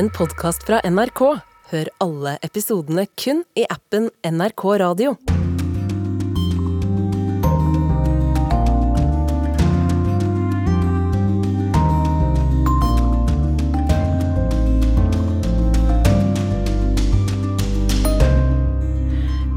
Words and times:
en 0.00 0.08
podkast 0.16 0.62
fra 0.64 0.78
NRK. 0.88 1.20
Hør 1.70 1.88
alle 2.00 2.30
episodene 2.46 3.02
kun 3.20 3.42
i 3.58 3.66
appen 3.68 4.06
NRK 4.24 4.62
Radio. 4.80 5.12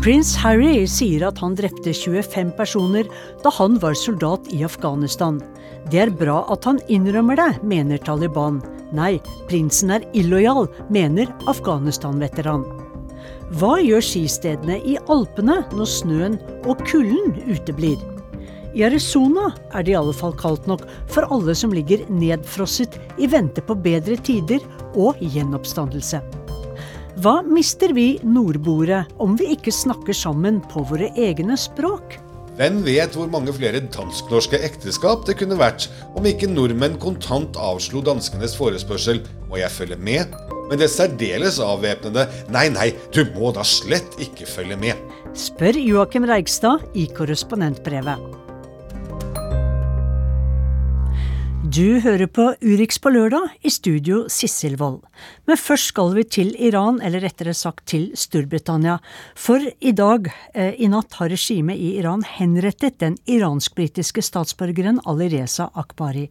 Prins 0.04 0.36
Harry 0.44 0.84
sier 0.92 1.24
at 1.30 1.40
han 1.40 1.56
drepte 1.56 1.96
25 1.96 2.52
personer 2.60 3.08
da 3.46 3.56
han 3.62 3.80
var 3.80 3.96
soldat 3.96 4.52
i 4.52 4.66
Afghanistan. 4.68 5.40
Det 5.88 6.04
er 6.04 6.12
bra 6.12 6.42
at 6.52 6.68
han 6.68 6.84
innrømmer 6.92 7.40
det, 7.40 7.52
mener 7.64 8.04
Taliban. 8.04 8.60
Nei, 8.94 9.18
prinsen 9.50 9.90
er 9.96 10.04
illojal, 10.14 10.68
mener 10.94 11.32
Afghanistan-veteran. 11.50 12.66
Hva 13.58 13.80
gjør 13.82 14.04
skistedene 14.06 14.78
i 14.86 15.00
Alpene 15.12 15.64
når 15.74 15.90
snøen 15.90 16.38
og 16.70 16.82
kulden 16.86 17.34
uteblir? 17.50 17.98
I 18.74 18.86
Arizona 18.88 19.52
er 19.74 19.86
det 19.86 19.94
i 19.94 19.98
alle 19.98 20.14
fall 20.18 20.34
kaldt 20.38 20.66
nok 20.70 20.86
for 21.10 21.26
alle 21.34 21.54
som 21.58 21.74
ligger 21.74 22.06
nedfrosset 22.10 22.98
i 23.22 23.30
vente 23.30 23.62
på 23.66 23.78
bedre 23.82 24.18
tider 24.26 24.62
og 24.94 25.22
gjenoppstandelse. 25.22 26.22
Hva 27.22 27.36
mister 27.46 27.94
vi 27.94 28.16
nordboere 28.26 29.04
om 29.22 29.38
vi 29.38 29.52
ikke 29.54 29.74
snakker 29.74 30.18
sammen 30.18 30.62
på 30.74 30.86
våre 30.90 31.12
egne 31.14 31.58
språk? 31.58 32.18
Hvem 32.54 32.84
vet 32.86 33.16
hvor 33.18 33.30
mange 33.34 33.54
flere 33.56 33.80
dansk-norske 33.96 34.60
ekteskap 34.62 35.24
det 35.26 35.40
kunne 35.40 35.58
vært 35.58 35.88
om 36.14 36.28
ikke 36.30 36.52
nordmenn 36.52 37.00
kontant 37.02 37.58
avslo 37.58 38.04
danskenes 38.06 38.54
forespørsel 38.60 39.24
'må 39.50 39.58
jeg 39.58 39.72
følge 39.74 39.98
med', 39.98 40.38
men 40.70 40.80
det 40.80 40.92
særdeles 40.94 41.58
avvæpnede 41.60 42.28
'nei, 42.54 42.70
nei, 42.70 42.94
du 43.16 43.26
må 43.34 43.50
da 43.52 43.66
slett 43.66 44.20
ikke 44.20 44.46
følge 44.46 44.78
med'. 44.78 45.02
Spør 45.34 45.74
Joakim 45.82 46.30
Reigstad 46.30 46.86
i 46.94 47.10
korrespondentbrevet. 47.10 48.43
Du 51.74 51.98
hører 52.04 52.28
på 52.30 52.44
Urix 52.62 53.00
på 53.02 53.10
lørdag, 53.10 53.48
i 53.66 53.70
studio 53.74 54.28
Sissel 54.30 54.76
Wold. 54.78 55.00
Men 55.50 55.58
først 55.58 55.90
skal 55.90 56.12
vi 56.14 56.24
til 56.30 56.52
Iran, 56.62 57.00
eller 57.02 57.24
rettere 57.24 57.56
sagt 57.58 57.88
til 57.90 58.12
Storbritannia. 58.14 59.00
For 59.34 59.58
i 59.58 59.94
dag, 59.98 60.28
eh, 60.54 60.76
i 60.78 60.86
natt, 60.92 61.16
har 61.18 61.32
regimet 61.34 61.82
i 61.82 61.96
Iran 61.98 62.22
henrettet 62.22 63.00
den 63.02 63.16
iransk-britiske 63.26 64.22
statsborgeren 64.22 65.00
Alireza 65.10 65.72
Akbari. 65.74 66.28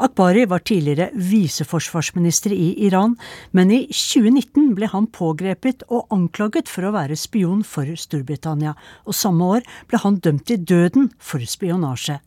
Akbari 0.00 0.42
var 0.50 0.58
tidligere 0.58 1.12
viseforsvarsminister 1.14 2.50
i 2.50 2.74
Iran, 2.88 3.14
men 3.52 3.70
i 3.70 3.86
2019 3.86 4.74
ble 4.74 4.88
han 4.90 5.06
pågrepet 5.06 5.84
og 5.88 6.08
anklaget 6.10 6.66
for 6.66 6.82
å 6.82 6.96
være 6.98 7.14
spion 7.14 7.62
for 7.62 7.86
Storbritannia, 7.94 8.74
og 9.06 9.14
samme 9.14 9.54
år 9.54 9.62
ble 9.86 10.02
han 10.02 10.18
dømt 10.18 10.46
til 10.46 10.64
døden 10.64 11.12
for 11.20 11.38
spionasje. 11.38 12.18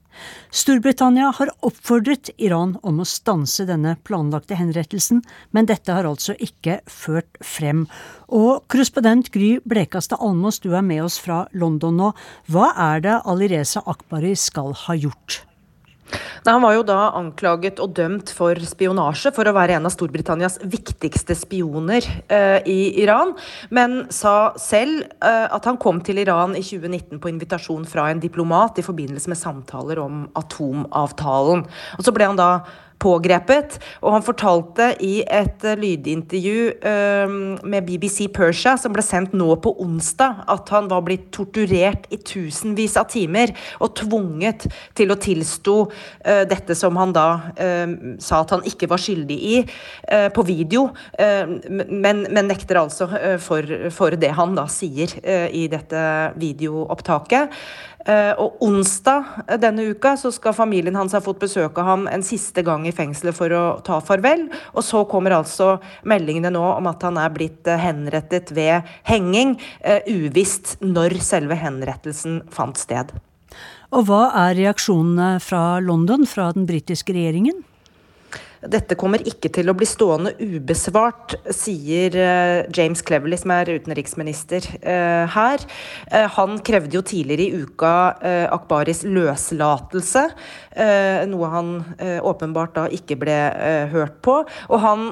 Storbritannia 0.53 1.31
har 1.37 1.51
oppfordret 1.65 2.29
Iran 2.37 2.75
om 2.81 3.01
å 3.01 3.07
stanse 3.07 3.65
denne 3.69 3.95
planlagte 4.07 4.57
henrettelsen, 4.59 5.23
men 5.51 5.69
dette 5.69 5.93
har 5.95 6.07
altså 6.09 6.35
ikke 6.39 6.79
ført 6.89 7.39
frem. 7.43 7.85
Og 8.33 8.65
korrespondent 8.71 9.31
Gry 9.33 9.57
Blekastad 9.65 10.21
Almås, 10.21 10.61
du 10.63 10.73
er 10.73 10.85
med 10.85 11.05
oss 11.05 11.19
fra 11.21 11.43
London 11.53 11.97
nå. 11.99 12.11
Hva 12.51 12.73
er 12.91 13.03
det 13.05 13.17
Alireza 13.29 13.85
Akbari 13.85 14.35
skal 14.39 14.73
ha 14.85 14.97
gjort? 14.97 15.43
Nei, 16.43 16.51
han 16.51 16.63
var 16.63 16.75
jo 16.75 16.83
da 16.85 16.97
anklaget 17.15 17.79
og 17.83 17.93
dømt 17.95 18.31
for 18.35 18.59
spionasje 18.67 19.31
for 19.35 19.47
å 19.47 19.55
være 19.55 19.77
en 19.77 19.87
av 19.87 19.93
Storbritannias 19.93 20.59
viktigste 20.67 21.35
spioner 21.39 22.05
eh, 22.27 22.59
i 22.69 22.79
Iran, 23.03 23.31
men 23.73 24.03
sa 24.13 24.51
selv 24.59 25.05
eh, 25.23 25.47
at 25.47 25.69
han 25.69 25.79
kom 25.81 26.01
til 26.03 26.19
Iran 26.21 26.57
i 26.59 26.63
2019 26.65 27.21
på 27.23 27.31
invitasjon 27.31 27.87
fra 27.89 28.09
en 28.11 28.21
diplomat 28.23 28.81
i 28.81 28.85
forbindelse 28.85 29.31
med 29.31 29.39
samtaler 29.39 30.03
om 30.03 30.25
atomavtalen. 30.39 31.63
Og 31.97 32.05
så 32.05 32.15
ble 32.15 32.27
han 32.33 32.39
da 32.39 32.51
pågrepet. 33.03 33.77
Og 34.03 34.15
han 34.15 34.25
fortalte 34.25 34.89
i 35.03 35.21
et 35.23 35.65
uh, 35.67 35.75
lydintervju 35.79 36.71
uh, 36.83 37.35
med 37.67 37.87
BBC 37.87 38.29
Persia, 38.33 38.75
som 38.79 38.95
ble 38.95 39.03
sendt 39.05 39.35
nå 39.37 39.49
på 39.63 39.75
onsdag, 39.83 40.43
at 40.51 40.71
han 40.73 40.89
var 40.91 41.03
blitt 41.07 41.29
torturert 41.35 42.07
i 42.13 42.19
tusenvis 42.23 42.97
av 42.99 43.09
timer 43.13 43.53
og 43.83 43.93
tvunget 43.99 44.67
til 44.97 45.13
å 45.13 45.19
tilstå 45.19 45.77
uh, 45.83 46.43
dette 46.49 46.75
som 46.77 46.97
han 46.99 47.13
da 47.13 47.27
sa 48.23 48.39
at 48.41 48.51
han 48.53 48.63
ikke 48.67 48.87
var 48.89 49.01
skyldig 49.01 49.35
i, 49.35 49.55
på 50.33 50.43
video, 50.45 50.85
men, 51.17 52.23
men, 52.27 52.47
nekter 52.49 52.79
altså 52.79 53.07
for, 53.41 53.67
for, 53.93 54.15
det 54.19 54.31
han 54.37 54.55
da 54.57 54.65
sier 54.71 55.13
i 55.53 55.65
dette 55.71 56.03
videoopptaket. 56.39 57.53
Eh, 58.03 58.33
og 58.35 58.59
onsdag 58.63 59.43
eh, 59.47 59.57
denne 59.61 59.85
uka 59.93 60.17
så 60.19 60.31
skal 60.33 60.55
familien 60.57 60.97
hans 60.99 61.15
ha 61.15 61.21
fått 61.23 61.39
besøk 61.39 61.77
av 61.79 61.87
ham 61.87 62.07
en 62.11 62.25
siste 62.25 62.59
gang 62.65 62.83
i 62.87 62.91
fengselet 62.95 63.35
for 63.37 63.55
å 63.55 63.63
ta 63.85 64.01
farvel. 64.03 64.49
Og 64.75 64.83
så 64.83 65.05
kommer 65.09 65.37
altså 65.37 65.77
meldingene 66.09 66.51
nå 66.51 66.63
om 66.73 66.89
at 66.91 67.03
han 67.07 67.19
er 67.21 67.31
blitt 67.35 67.67
eh, 67.69 67.79
henrettet 67.79 68.51
ved 68.55 68.89
henging. 69.07 69.55
Uvisst 70.07 70.77
når 70.83 71.17
selve 71.23 71.55
henrettelsen 71.59 72.41
fant 72.51 72.79
sted. 72.79 73.13
Og 73.93 74.07
hva 74.09 74.25
er 74.47 74.57
reaksjonene 74.57 75.37
fra 75.43 75.77
London, 75.83 76.25
fra 76.27 76.49
den 76.55 76.65
britiske 76.67 77.13
regjeringen? 77.15 77.61
Dette 78.63 78.95
kommer 78.99 79.23
ikke 79.27 79.49
til 79.53 79.67
å 79.67 79.75
bli 79.75 79.87
stående 79.87 80.33
ubesvart, 80.39 81.35
sier 81.51 82.15
eh, 82.15 82.69
James 82.75 83.03
Cleverley, 83.03 83.39
som 83.39 83.51
er 83.55 83.73
utenriksminister 83.73 84.67
eh, 84.79 85.25
her. 85.33 85.65
Eh, 86.07 86.27
han 86.37 86.55
krevde 86.63 86.95
jo 86.95 87.03
tidligere 87.03 87.43
i 87.43 87.63
uka 87.63 87.93
Akbaris 88.53 89.03
løslatelse, 89.07 90.23
noe 91.29 91.49
han 91.51 91.69
åpenbart 92.25 92.73
da 92.77 92.83
ikke 92.93 93.17
ble 93.21 93.35
hørt 93.91 94.15
på. 94.25 94.39
Og 94.69 94.81
han 94.83 95.05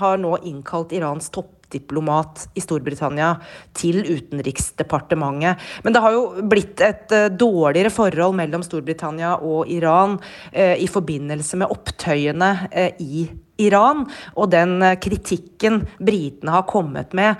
har 0.00 0.20
nå 0.20 0.36
innkalt 0.44 0.92
Irans 0.96 1.30
topp 1.34 1.53
diplomat 1.74 2.46
i 2.54 2.62
Storbritannia 2.62 3.34
til 3.76 4.00
Utenriksdepartementet. 4.04 5.60
Men 5.84 5.94
det 5.94 6.02
har 6.04 6.14
jo 6.14 6.24
blitt 6.50 6.82
et 6.84 7.14
uh, 7.14 7.30
dårligere 7.32 7.92
forhold 7.94 8.36
mellom 8.38 8.64
Storbritannia 8.64 9.36
og 9.42 9.70
Iran 9.72 10.18
uh, 10.18 10.76
i 10.76 10.88
forbindelse 10.90 11.60
med 11.60 11.72
opptøyene 11.74 12.52
uh, 12.68 12.92
i 13.02 13.26
Iran, 13.62 14.00
og 14.34 14.48
den 14.50 14.82
kritikken 14.98 15.76
britene 16.02 16.56
har 16.56 16.64
kommet 16.66 17.12
med 17.14 17.38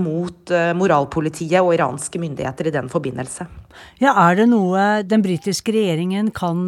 mot 0.00 0.50
moralpolitiet 0.74 1.62
og 1.62 1.76
iranske 1.76 2.18
myndigheter 2.18 2.66
i 2.66 2.72
den 2.74 2.90
forbindelse. 2.90 3.46
Ja, 4.02 4.16
Er 4.18 4.34
det 4.34 4.48
noe 4.50 5.04
den 5.06 5.22
britiske 5.22 5.70
regjeringen 5.70 6.32
kan 6.34 6.66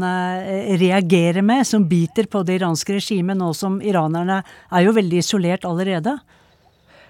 reagere 0.78 1.43
med, 1.43 1.67
som 1.67 1.88
biter 1.91 2.31
på 2.31 2.44
det 2.47 2.61
iranske 2.61 2.94
regimet, 3.00 3.34
nå 3.34 3.50
som 3.59 3.83
iranerne 3.83 4.44
er 4.71 4.87
jo 4.87 4.94
veldig 4.94 5.19
isolert 5.19 5.67
allerede? 5.67 6.15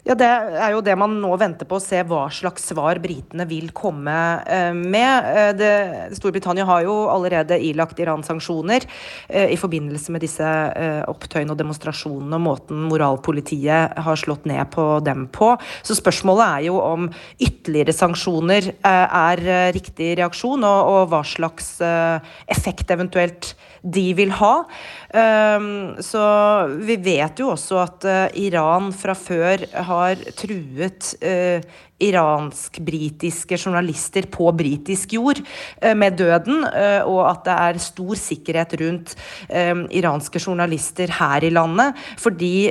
Ja, 0.06 0.14
Det 0.14 0.26
er 0.30 0.70
jo 0.70 0.84
det 0.86 0.94
man 0.94 1.16
nå 1.18 1.32
venter 1.34 1.66
på, 1.66 1.80
å 1.80 1.82
se 1.82 1.98
hva 2.06 2.28
slags 2.30 2.68
svar 2.70 3.00
britene 3.02 3.42
vil 3.50 3.72
komme 3.74 4.14
eh, 4.46 4.70
med. 4.70 5.26
Eh, 5.32 5.48
det, 5.58 5.70
Storbritannia 6.14 6.62
har 6.68 6.84
jo 6.84 6.94
allerede 7.10 7.58
ilagt 7.58 7.98
Iran 7.98 8.22
sanksjoner 8.22 8.86
eh, 9.26 9.50
i 9.50 9.58
forbindelse 9.58 10.14
med 10.14 10.22
disse 10.22 10.52
opptøyene 11.10 11.50
og 11.50 11.58
demonstrasjonene 11.58 12.38
og 12.38 12.44
måten 12.44 12.86
moralpolitiet 12.86 13.98
har 14.06 14.22
slått 14.22 14.46
ned 14.46 14.70
på 14.70 14.86
dem 15.02 15.26
på. 15.34 15.56
Så 15.82 15.98
spørsmålet 15.98 16.46
er 16.46 16.68
jo 16.68 16.78
om 16.78 17.10
ytterligere 17.42 17.96
sanksjoner 17.96 18.70
er 18.86 19.42
riktig 19.74 20.12
reaksjon, 20.20 20.62
og, 20.62 20.92
og 20.92 21.10
hva 21.10 21.24
slags 21.26 21.80
effekt 22.46 22.94
eventuelt 22.94 23.56
de 23.86 24.06
vil 24.18 24.32
ha. 24.34 24.54
Så 26.02 26.22
vi 26.82 26.96
vet 27.00 27.38
jo 27.40 27.52
også 27.52 27.78
at 27.84 28.06
Iran 28.42 28.90
fra 28.96 29.14
før 29.14 29.62
har 29.86 29.96
har 29.96 30.22
truet 30.38 31.14
eh, 31.20 31.62
iransk-britiske 32.02 33.56
journalister 33.56 34.26
på 34.28 34.50
britisk 34.52 35.14
jord 35.16 35.40
eh, 35.80 35.94
med 35.96 36.18
døden, 36.20 36.64
eh, 36.68 37.00
og 37.08 37.22
at 37.30 37.46
det 37.46 37.54
er 37.56 37.80
stor 37.80 38.18
sikkerhet 38.20 38.74
rundt 38.82 39.14
eh, 39.48 39.72
iranske 39.96 40.40
journalister 40.42 41.12
her 41.16 41.46
i 41.46 41.52
landet, 41.54 41.96
fordi 42.20 42.68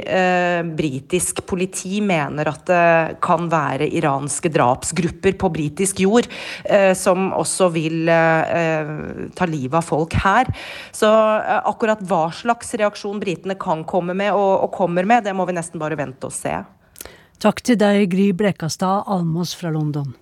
britisk 0.75 1.42
politi 1.48 2.00
mener 2.04 2.50
at 2.50 2.63
det 2.68 3.18
kan 3.24 3.48
være 3.50 3.88
iranske 3.98 4.50
drapsgrupper 4.54 5.36
på 5.39 5.50
britisk 5.54 6.00
jord 6.04 6.28
som 6.98 7.30
også 7.36 7.69
vil 7.74 8.10
ta 8.10 9.48
livet 9.50 9.78
av 9.80 9.86
folk 9.86 10.16
her. 10.25 10.50
Så 10.95 11.10
akkurat 11.10 12.04
hva 12.07 12.28
slags 12.36 12.74
reaksjon 12.78 13.21
britene 13.21 13.57
kan 13.60 13.86
komme 13.88 14.16
med 14.18 14.33
og, 14.33 14.68
og 14.68 14.74
kommer 14.75 15.07
med, 15.07 15.25
det 15.25 15.36
må 15.38 15.48
vi 15.48 15.57
nesten 15.57 15.81
bare 15.81 16.00
vente 16.00 16.30
og 16.30 16.36
se. 16.36 16.57
Takk 17.43 17.63
til 17.67 17.79
deg, 17.79 18.09
Gry 18.11 18.29
Blekastad 18.31 19.03
Almås 19.11 19.55
fra 19.55 19.69
London. 19.75 20.15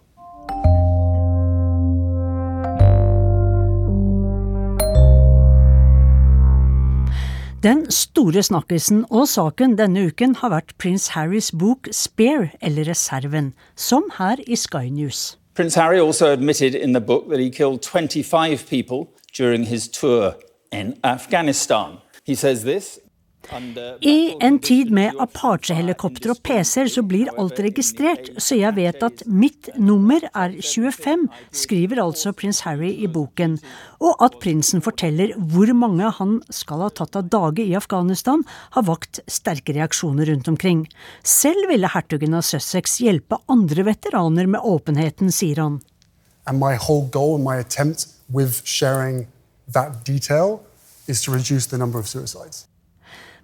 Den 7.64 7.86
store 7.92 8.42
snakkisen 8.44 9.06
og 9.08 9.30
saken 9.32 9.78
denne 9.80 10.10
uken 10.10 10.34
har 10.42 10.52
vært 10.52 10.74
prins 10.82 11.14
Harrys 11.14 11.48
bok 11.56 11.88
Spare, 11.96 12.50
eller 12.60 12.90
Reserven, 12.90 13.54
som 13.80 14.10
her 14.18 14.42
i 14.44 14.58
Sky 14.60 14.90
News. 14.92 15.38
Prins 15.56 15.76
Harry 15.76 16.00
also 16.00 16.34
admitted 16.34 16.76
in 16.76 16.92
the 16.92 17.00
book 17.00 17.30
that 17.30 17.40
he 17.40 17.50
killed 17.50 17.86
25 17.86 18.68
people 18.68 19.08
during 19.38 19.64
his 19.64 19.88
tour 19.88 20.34
in 20.74 20.98
Afghanistan. 21.04 22.02
He 22.26 22.36
says 22.36 22.64
this 22.64 23.00
I 23.52 24.36
en 24.40 24.58
tid 24.64 24.92
med 24.96 25.18
Apache-helikopter 25.20 26.32
og 26.32 26.40
PC-er 26.48 26.88
så 26.88 27.04
blir 27.04 27.32
alt 27.40 27.60
registrert, 27.60 28.30
så 28.40 28.56
jeg 28.56 28.76
vet 28.78 29.04
at 29.04 29.24
mitt 29.28 29.68
nummer 29.76 30.24
er 30.32 30.56
25, 30.64 31.28
skriver 31.52 32.02
altså 32.06 32.32
prins 32.32 32.64
Harry 32.64 32.94
i 33.04 33.10
boken. 33.12 33.58
Og 34.00 34.24
at 34.24 34.40
prinsen 34.44 34.84
forteller 34.86 35.36
hvor 35.38 35.74
mange 35.76 36.08
han 36.20 36.40
skal 36.56 36.86
ha 36.86 36.90
tatt 36.96 37.20
av 37.20 37.30
dage 37.34 37.68
i 37.68 37.76
Afghanistan, 37.76 38.46
har 38.78 38.88
vakt 38.88 39.20
sterke 39.28 39.76
reaksjoner 39.76 40.32
rundt 40.32 40.48
omkring. 40.48 40.88
Selv 41.24 41.68
ville 41.72 41.92
hertugen 41.92 42.40
av 42.40 42.48
Sussex 42.48 43.02
hjelpe 43.04 43.42
andre 43.52 43.90
veteraner 43.92 44.48
med 44.48 44.64
åpenheten, 44.64 45.32
sier 45.36 45.66
han. 45.66 45.82
And 46.48 46.60
my 46.60 46.76
whole 46.76 47.08
goal 47.12 47.36
and 47.36 47.44
my 47.44 47.60
attempt 47.60 48.08
with 48.32 48.64
sharing 48.66 49.28
that 49.68 50.04
detail 50.04 50.62
is 51.08 51.22
to 51.24 51.32
reduce 51.32 51.68
the 51.68 51.78
number 51.78 52.00
of 52.00 52.08
suicides. 52.08 52.68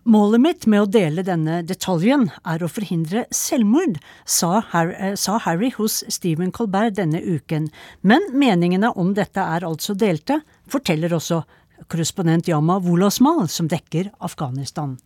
Målet 0.07 0.42
mitt 0.42 0.66
med 0.66 0.86
å 0.86 0.88
dele 0.90 1.24
denne 1.28 1.60
detaljen 1.68 2.30
er 2.48 2.63
å 2.63 2.69
forhindre 2.72 3.25
selvmord, 3.36 3.98
sa 4.25 4.62
Harry, 4.72 4.96
eh, 4.96 5.16
sa 5.16 5.38
Harry, 5.44 5.72
hos 5.75 6.04
Stephen 6.07 6.51
Colbert 6.51 6.96
denne 6.96 7.19
uken. 7.19 7.69
Men 8.01 8.22
meningene 8.31 8.94
om 8.96 9.13
dette 9.13 9.40
er 9.40 9.68
altså 9.68 9.96
delte, 9.96 10.42
forteller 10.68 11.10
også 11.10 11.44
korrespondent 11.88 12.48
Yama 12.48 12.80
Wolasmal, 12.80 13.48
som 13.50 13.68
dekker 13.68 14.12
Afghanistan. 14.19 14.98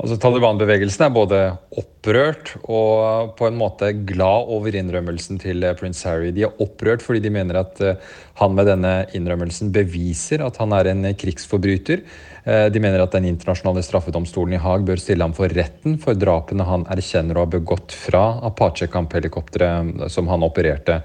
Altså 0.00 0.16
Taliban-bevegelsen 0.16 1.02
er 1.04 1.12
både 1.12 1.38
opprørt 1.76 2.54
og 2.62 3.34
på 3.36 3.44
en 3.50 3.58
måte 3.60 3.90
glad 4.08 4.48
over 4.48 4.72
innrømmelsen 4.72 5.40
til 5.42 5.66
eh, 5.66 5.74
prins 5.76 6.00
Harry. 6.08 6.30
De 6.32 6.46
er 6.46 6.62
opprørt 6.64 7.04
fordi 7.04 7.20
de 7.26 7.32
mener 7.34 7.58
at 7.60 7.82
eh, 7.84 7.98
han 8.40 8.56
med 8.56 8.70
denne 8.70 8.94
innrømmelsen 9.16 9.74
beviser 9.74 10.40
at 10.46 10.56
han 10.62 10.72
er 10.72 10.88
en 10.88 11.10
krigsforbryter. 11.20 12.00
Eh, 12.44 12.66
de 12.72 12.80
mener 12.80 13.02
at 13.02 13.12
Den 13.12 13.26
internasjonale 13.28 13.82
straffedomstolen 13.84 14.56
i 14.56 14.60
Haag 14.62 14.84
bør 14.88 15.00
stille 15.00 15.24
ham 15.24 15.34
for 15.36 15.52
retten 15.52 15.98
for 16.00 16.16
drapene 16.18 16.64
han 16.66 16.86
erkjenner 16.92 17.36
å 17.36 17.44
ha 17.44 17.50
begått 17.50 17.92
fra 17.96 18.40
Apache-kamphelikopteret 18.48 20.06
som 20.12 20.28
han 20.30 20.44
opererte. 20.46 21.00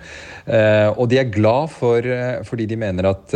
Eh, 0.45 0.87
og 0.93 1.09
de 1.11 1.19
er 1.19 1.31
glad 1.33 1.71
for, 1.73 1.99
eh, 1.99 2.41
fordi 2.45 2.67
de 2.69 2.79
mener 2.79 3.09
at 3.09 3.33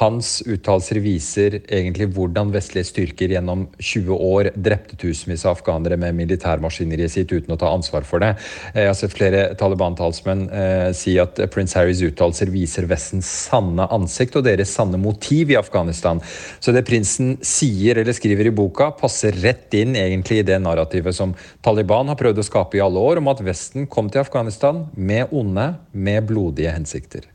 hans 0.00 0.42
uttalelser 0.42 1.00
viser 1.00 1.60
egentlig 1.60 2.10
hvordan 2.14 2.52
vestlige 2.52 2.88
styrker 2.90 3.30
gjennom 3.30 3.68
20 3.78 4.16
år 4.16 4.50
drepte 4.54 4.96
tusenvis 4.96 5.44
av 5.46 5.56
afghanere 5.56 5.98
med 5.98 6.14
militærmaskineriet 6.18 7.10
sitt 7.10 7.32
uten 7.32 7.54
å 7.54 7.58
ta 7.58 7.70
ansvar 7.72 8.04
for 8.04 8.18
det. 8.20 8.36
Jeg 8.74 8.86
har 8.86 8.94
sett 8.94 9.14
flere 9.14 9.54
Taliban-talsmenn 9.54 10.94
si 10.94 11.18
at 11.18 11.36
prins 11.50 11.74
Harrys 11.74 12.02
uttalelser 12.02 12.50
viser 12.50 12.86
Vestens 12.86 13.26
sanne 13.26 13.86
ansikt 13.90 14.36
og 14.36 14.44
deres 14.44 14.72
sanne 14.74 14.98
motiv 14.98 15.50
i 15.50 15.58
Afghanistan. 15.58 16.20
Så 16.60 16.74
det 16.74 16.86
prinsen 16.86 17.29
sier 17.44 18.00
eller 18.00 18.16
skriver 18.16 18.50
i 18.50 18.54
boka, 18.54 18.90
passer 18.98 19.36
rett 19.42 19.74
inn 19.78 19.96
egentlig 19.98 20.40
i 20.40 20.46
det 20.46 20.58
narrativet 20.62 21.16
som 21.16 21.34
Taliban 21.64 22.10
har 22.10 22.18
prøvd 22.20 22.42
å 22.42 22.46
skape 22.46 22.78
i 22.78 22.84
alle 22.84 23.02
år, 23.02 23.20
om 23.20 23.30
at 23.32 23.42
Vesten 23.44 23.88
kom 23.90 24.10
til 24.10 24.24
Afghanistan 24.24 24.86
med 24.96 25.30
onde, 25.36 25.74
med 25.92 26.26
blodige 26.30 26.74
hensikter. 26.74 27.28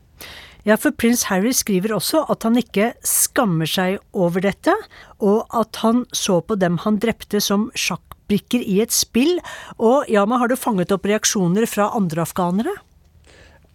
Ja, 0.66 0.74
for 0.74 0.90
prins 0.98 1.28
Harry 1.30 1.52
skriver 1.54 1.94
også 1.94 2.24
at 2.32 2.42
han 2.42 2.58
ikke 2.58 2.90
skammer 3.06 3.68
seg 3.70 4.00
over 4.16 4.42
dette, 4.42 4.74
og 5.22 5.46
at 5.54 5.78
han 5.84 6.02
så 6.10 6.40
på 6.42 6.56
dem 6.58 6.80
han 6.82 6.98
drepte 7.02 7.38
som 7.44 7.68
sjakkbrikker 7.78 8.64
i 8.66 8.80
et 8.82 8.94
spill. 8.94 9.38
Og 9.78 10.10
men 10.10 10.42
har 10.42 10.50
du 10.50 10.58
fanget 10.58 10.90
opp 10.96 11.06
reaksjoner 11.06 11.68
fra 11.70 11.92
andre 11.94 12.26
afghanere? 12.26 12.74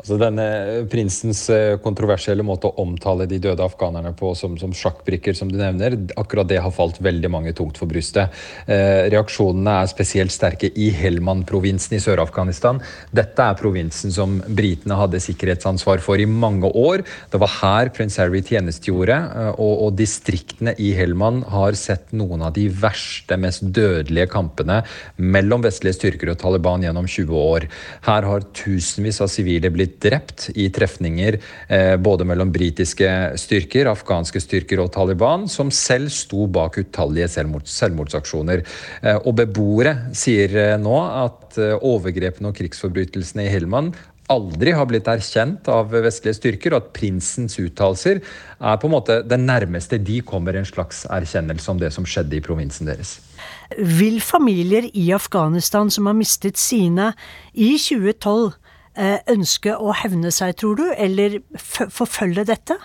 Altså 0.02 0.18
denne 0.18 0.46
Prinsens 0.90 1.44
eh, 1.54 1.76
kontroversielle 1.82 2.42
måte 2.46 2.72
å 2.72 2.82
omtale 2.82 3.28
de 3.30 3.38
døde 3.42 3.62
afghanerne 3.62 4.16
på 4.18 4.32
som, 4.38 4.56
som, 4.58 4.74
sjakkbrikker, 4.74 5.36
som 5.38 5.52
du 5.52 5.60
nevner, 5.60 5.94
akkurat 6.18 6.50
det 6.50 6.58
har 6.64 6.74
falt 6.74 6.98
veldig 7.06 7.30
mange 7.30 7.54
tungt 7.58 7.78
for 7.78 7.90
brystet. 7.90 8.34
Eh, 8.66 9.06
reaksjonene 9.14 9.76
er 9.84 9.92
spesielt 9.92 10.34
sterke 10.34 10.72
i 10.74 10.88
Helman-provinsen 10.98 12.00
i 12.00 12.02
Sør-Afghanistan. 12.02 12.80
Dette 13.14 13.46
er 13.46 13.60
provinsen 13.60 14.14
som 14.16 14.40
britene 14.50 14.98
hadde 14.98 15.22
sikkerhetsansvar 15.22 16.02
for 16.02 16.18
i 16.18 16.26
mange 16.26 16.72
år. 16.82 17.06
Det 17.30 17.44
var 17.44 17.54
her 17.60 17.94
prins 17.94 18.18
Harry 18.18 18.42
tjenestegjorde, 18.48 19.20
eh, 19.22 19.52
og, 19.54 19.86
og 19.86 20.02
distriktene 20.02 20.74
i 20.82 20.96
Helman 20.98 21.44
har 21.54 21.78
sett 21.78 22.10
noen 22.18 22.48
av 22.50 22.56
de 22.58 22.66
verste, 22.74 23.38
mest 23.38 23.70
dødelige 23.70 24.32
kampene 24.34 24.82
mellom 25.22 25.62
vestlige 25.62 26.00
styrker 26.00 26.34
og 26.34 26.42
Taliban 26.42 26.90
gjennom 26.90 27.06
20 27.06 27.38
år. 27.46 27.70
Her 28.10 28.32
har 28.34 28.50
tusenvis 28.58 29.22
av 29.22 29.30
sivile 29.30 29.70
blitt 29.70 29.91
blitt 29.92 30.02
drept 30.02 30.50
i 30.56 30.70
trefninger 30.70 31.40
eh, 31.68 31.98
både 31.98 32.26
mellom 32.26 32.52
britiske 32.52 33.38
styrker, 33.38 33.90
afghanske 33.92 34.40
styrker 34.42 34.80
og 34.80 34.92
Taliban, 34.94 35.48
som 35.48 35.72
selv 35.72 36.10
sto 36.10 36.48
bak 36.48 36.78
utallige 36.78 37.28
selvmord, 37.28 37.68
selvmordsaksjoner. 37.68 38.64
Eh, 39.02 39.18
og 39.26 39.36
beboere 39.36 40.12
sier 40.14 40.56
eh, 40.56 40.78
nå 40.80 40.98
at 41.02 41.58
overgrepene 41.82 42.48
og 42.48 42.56
krigsforbrytelsene 42.56 43.44
i 43.44 43.52
Helmand 43.52 43.94
aldri 44.32 44.72
har 44.72 44.88
blitt 44.88 45.10
erkjent 45.12 45.66
av 45.68 45.90
vestlige 45.92 46.38
styrker, 46.38 46.72
og 46.72 46.86
at 46.86 46.94
prinsens 46.96 47.58
uttalelser 47.60 48.22
er 48.22 48.78
på 48.80 48.88
en 48.88 48.94
måte 48.94 49.18
det 49.28 49.40
nærmeste 49.42 50.00
de 50.00 50.22
kommer 50.24 50.56
en 50.56 50.68
slags 50.68 51.04
erkjennelse 51.12 51.68
om 51.74 51.82
det 51.82 51.92
som 51.92 52.08
skjedde 52.08 52.38
i 52.38 52.44
provinsen 52.46 52.88
deres. 52.88 53.18
Vil 53.76 54.22
familier 54.24 54.88
i 54.96 55.10
Afghanistan 55.12 55.92
som 55.92 56.08
har 56.08 56.16
mistet 56.16 56.62
sine 56.62 57.12
i 57.52 57.74
2012, 57.76 58.54
Eh, 58.54 58.61
ønske 59.32 59.76
å 59.78 59.94
hevne 59.96 60.32
seg, 60.36 60.56
tror 60.60 60.76
du, 60.80 60.86
eller 60.98 61.40
forfølge 61.58 62.44
dette? 62.50 62.78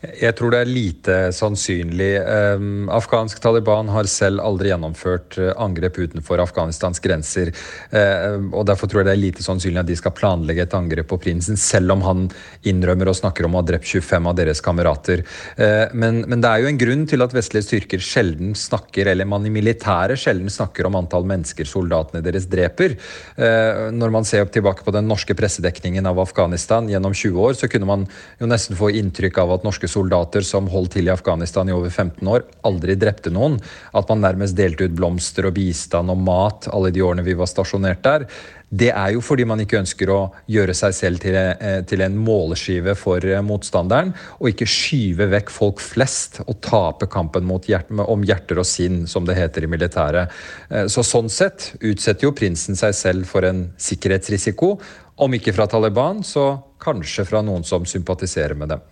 Jeg 0.00 0.32
tror 0.32 0.54
det 0.54 0.62
er 0.62 0.70
lite 0.70 1.14
sannsynlig. 1.36 2.14
Um, 2.56 2.86
afghansk 2.88 3.36
Taliban 3.44 3.90
har 3.92 4.06
selv 4.08 4.40
aldri 4.40 4.70
gjennomført 4.70 5.36
uh, 5.36 5.50
angrep 5.60 5.98
utenfor 6.00 6.40
Afghanistans 6.40 7.02
grenser. 7.04 7.50
Uh, 7.92 8.40
og 8.56 8.64
Derfor 8.70 8.88
tror 8.88 9.02
jeg 9.02 9.10
det 9.10 9.12
er 9.12 9.20
lite 9.20 9.44
sannsynlig 9.44 9.82
at 9.82 9.90
de 9.90 9.96
skal 10.00 10.14
planlegge 10.16 10.64
et 10.64 10.76
angrep 10.76 11.10
på 11.10 11.18
prinsen, 11.20 11.58
selv 11.60 11.92
om 11.92 12.04
han 12.06 12.22
innrømmer 12.64 13.10
og 13.12 13.18
snakker 13.18 13.44
om 13.44 13.58
å 13.58 13.60
ha 13.60 13.66
drept 13.68 13.90
25 13.90 14.30
av 14.30 14.38
deres 14.38 14.64
kamerater. 14.64 15.24
Uh, 15.60 15.92
men, 15.92 16.22
men, 16.24 16.40
det 16.40 16.48
er 16.48 16.64
jo 16.64 16.72
en 16.72 16.80
grunn 16.80 17.04
til 17.10 17.26
at 17.26 17.36
vestlige 17.36 17.68
styrker 17.68 18.00
sjelden 18.00 18.56
snakker, 18.56 19.12
eller 19.12 19.28
man 19.28 19.44
i 19.44 19.52
militæret 19.52 20.22
sjelden 20.24 20.48
snakker 20.48 20.88
om 20.88 20.96
antall 20.96 21.28
mennesker 21.28 21.68
soldatene 21.68 22.24
deres 22.24 22.48
dreper. 22.48 22.96
Når 23.36 24.12
man 24.12 24.24
ser 24.26 24.48
tilbake 24.52 24.84
på 24.86 24.92
den 24.94 25.08
norske 25.08 25.34
pressedekningen 25.36 26.06
av 26.08 26.18
Afghanistan 26.22 26.88
gjennom 26.88 27.12
20 27.12 27.44
år, 27.44 27.56
så 27.58 27.68
kunne 27.70 27.88
man 27.88 28.06
jo 28.40 28.48
nesten 28.48 28.78
få 28.78 28.90
inntrykk 28.96 29.42
av 29.42 29.54
at 29.56 29.66
norske 29.66 29.89
soldater 29.90 30.46
som 30.46 30.70
holdt 30.70 30.94
til 30.96 31.10
i 31.10 31.12
Afghanistan 31.14 31.68
i 31.68 31.74
over 31.74 31.90
15 31.90 32.30
år, 32.30 32.46
aldri 32.66 32.96
drepte 32.98 33.32
noen. 33.34 33.58
At 33.96 34.08
man 34.10 34.22
nærmest 34.24 34.58
delte 34.58 34.86
ut 34.86 34.96
blomster 34.96 35.50
og 35.50 35.56
bistand 35.58 36.12
og 36.12 36.24
mat 36.24 36.70
alle 36.70 36.94
de 36.94 37.04
årene 37.04 37.26
vi 37.26 37.36
var 37.38 37.50
stasjonert 37.50 38.02
der. 38.06 38.26
Det 38.70 38.92
er 38.94 39.16
jo 39.16 39.22
fordi 39.24 39.42
man 39.50 39.58
ikke 39.58 39.80
ønsker 39.80 40.10
å 40.14 40.18
gjøre 40.50 40.74
seg 40.78 40.94
selv 40.94 41.22
til, 41.22 41.34
eh, 41.34 41.80
til 41.82 42.04
en 42.04 42.14
måleskive 42.22 42.94
for 42.94 43.24
eh, 43.26 43.42
motstanderen, 43.42 44.12
og 44.38 44.52
ikke 44.52 44.68
skyve 44.70 45.26
vekk 45.32 45.50
folk 45.50 45.82
flest 45.82 46.38
og 46.46 46.60
tape 46.62 47.08
kampen 47.10 47.50
hjert 47.66 47.90
om 47.90 48.22
hjerter 48.22 48.62
og 48.62 48.66
sinn, 48.66 49.06
som 49.10 49.26
det 49.26 49.34
heter 49.34 49.66
i 49.66 49.72
militæret. 49.72 50.30
Eh, 50.70 50.86
så 50.86 51.02
sånn 51.02 51.28
sett 51.28 51.72
utsetter 51.80 52.28
jo 52.28 52.32
prinsen 52.32 52.78
seg 52.78 52.94
selv 52.94 53.26
for 53.26 53.42
en 53.42 53.72
sikkerhetsrisiko. 53.76 54.76
Om 55.18 55.34
ikke 55.34 55.52
fra 55.52 55.66
Taliban, 55.66 56.22
så 56.22 56.62
kanskje 56.80 57.26
fra 57.26 57.42
noen 57.42 57.66
som 57.66 57.82
sympatiserer 57.84 58.54
med 58.54 58.70
dem 58.76 58.86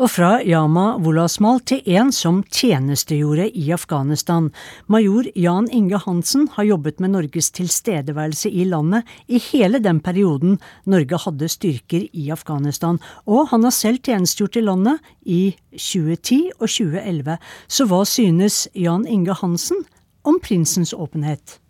og 0.00 0.08
fra 0.08 0.38
Yama 0.40 0.94
Wolasmal 1.04 1.58
til 1.68 1.84
en 1.92 2.08
som 2.14 2.38
tjenestegjorde 2.48 3.50
i 3.52 3.66
Afghanistan. 3.74 4.48
Major 4.88 5.28
Jan 5.36 5.68
Inge 5.76 6.00
Hansen 6.00 6.46
har 6.54 6.64
jobbet 6.70 7.02
med 7.04 7.12
Norges 7.12 7.50
tilstedeværelse 7.52 8.48
i 8.48 8.64
landet 8.64 9.04
i 9.28 9.40
hele 9.50 9.82
den 9.84 10.00
perioden 10.00 10.56
Norge 10.88 11.20
hadde 11.20 11.52
styrker 11.52 12.08
i 12.16 12.30
Afghanistan, 12.32 13.00
og 13.26 13.50
han 13.52 13.68
har 13.68 13.76
selv 13.76 14.00
tjenestegjort 14.00 14.56
i 14.56 14.64
landet 14.64 15.12
i 15.20 15.42
2010 15.76 16.42
og 16.56 16.68
2011. 16.68 17.36
Så 17.68 17.88
hva 17.90 18.04
synes 18.08 18.68
Jan 18.74 19.04
Inge 19.04 19.36
Hansen 19.36 19.84
om 20.24 20.40
prinsens 20.40 20.96
åpenhet? 20.96 21.60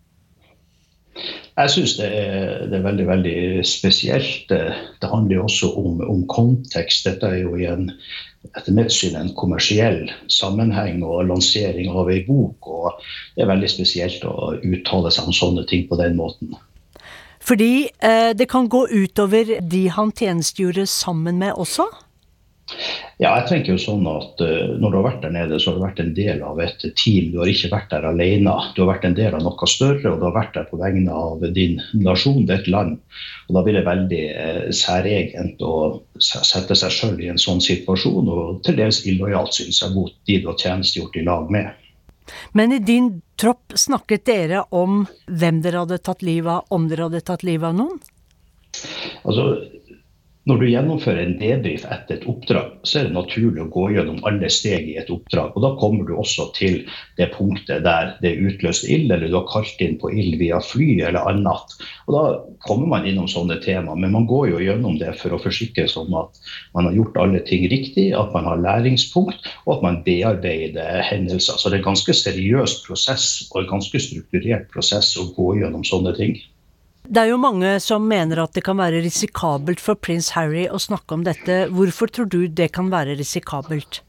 Jeg 1.57 1.71
syns 1.73 1.97
det, 1.99 2.09
det, 2.71 2.77
er 2.77 2.85
veldig 2.85 3.05
veldig 3.07 3.37
spesielt. 3.67 4.49
Det 4.49 5.09
handler 5.11 5.35
jo 5.35 5.43
også 5.43 5.71
om, 5.77 6.01
om, 6.07 6.23
kontekst. 6.31 7.05
Dette 7.05 7.27
er 7.27 7.41
jo 7.43 7.55
i 7.59 7.67
en, 7.69 7.89
etter 8.55 8.75
mitt 8.75 8.93
syn 8.95 9.17
en 9.19 9.33
kommersiell 9.37 10.05
sammenheng 10.31 11.03
og 11.03 11.27
lansering 11.29 11.91
av 11.91 12.09
ei 12.13 12.21
bok. 12.27 12.67
og 12.67 13.03
Det 13.35 13.43
er 13.43 13.51
veldig 13.51 13.71
spesielt 13.71 14.23
å 14.25 14.53
uttale 14.57 15.11
seg 15.11 15.27
om 15.27 15.35
sånne 15.35 15.67
ting 15.69 15.87
på 15.89 15.99
den 15.99 16.15
måten. 16.19 16.55
Fordi 17.41 17.89
eh, 17.99 18.31
det 18.37 18.47
kan 18.49 18.69
gå 18.69 18.85
utover 18.87 19.57
de 19.61 19.87
han 19.89 20.13
tjenestegjorde 20.13 20.85
sammen 20.87 21.41
med 21.41 21.57
også? 21.57 21.89
Ja, 23.21 23.35
jeg 23.37 23.47
tenker 23.49 23.75
jo 23.75 23.81
sånn 23.81 24.05
at 24.09 24.39
uh, 24.41 24.73
Når 24.81 24.93
du 24.93 24.95
har 24.97 25.05
vært 25.05 25.25
der 25.25 25.33
nede, 25.35 25.59
så 25.61 25.71
har 25.71 25.77
du 25.77 25.83
vært 25.83 25.99
en 26.01 26.13
del 26.17 26.39
av 26.45 26.61
et 26.63 26.85
team. 26.97 27.29
Du 27.33 27.37
har 27.41 27.51
ikke 27.51 27.69
vært 27.73 27.91
der 27.93 28.07
alene. 28.09 28.55
Du 28.75 28.81
har 28.81 28.89
vært 28.93 29.05
en 29.05 29.17
del 29.17 29.35
av 29.37 29.43
noe 29.45 29.69
større, 29.69 30.09
og 30.09 30.21
du 30.21 30.25
har 30.25 30.37
vært 30.37 30.55
der 30.57 30.69
på 30.71 30.79
vegne 30.81 31.13
av 31.13 31.45
din 31.53 31.77
nasjon, 32.01 32.47
ditt 32.49 32.69
land. 32.71 32.97
Og 33.49 33.57
Da 33.57 33.65
blir 33.65 33.77
det 33.77 33.85
veldig 33.85 34.23
uh, 34.31 34.63
særegent 34.73 35.61
å 35.65 35.75
sette 36.21 36.77
seg 36.77 36.95
sjøl 36.95 37.21
i 37.21 37.29
en 37.33 37.41
sånn 37.41 37.61
situasjon, 37.61 38.31
og 38.31 38.63
til 38.65 38.79
dels 38.81 39.03
illojalt, 39.05 39.53
syns 39.59 39.83
jeg, 39.83 39.93
mot 39.97 40.15
de 40.29 40.39
du 40.41 40.49
har 40.49 40.59
tjenestegjort 40.61 41.21
i 41.21 41.27
lag 41.27 41.53
med. 41.53 41.69
Men 42.57 42.73
i 42.73 42.79
din 42.79 43.19
tropp 43.39 43.75
snakket 43.75 44.25
dere 44.29 44.63
om 44.69 45.03
hvem 45.27 45.61
dere 45.65 45.83
hadde 45.83 46.01
tatt 46.05 46.23
livet 46.25 46.51
av, 46.53 46.65
om 46.73 46.87
dere 46.89 47.09
hadde 47.09 47.23
tatt 47.27 47.45
livet 47.47 47.69
av 47.69 47.77
noen? 47.77 48.01
Altså, 49.27 49.45
når 50.49 50.57
du 50.57 50.65
gjennomfører 50.71 51.21
en 51.21 51.35
debrief 51.37 51.83
etter 51.85 52.15
et 52.15 52.23
oppdrag, 52.29 52.71
så 52.87 52.97
er 52.97 53.07
det 53.07 53.13
naturlig 53.13 53.61
å 53.61 53.69
gå 53.73 53.83
gjennom 53.93 54.23
alle 54.25 54.47
steg 54.49 54.87
i 54.89 54.95
et 54.97 55.09
oppdrag. 55.13 55.51
og 55.53 55.61
Da 55.61 55.69
kommer 55.77 56.07
du 56.07 56.15
også 56.15 56.47
til 56.57 56.79
det 57.19 57.27
punktet 57.35 57.83
der 57.85 58.15
det 58.23 58.31
er 58.31 58.47
utløst 58.49 58.87
ild, 58.89 59.11
eller 59.13 59.29
du 59.29 59.37
har 59.37 59.45
kalt 59.51 59.83
inn 59.85 59.99
på 60.01 60.09
ild 60.09 60.39
via 60.41 60.57
fly 60.65 60.87
eller 61.05 61.29
annet. 61.29 61.75
Og 62.07 62.15
Da 62.15 62.23
kommer 62.65 62.89
man 62.89 63.05
innom 63.05 63.29
sånne 63.29 63.59
tema, 63.61 63.93
men 63.93 64.15
man 64.17 64.25
går 64.25 64.49
jo 64.49 64.63
gjennom 64.65 64.97
det 64.97 65.13
for 65.21 65.37
å 65.37 65.41
forsikre 65.43 65.85
seg 65.85 66.09
om 66.09 66.17
at 66.23 66.41
man 66.73 66.89
har 66.89 66.97
gjort 66.97 67.21
alle 67.21 67.43
ting 67.45 67.67
riktig, 67.69 68.09
at 68.17 68.33
man 68.33 68.49
har 68.49 68.63
læringspunkt, 68.65 69.45
og 69.67 69.75
at 69.77 69.85
man 69.85 70.01
bearbeider 70.07 71.05
hendelser. 71.05 71.61
Så 71.61 71.69
det 71.69 71.77
er 71.77 71.83
en 71.83 71.91
ganske 71.91 72.17
seriøs 72.17 72.79
prosess 72.87 73.45
og 73.51 73.61
en 73.61 73.75
ganske 73.75 74.01
strukturert 74.09 74.65
prosess 74.73 75.13
å 75.21 75.29
gå 75.37 75.59
gjennom 75.61 75.85
sånne 75.85 76.17
ting. 76.17 76.39
Det 77.07 77.23
er 77.23 77.31
jo 77.31 77.41
mange 77.41 77.73
som 77.83 78.05
mener 78.07 78.43
at 78.43 78.53
det 78.55 78.63
kan 78.65 78.77
være 78.79 79.01
risikabelt 79.03 79.81
for 79.81 79.99
prins 79.99 80.31
Harry 80.35 80.67
å 80.69 80.79
snakke 80.79 81.17
om 81.17 81.25
dette. 81.27 81.65
Hvorfor 81.73 82.11
tror 82.13 82.29
du 82.29 82.45
det 82.47 82.71
kan 82.75 82.91
være 82.93 83.17
risikabelt? 83.19 84.03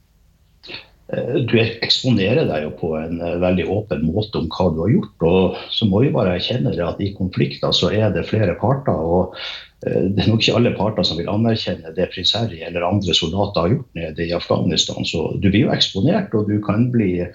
Eh, 1.11 1.35
du 1.49 1.57
eksponerer 1.59 2.47
deg 2.47 2.67
jo 2.67 2.71
på 2.79 2.93
en 2.99 3.19
eh, 3.19 3.39
veldig 3.41 3.65
åpen 3.73 4.05
måte 4.07 4.39
om 4.39 4.47
hva 4.53 4.69
du 4.71 4.81
har 4.85 4.93
gjort. 4.93 5.27
og 5.27 5.59
Så 5.73 5.89
må 5.89 6.03
vi 6.05 6.13
bare 6.15 6.37
erkjenne 6.37 6.73
at 6.85 7.01
i 7.03 7.13
konflikter 7.17 7.75
så 7.75 7.91
er 7.91 8.13
det 8.15 8.27
flere 8.29 8.55
parter. 8.61 8.95
og 8.95 9.35
det 9.83 10.23
er 10.23 10.29
nok 10.29 10.41
ikke 10.41 10.55
alle 10.55 10.71
parter 10.77 11.05
som 11.07 11.19
vil 11.19 11.29
anerkjenne 11.31 11.91
det 11.97 12.07
prins 12.13 12.31
Harry 12.37 12.61
eller 12.63 12.85
andre 12.87 13.15
soldater 13.17 13.65
har 13.65 13.73
gjort 13.73 13.99
nede 13.99 14.25
i 14.25 14.35
Afghanistan. 14.35 15.03
Så 15.07 15.25
du 15.43 15.49
blir 15.49 15.65
jo 15.65 15.73
eksponert, 15.75 16.33
og 16.37 16.47
du 16.47 16.59
kan 16.63 16.87
bli 16.93 17.25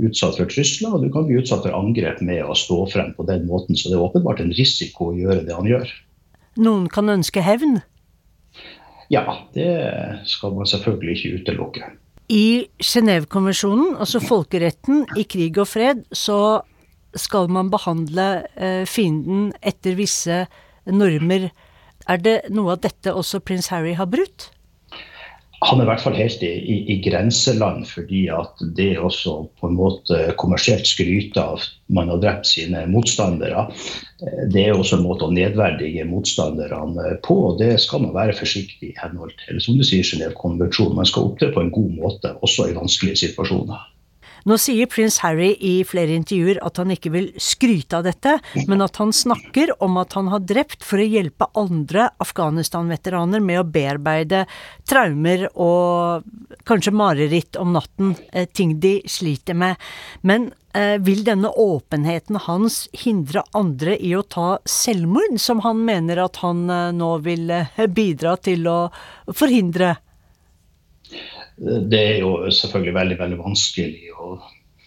utsatt 0.00 0.38
for 0.38 0.48
trusler 0.48 0.96
og 0.96 1.04
du 1.04 1.12
kan 1.12 1.28
bli 1.28 1.38
utsatt 1.42 1.66
for 1.66 1.76
angrep 1.76 2.22
med 2.24 2.40
å 2.46 2.56
stå 2.56 2.80
frem 2.94 3.12
på 3.18 3.26
den 3.28 3.44
måten. 3.50 3.76
Så 3.76 3.92
det 3.92 3.98
er 3.98 4.06
åpenbart 4.06 4.40
en 4.44 4.54
risiko 4.56 5.10
å 5.10 5.18
gjøre 5.18 5.44
det 5.44 5.56
han 5.56 5.68
gjør. 5.68 5.92
Noen 6.58 6.88
kan 6.90 7.12
ønske 7.12 7.44
hevn? 7.44 7.78
Ja, 9.12 9.24
det 9.54 9.70
skal 10.28 10.56
man 10.56 10.68
selvfølgelig 10.68 11.16
ikke 11.16 11.42
utelukke. 11.42 11.92
I 12.28 12.68
Genévekonvensjonen, 12.84 13.94
altså 13.96 14.20
folkeretten 14.20 15.06
i 15.16 15.24
krig 15.24 15.56
og 15.60 15.70
fred, 15.70 16.02
så 16.12 16.60
skal 17.16 17.48
man 17.52 17.70
behandle 17.72 18.26
eh, 18.52 18.84
fienden 18.84 19.48
etter 19.64 19.96
visse 19.96 20.42
normer. 20.84 21.48
Er 22.08 22.22
det 22.24 22.38
noe 22.48 22.76
av 22.76 22.84
dette 22.84 23.12
også 23.12 23.42
prins 23.44 23.68
Harry 23.72 23.92
har 23.98 24.08
brutt? 24.08 24.50
Han 25.66 25.80
er 25.80 25.88
i 25.88 25.88
hvert 25.88 26.02
fall 26.04 26.14
helt 26.14 26.42
i, 26.46 26.52
i, 26.54 26.76
i, 26.94 26.96
grenseland, 27.02 27.82
fordi 27.90 28.28
at 28.30 28.60
det 28.78 28.92
også 29.02 29.32
på 29.58 29.66
en 29.66 29.74
måte 29.74 30.20
kommersielt 30.38 30.86
skryte 30.86 31.42
av 31.42 31.58
at 31.58 31.72
man 31.90 32.12
har 32.12 32.20
drept 32.22 32.46
sine 32.46 32.84
motstandere. 32.92 33.64
Det 34.54 34.62
er 34.62 34.76
også 34.76 35.00
en 35.00 35.06
måte 35.08 35.26
å 35.26 35.34
nedverdige 35.34 36.06
motstanderne 36.06 37.18
på. 37.26 37.40
og 37.50 37.58
Det 37.58 37.72
skal 37.82 38.06
man 38.06 38.14
være 38.14 38.38
forsiktig 38.38 38.92
i 38.92 38.98
henhold 39.02 39.34
til 39.42 39.58
som 39.64 39.80
du 39.80 39.82
sier, 39.82 40.06
Genévekonvensjonen. 40.06 41.00
Man 41.00 41.10
skal 41.10 41.32
opptre 41.32 41.50
på 41.50 41.66
en 41.66 41.74
god 41.74 41.90
måte, 41.96 42.36
også 42.38 42.70
i 42.70 42.78
vanskelige 42.78 43.24
situasjoner. 43.26 43.82
Nå 44.48 44.56
sier 44.56 44.88
prins 44.88 45.18
Harry 45.20 45.50
i 45.60 45.82
flere 45.84 46.14
intervjuer 46.16 46.60
at 46.64 46.78
han 46.80 46.92
ikke 46.94 47.10
vil 47.12 47.26
skryte 47.42 47.98
av 47.98 48.06
dette, 48.06 48.38
men 48.70 48.80
at 48.84 48.96
han 48.96 49.12
snakker 49.12 49.74
om 49.84 49.98
at 50.00 50.14
han 50.16 50.30
har 50.32 50.46
drept 50.48 50.86
for 50.86 51.02
å 51.02 51.08
hjelpe 51.08 51.50
andre 51.58 52.06
Afghanistan-veteraner 52.24 53.44
med 53.44 53.60
å 53.60 53.66
bearbeide 53.68 54.46
traumer 54.88 55.44
og 55.52 56.24
kanskje 56.68 56.94
mareritt 56.96 57.60
om 57.60 57.74
natten, 57.76 58.16
eh, 58.32 58.48
ting 58.48 58.78
de 58.80 59.02
sliter 59.04 59.54
med. 59.54 59.76
Men 60.22 60.52
eh, 60.72 60.96
vil 60.96 61.24
denne 61.28 61.52
åpenheten 61.52 62.40
hans 62.48 62.86
hindre 63.04 63.44
andre 63.52 63.98
i 64.00 64.14
å 64.16 64.24
ta 64.24 64.58
selvmord, 64.64 65.36
som 65.40 65.60
han 65.66 65.84
mener 65.84 66.24
at 66.24 66.40
han 66.40 66.68
eh, 66.70 66.90
nå 66.96 67.18
vil 67.26 67.52
bidra 67.92 68.38
til 68.40 68.64
å 68.68 68.80
forhindre? 69.28 69.96
Det 71.58 71.98
er 71.98 72.20
jo 72.22 72.36
selvfølgelig 72.54 72.94
veldig, 72.94 73.18
veldig 73.18 73.38
vanskelig 73.40 74.12
å, 74.14 74.36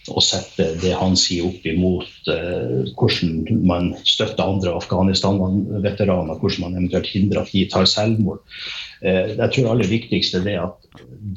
å 0.10 0.22
sette 0.24 0.72
det 0.82 0.94
han 0.98 1.18
sier 1.20 1.50
opp 1.50 1.66
imot 1.68 2.30
eh, 2.32 2.92
hvordan 2.98 3.66
man 3.68 3.92
støtter 4.08 4.46
andre 4.46 4.78
Afghanistan-veteraner, 4.80 6.40
hvordan 6.40 6.66
man 6.66 6.78
eventuelt 6.80 7.12
hindrer 7.12 7.44
at 7.44 7.51
de 7.51 7.66
tar 7.74 7.90
selvmord. 7.90 8.40
Eh, 9.04 9.36
jeg 9.36 9.51
tror 9.51 9.68
det 9.68 9.74
aller 9.75 9.92
viktigste 9.92 10.44
er 10.46 10.63
at 10.63 10.78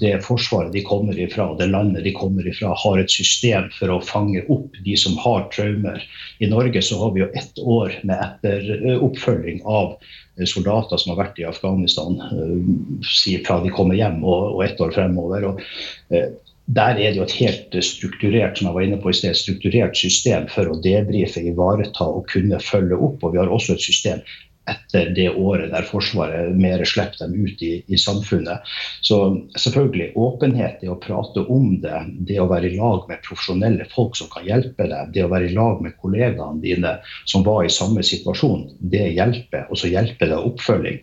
det 0.00 0.16
forsvaret 0.26 0.72
de 0.74 0.84
kommer 0.86 1.18
ifra, 1.18 1.50
det 1.58 1.70
landet 1.70 2.06
de 2.06 2.14
kommer 2.14 2.46
ifra, 2.46 2.72
har 2.78 3.02
et 3.02 3.12
system 3.12 3.68
for 3.74 3.90
å 3.90 4.02
fange 4.06 4.46
opp 4.46 4.78
de 4.86 4.96
som 4.98 5.18
har 5.22 5.48
traumer. 5.54 6.02
I 6.38 6.50
Norge 6.50 6.82
så 6.82 6.98
har 7.02 7.14
vi 7.14 7.24
jo 7.24 7.32
ett 7.34 7.58
år 7.62 7.98
med 8.06 8.22
etteroppfølging 8.22 9.64
av 9.66 9.96
Eh, 9.96 10.23
soldater 10.50 10.98
som 10.98 11.12
har 11.12 11.20
vært 11.22 11.38
i 11.38 11.46
Afghanistan 11.48 12.18
eh, 12.26 13.42
fra 13.46 13.60
de 13.62 13.72
kommer 13.74 13.98
hjem 13.98 14.22
og, 14.24 14.56
og 14.56 14.64
ett 14.66 14.80
år 14.82 14.94
fremover. 14.96 15.46
Og, 15.52 15.62
eh, 16.10 16.32
der 16.74 16.96
er 16.96 17.12
det 17.12 17.18
jo 17.18 17.26
et 17.26 17.36
helt 17.36 17.76
strukturert 17.84 18.56
som 18.56 18.70
jeg 18.70 18.76
var 18.76 18.86
inne 18.86 18.98
på 19.02 19.12
i 19.12 19.16
sted, 19.16 19.36
strukturert 19.36 19.98
system 20.00 20.46
for 20.48 20.70
å 20.70 20.78
debrife, 20.84 21.42
ivareta 21.44 22.06
og 22.08 22.24
kunne 22.32 22.60
følge 22.64 22.96
opp. 22.96 23.20
Og 23.20 23.34
vi 23.34 23.42
har 23.42 23.52
også 23.52 23.76
et 23.76 23.84
system 23.84 24.24
etter 24.70 25.10
det 25.16 25.28
året 25.30 25.72
der 25.72 25.86
Forsvaret 25.88 26.54
mer 26.56 26.82
slipper 26.88 27.20
dem 27.20 27.34
ut 27.36 27.62
i, 27.64 27.72
i, 27.86 27.98
samfunnet. 28.00 28.64
Så 29.04 29.18
selvfølgelig, 29.60 30.12
åpenhet, 30.16 30.80
det 30.80 30.90
å 30.92 30.98
prate 31.00 31.44
om 31.52 31.76
det, 31.82 32.00
det 32.28 32.40
å 32.40 32.48
være 32.50 32.70
i 32.70 32.78
lag 32.78 33.04
med 33.10 33.22
profesjonelle 33.26 33.88
folk 33.92 34.16
som 34.18 34.30
kan 34.32 34.46
hjelpe 34.48 34.88
deg, 34.90 35.12
det 35.14 35.26
å 35.26 35.30
være 35.32 35.50
i 35.50 35.54
lag 35.56 35.82
med 35.84 35.96
kollegaene 36.00 36.62
dine 36.64 36.96
som 37.30 37.44
var 37.46 37.64
i 37.64 37.72
samme 37.72 38.04
situasjon, 38.06 38.68
det 38.80 39.06
hjelper. 39.18 39.68
Og 39.68 39.80
så 39.80 39.92
hjelper 39.92 40.32
det 40.32 40.40
oppfølging. 40.40 41.00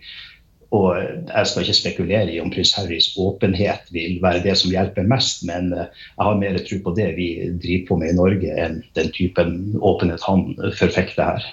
Og 0.71 0.95
Jeg 0.95 1.47
skal 1.47 1.65
ikke 1.65 1.75
spekulere 1.75 2.31
i 2.31 2.39
om 2.39 2.51
prins 2.51 2.71
Harrys 2.77 3.09
åpenhet 3.19 3.89
vil 3.91 4.21
være 4.23 4.43
det 4.45 4.53
som 4.59 4.71
hjelper 4.71 5.07
mest, 5.07 5.43
men 5.47 5.73
jeg 5.75 6.23
har 6.23 6.39
mer 6.39 6.59
tro 6.63 6.79
på 6.85 6.93
det 6.95 7.09
vi 7.17 7.27
driver 7.59 7.87
på 7.89 7.97
med 7.99 8.13
i 8.13 8.19
Norge, 8.19 8.53
enn 8.55 8.79
den 8.95 9.11
typen 9.11 9.57
åpenhet 9.83 10.23
han 10.23 10.53
forfekter 10.79 11.33
her. 11.33 11.49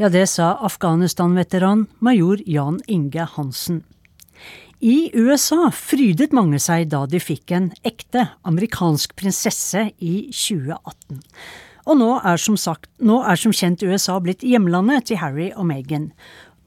Ja, 0.00 0.08
det 0.08 0.26
sa 0.26 0.54
Afghanistan-veteran 0.64 1.86
major 1.98 2.40
Jan 2.46 2.80
Inge 2.86 3.26
Hansen. 3.34 3.82
I 4.80 5.10
USA 5.14 5.66
frydet 5.68 6.32
mange 6.32 6.56
seg 6.64 6.86
da 6.94 7.02
de 7.06 7.20
fikk 7.20 7.52
en 7.52 7.66
ekte 7.84 8.24
amerikansk 8.48 9.12
prinsesse 9.20 9.90
i 10.00 10.14
2018. 10.32 11.20
Og 11.84 11.98
nå 12.00 12.08
er 12.24 12.40
som, 12.40 12.56
sagt, 12.56 12.88
nå 13.04 13.18
er 13.20 13.36
som 13.36 13.52
kjent 13.52 13.84
USA 13.84 14.16
blitt 14.24 14.40
hjemlandet 14.40 15.10
til 15.10 15.20
Harry 15.20 15.50
og 15.52 15.68
Meghan. 15.68 16.08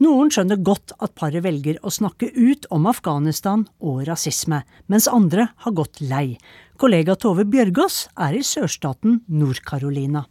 Noen 0.05 0.29
skjønner 0.29 0.62
godt 0.62 0.94
at 1.01 1.17
paret 1.17 1.41
velger 1.48 1.82
å 1.82 1.89
snakke 1.89 2.29
ut 2.29 2.70
om 2.70 2.86
Afghanistan 2.91 3.65
og 3.82 4.05
rasisme, 4.05 4.62
mens 4.86 5.10
andre 5.10 5.50
har 5.65 5.74
gått 5.74 5.98
lei. 6.03 6.38
Kollega 6.77 7.17
Tove 7.17 7.48
Bjørgaas 7.50 8.03
er 8.22 8.38
i 8.38 8.46
sørstaten 8.46 9.24
Nord-Carolina. 9.25 10.27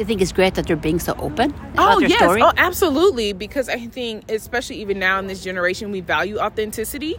You 0.00 0.06
think 0.06 0.22
it's 0.22 0.32
great 0.32 0.54
that 0.54 0.64
they're 0.66 0.80
being 0.80 0.98
so 0.98 1.12
open 1.18 1.52
about 1.74 1.96
oh, 1.96 2.00
their 2.00 2.08
yes. 2.08 2.22
story? 2.24 2.40
Oh, 2.40 2.52
absolutely. 2.56 3.34
Because 3.34 3.68
I 3.68 3.84
think, 3.86 4.32
especially 4.32 4.80
even 4.80 4.98
now 4.98 5.18
in 5.18 5.26
this 5.26 5.44
generation, 5.44 5.92
we 5.92 6.00
value 6.00 6.38
authenticity. 6.40 7.14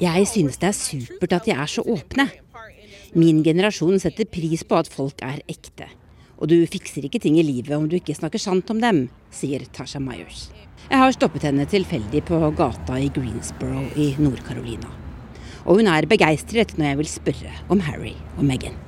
Jeg 0.00 0.28
synes 0.28 0.56
det 0.56 0.68
er 0.68 0.72
supert 0.72 1.32
at 1.32 1.44
de 1.44 1.50
er 1.50 1.66
så 1.66 1.82
åpne. 1.82 2.30
Min 3.14 3.42
generasjon 3.44 3.98
setter 4.00 4.24
pris 4.24 4.64
på 4.64 4.78
at 4.80 4.88
folk 4.88 5.20
er 5.22 5.44
ekte. 5.48 5.90
Og 6.40 6.48
du 6.48 6.56
fikser 6.64 7.04
ikke 7.04 7.20
ting 7.20 7.36
i 7.38 7.44
livet 7.44 7.76
om 7.76 7.84
du 7.88 7.98
ikke 8.00 8.16
snakker 8.16 8.40
sant 8.40 8.72
om 8.72 8.80
dem, 8.80 9.10
sier 9.30 9.68
Tasha 9.76 10.00
Myers. 10.00 10.48
Jeg 10.88 10.98
har 10.98 11.12
stoppet 11.12 11.44
henne 11.44 11.68
tilfeldig 11.68 12.24
på 12.24 12.40
gata 12.56 12.96
i 13.04 13.12
Greensboro 13.12 13.84
i 14.00 14.14
Nord-Carolina. 14.16 14.88
Og 15.68 15.82
hun 15.82 15.92
er 15.92 16.08
begeistret 16.08 16.72
når 16.80 16.90
jeg 16.90 17.02
vil 17.02 17.14
spørre 17.18 17.54
om 17.68 17.84
Harry 17.84 18.16
og 18.38 18.48
Meghan. 18.48 18.83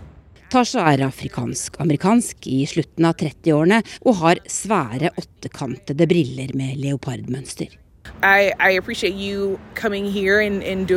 Tasha 0.56 0.86
er 0.88 1.02
afrikansk-amerikansk 1.04 2.46
i 2.48 2.62
slutten 2.64 3.04
av 3.04 3.18
30-årene 3.20 3.82
og 4.08 4.14
har 4.22 4.38
svære 4.48 5.10
åttekantede 5.20 6.06
briller 6.08 6.54
med 6.56 6.78
leopardmønster. 6.80 7.74
I, 8.24 8.54
I 8.56 8.78
and, 10.46 10.62
and 10.64 10.88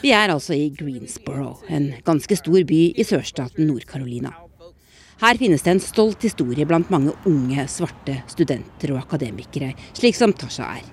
Vi 0.00 0.10
er 0.10 0.32
altså 0.32 0.54
i 0.54 0.72
Greensboro, 0.78 1.58
en 1.68 1.92
ganske 2.04 2.36
stor 2.36 2.64
by 2.64 2.80
i 2.96 3.04
sørstaten 3.04 3.66
Nord-Carolina. 3.66 4.32
Her 5.20 5.36
finnes 5.36 5.62
det 5.62 5.72
en 5.72 5.80
stolt 5.80 6.22
historie 6.22 6.64
blant 6.64 6.88
mange 6.90 7.12
unge, 7.26 7.68
svarte 7.68 8.22
studenter 8.26 8.94
og 8.94 9.02
akademikere, 9.04 9.74
slik 9.92 10.16
som 10.16 10.32
Tasha 10.32 10.78
er. 10.78 10.88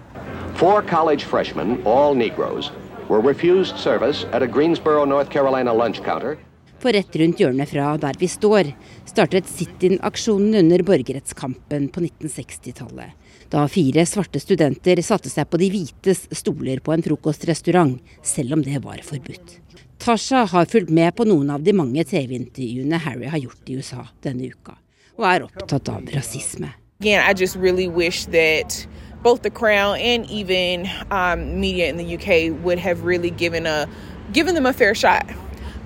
Four 0.55 0.81
college 0.81 1.23
freshmen, 1.23 1.79
all 1.87 2.13
Negroes, 2.13 2.73
were 3.07 3.21
refused 3.21 3.77
service 3.77 4.27
at 4.33 4.43
a 4.43 4.47
Greensboro, 4.47 5.05
North 5.05 5.31
Carolina 5.31 5.71
lunch 5.71 6.03
counter. 6.03 6.35
For 6.79 6.95
rett 6.95 7.15
rundt 7.19 7.41
hjørnet 7.41 7.67
fra 7.73 7.93
der 7.99 8.15
vi 8.19 8.27
står, 8.31 8.69
startet 9.09 9.49
sit-in-aksjonen 9.51 10.61
under 10.61 10.83
borgerrettskampen 10.87 11.89
på 11.91 12.03
1960-tallet. 12.05 13.17
Da 13.51 13.65
fire 13.67 14.05
svarte 14.07 14.39
studenter 14.39 15.01
satte 15.03 15.31
seg 15.31 15.49
på 15.49 15.59
de 15.59 15.67
hvites 15.73 16.27
stoler 16.39 16.79
på 16.85 16.93
en 16.93 17.03
frokostrestaurant, 17.03 17.97
selv 18.23 18.55
om 18.55 18.63
det 18.63 18.79
var 18.85 19.01
forbudt. 19.03 19.57
Tasha 19.99 20.45
har 20.47 20.69
fulgt 20.71 20.93
med 20.95 21.11
på 21.17 21.25
noen 21.27 21.49
av 21.51 21.65
de 21.65 21.73
mange 21.75 22.05
TV-intervjuene 22.07 23.01
Harry 23.03 23.27
har 23.27 23.43
gjort 23.43 23.67
i 23.67 23.75
USA 23.81 24.05
denne 24.23 24.47
uka, 24.47 24.77
og 25.19 25.27
er 25.27 25.47
opptatt 25.49 25.91
av 25.91 26.07
rasisme. 26.15 26.71
Again, 27.01 27.23
I 27.23 27.33
just 27.33 27.55
really 27.55 27.87
wish 27.87 28.25
that 28.25 28.87
both 29.23 29.41
the 29.41 29.49
Crown 29.49 29.97
and 29.97 30.25
even 30.29 30.87
um, 31.11 31.59
media 31.59 31.89
in 31.89 31.97
the 31.97 32.15
UK 32.15 32.63
would 32.63 32.79
have 32.79 33.03
really 33.03 33.31
given 33.31 33.65
a 33.65 33.87
given 34.31 34.55
them 34.55 34.65
a 34.65 34.73
fair 34.73 34.95
shot. 34.95 35.25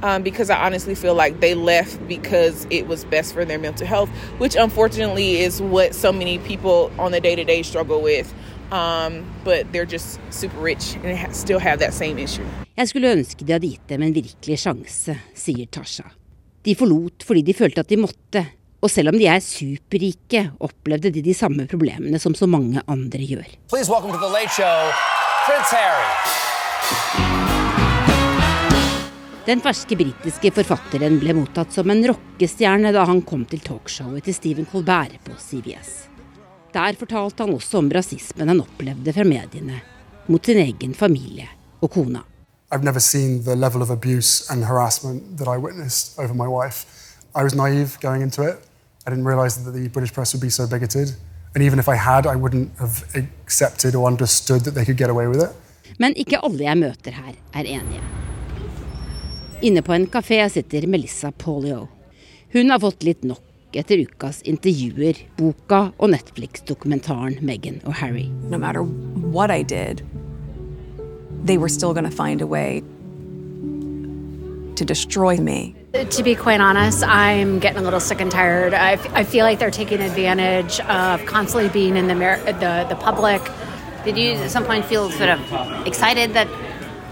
Um, 0.03 0.21
because 0.21 0.49
I 0.49 0.57
honestly 0.65 0.95
feel 0.95 1.15
like 1.15 1.39
they 1.39 1.55
left 1.55 1.95
because 2.09 2.67
it 2.69 2.87
was 2.87 3.05
best 3.05 3.33
for 3.33 3.45
their 3.45 3.57
mental 3.57 3.87
health, 3.87 4.09
which 4.37 4.55
unfortunately 4.55 5.39
is 5.39 5.61
what 5.61 5.95
so 5.95 6.11
many 6.11 6.39
people 6.39 6.91
on 6.99 7.11
the 7.13 7.21
day 7.21 7.35
to 7.35 7.45
day 7.45 7.63
struggle 7.63 8.01
with. 8.01 8.27
Um, 8.71 9.23
but 9.45 9.71
they're 9.71 9.85
just 9.85 10.19
super 10.29 10.59
rich 10.59 10.95
and 11.03 11.17
ha 11.17 11.31
still 11.31 11.59
have 11.59 11.79
that 11.79 11.93
same 11.93 12.19
issue. 12.19 12.43
Jeg 12.75 12.89
skulle 12.89 13.13
ønske 13.15 13.45
de 13.45 13.53
hadde 13.53 13.69
gitt 13.69 13.87
dem 13.87 14.03
en 14.03 14.13
virkelig 14.15 14.59
sjanse, 14.59 15.15
sier 15.37 15.69
Tasha. 15.71 16.09
De 16.65 16.75
forlot 16.75 17.23
fordi 17.23 17.45
de 17.45 17.53
følte 17.53 17.85
at 17.85 17.89
de 17.89 18.01
måtte, 18.01 18.43
og 18.81 18.91
selv 18.91 19.13
om 19.13 19.17
de 19.19 19.29
er 19.29 19.39
superrike, 19.39 20.49
opplevde 20.59 21.13
de 21.13 21.23
de 21.23 21.37
samme 21.37 21.67
problemene 21.69 22.19
som 22.19 22.35
så 22.35 22.49
mange 22.49 22.81
andre 22.87 23.23
gjør. 23.23 23.47
Please 23.69 23.91
welcome 23.91 24.11
to 24.11 24.19
the 24.19 24.33
Late 24.33 24.51
Show, 24.51 24.91
Prince 25.47 25.71
Harry. 25.71 27.52
Den 29.43 29.59
ferske 29.59 29.97
britiske 29.99 30.53
forfatteren 30.55 31.17
ble 31.19 31.33
mottatt 31.35 31.73
som 31.75 31.91
en 31.91 31.99
rockestjerne 32.07 32.93
da 32.95 33.01
han 33.09 33.19
kom 33.27 33.41
til 33.51 33.59
talkshowet 33.59 34.23
til 34.23 34.35
Stephen 34.37 34.67
Colbert 34.71 35.17
på 35.25 35.35
CBS. 35.35 35.89
Der 36.71 36.95
fortalte 36.95 37.43
han 37.43 37.51
også 37.51 37.81
om 37.81 37.89
rasismen 37.91 38.47
han 38.47 38.61
opplevde 38.63 39.11
fra 39.11 39.25
mediene, 39.27 39.81
mot 40.31 40.47
sin 40.47 40.61
egen 40.63 40.95
familie 40.95 41.49
og 41.81 41.91
kona. 41.91 42.23
I've 42.71 42.87
never 42.87 43.03
seen 43.03 43.43
the 43.43 43.55
level 43.55 43.81
of 43.81 43.91
abuse 43.91 44.47
and 44.49 44.63
harassment 44.63 45.37
that 45.37 45.47
I 45.47 45.57
witnessed 45.57 46.17
over 46.17 46.33
my 46.33 46.47
wife. 46.47 46.87
I 47.35 47.43
was 47.43 47.53
naive 47.53 47.99
going 47.99 48.23
into 48.23 48.47
it. 48.47 48.55
I 49.05 49.09
didn't 49.09 49.27
realize 49.27 49.59
that 49.59 49.73
the 49.73 49.89
British 49.89 50.13
press 50.13 50.33
would 50.33 50.41
be 50.41 50.49
so 50.49 50.65
bigoted. 50.67 51.15
And 51.53 51.63
even 51.63 51.79
if 51.79 51.89
I 51.89 51.95
had, 51.95 52.25
I 52.25 52.37
wouldn't 52.39 52.71
have 52.79 53.03
accepted 53.13 53.93
or 53.93 54.07
understood 54.07 54.61
that 54.63 54.73
they 54.73 54.85
could 54.85 54.97
get 54.97 55.09
away 55.09 55.27
with 55.27 55.43
it. 55.43 55.51
Men 55.99 56.15
ikke 56.15 56.39
alle 56.39 56.63
jeg 56.63 56.77
møter 56.77 57.11
her, 57.11 57.33
er 57.53 57.67
enige. 57.67 58.32
Inne 59.63 59.81
på 59.81 59.93
en 59.95 60.07
kafé 60.11 60.49
sitter 60.51 60.87
Melissa 60.87 61.31
Polio. 61.31 61.87
Hun 62.51 62.69
har 62.69 62.81
fått 62.83 63.03
litt 63.07 63.21
nok 63.23 63.77
etter 63.79 64.01
ukas 64.03 64.41
intervjuer, 64.43 65.21
boka 65.37 65.93
og 65.95 66.11
Netflix-dokumentaren 66.11 67.37
Meghan 67.39 67.77
og 67.87 67.95
Harry. 68.01 68.25
No 68.51 68.57
matter 68.59 68.83
what 68.83 69.49
I 69.55 69.63
did, 69.63 70.03
they 71.45 71.57
were 71.57 71.69
still 71.69 71.93
going 71.93 72.03
to 72.03 72.11
find 72.11 72.41
a 72.41 72.45
way 72.45 72.83
to 74.75 74.83
destroy 74.83 75.37
me. 75.37 75.73
To 75.93 76.23
be 76.23 76.35
quite 76.35 76.59
honest, 76.59 77.01
I'm 77.07 77.59
getting 77.59 77.79
a 77.79 77.83
little 77.83 78.01
sick 78.01 78.19
and 78.19 78.29
tired. 78.29 78.73
I, 78.73 78.99
I 79.13 79.23
feel 79.23 79.45
like 79.45 79.59
they're 79.59 79.71
taking 79.71 80.01
advantage 80.01 80.81
of 80.81 81.25
constantly 81.25 81.69
being 81.69 81.95
in 81.95 82.07
the, 82.07 82.15
the 82.59 82.85
the 82.89 82.95
public. 82.99 83.41
Did 84.03 84.17
you 84.17 84.33
at 84.33 84.51
some 84.51 84.65
point 84.65 84.83
feel 84.83 85.09
sort 85.09 85.29
of 85.29 85.39
excited 85.87 86.33
that 86.33 86.49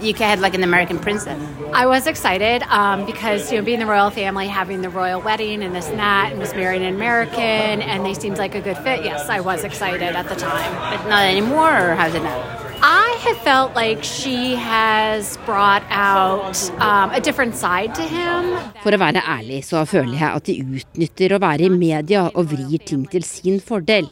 UK 0.02 0.18
had 0.18 0.40
like 0.40 0.54
an 0.54 0.62
American 0.62 0.98
princess? 0.98 1.38
I 1.72 1.86
was 1.86 2.06
excited 2.06 2.62
um, 2.64 3.06
because 3.06 3.50
you 3.50 3.58
know 3.58 3.64
being 3.64 3.78
the 3.78 3.86
royal 3.86 4.10
family, 4.10 4.46
having 4.46 4.82
the 4.82 4.90
royal 4.90 5.20
wedding 5.20 5.62
and 5.62 5.74
this 5.74 5.88
and 5.88 5.98
that, 5.98 6.32
and 6.32 6.40
was 6.40 6.54
marrying 6.54 6.84
an 6.84 6.94
American, 6.94 7.82
and 7.82 8.04
they 8.04 8.14
seemed 8.14 8.38
like 8.38 8.54
a 8.54 8.60
good 8.60 8.76
fit. 8.78 9.04
Yes, 9.04 9.28
I 9.28 9.40
was 9.40 9.64
excited 9.64 10.14
at 10.14 10.28
the 10.28 10.36
time. 10.36 10.72
But 10.90 11.08
not 11.08 11.24
anymore, 11.24 11.90
or 11.90 11.94
how's 11.94 12.14
it 12.14 12.22
now? 12.22 12.62
I 12.84 13.16
have 13.22 13.38
felt 13.38 13.76
like 13.76 14.02
she 14.02 14.56
has 14.56 15.36
brought 15.46 15.84
out 15.88 16.58
um, 16.80 17.10
a 17.10 17.20
different 17.20 17.54
side 17.54 17.94
to 17.94 18.02
him. 18.02 18.58
For 18.82 18.90
å 18.90 18.98
være 18.98 19.22
ærlig 19.22 19.62
så 19.68 19.84
føler 19.86 20.18
jeg 20.18 20.30
at 20.40 20.48
de 20.50 20.80
utnytter 20.80 21.36
å 21.36 21.40
være 21.42 21.68
i 21.68 21.70
media 21.70 22.26
og 22.32 22.50
vrir 22.50 22.82
ting 22.82 23.06
til 23.06 23.22
sin 23.22 23.62
fordel. 23.62 24.10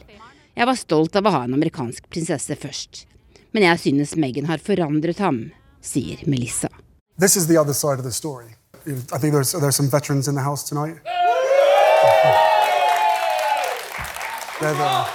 Jeg 0.55 0.67
var 0.67 0.79
stolt 0.79 1.15
av 1.19 1.27
å 1.27 1.35
ha 1.35 1.43
en 1.43 1.57
amerikansk 1.57 2.07
prinsesse 2.11 2.55
først. 2.55 3.05
Men 3.51 3.67
jeg 3.67 3.83
synes 3.83 4.15
Meghan 4.15 4.47
har 4.47 4.63
forandret 4.63 5.19
ham, 5.19 5.49
sier 5.81 6.19
Melissa. 6.25 6.69
This 7.17 7.35
is 7.35 7.47
the 7.47 7.57
other 7.57 7.73
side 7.73 7.99
of 7.99 8.03
the 8.03 8.11
story. 8.11 8.55
I 8.85 9.17
think 9.19 9.33
there's, 9.33 9.51
there's 9.51 9.75
some 9.75 9.89
veterans 9.89 10.27
in 10.27 10.35
the 10.35 10.41
house 10.41 10.63
tonight. 10.63 10.95
They're 14.59 14.73
the, 14.73 15.05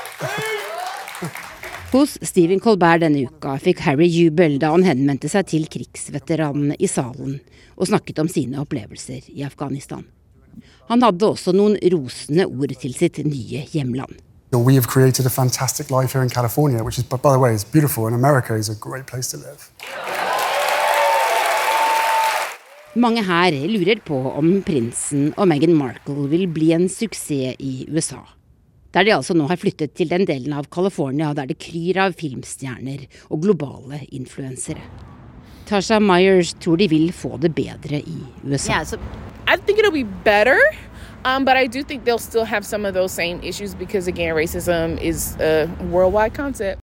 Hos 1.92 2.18
Stephen 2.22 2.60
Colbert 2.60 3.00
denne 3.00 3.22
uka 3.24 3.54
fikk 3.62 3.80
Harry 3.86 4.08
jubel 4.10 4.58
da 4.60 4.72
han 4.74 4.84
henvendte 4.84 5.30
seg 5.32 5.46
til 5.52 5.64
krigsveteranene 5.70 6.76
i 6.82 6.88
salen 6.90 7.38
og 7.76 7.88
snakket 7.88 8.18
om 8.20 8.28
sine 8.28 8.60
opplevelser 8.60 9.30
i 9.32 9.44
Afghanistan. 9.46 10.04
Han 10.90 11.02
hadde 11.02 11.30
også 11.30 11.54
noen 11.56 11.78
rosende 11.94 12.46
ord 12.46 12.74
til 12.82 12.94
sitt 12.94 13.22
nye 13.24 13.64
hjemland. 13.72 14.18
We 14.52 14.74
have 14.74 14.88
created 14.88 15.26
a 15.26 15.30
fantastic 15.30 15.90
life 15.90 16.12
here 16.12 16.22
in 16.22 16.30
California, 16.30 16.82
which 16.82 16.98
is, 16.98 17.04
by 17.04 17.16
the 17.16 17.38
way, 17.38 17.54
is 17.54 17.64
beautiful, 17.64 18.06
and 18.06 18.14
America 18.14 18.54
is 18.54 18.70
a 18.70 18.74
great 18.74 19.06
place 19.06 19.30
to 19.32 19.36
live. 19.36 19.70
Mange 22.96 23.20
her 23.20 23.52
lurer 23.68 23.98
på 24.00 24.16
om 24.38 24.46
prinsen 24.64 25.26
og 25.36 25.50
Meghan 25.50 25.74
Markle 25.76 26.30
vil 26.30 26.46
bli 26.48 26.70
en 26.72 26.86
suksess 26.88 27.58
i 27.60 27.84
USA. 27.92 28.22
Der 28.96 29.04
de 29.04 29.12
altså 29.12 29.34
nå 29.36 29.44
har 29.50 29.60
flyttet 29.60 29.92
til 29.98 30.08
den 30.08 30.24
delen 30.24 30.54
av 30.56 30.70
California 30.72 31.34
der 31.36 31.50
det 31.50 31.58
kryr 31.60 32.00
av 32.06 32.16
filmstjerner 32.16 33.04
og 33.28 33.42
globale 33.44 34.00
influensere. 34.16 34.80
Tasha 35.68 35.98
Myers 36.00 36.54
tror 36.56 36.80
de 36.80 36.88
vil 36.88 37.12
få 37.12 37.36
det 37.42 37.52
bedre 37.52 38.00
i 38.00 38.16
USA. 38.46 38.72
Yeah, 38.72 38.84
so 38.84 38.96
I 39.46 39.58
think 39.58 39.78
it'll 39.78 39.92
be 39.92 40.08
better. 40.24 40.56
Um, 41.26 41.44
but 41.44 41.58
I 41.58 41.66
do 41.66 41.82
think 41.82 42.04
they'll 42.04 42.18
still 42.18 42.46
have 42.46 42.64
some 42.64 42.86
of 42.86 42.94
those 42.94 43.12
same 43.12 43.42
issues 43.42 43.74
because, 43.74 44.08
again, 44.08 44.34
racism 44.34 44.96
is 45.02 45.36
a 45.40 45.68
worldwide 45.90 46.32
concept. 46.32 46.80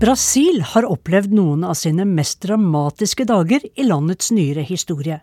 Brasil 0.00 0.58
har 0.66 0.84
opplevd 0.90 1.30
noen 1.38 1.62
av 1.64 1.76
sine 1.78 2.02
mest 2.08 2.40
dramatiske 2.42 3.24
dager 3.30 3.62
i 3.62 3.86
landets 3.86 4.32
nyere 4.34 4.64
historie. 4.66 5.20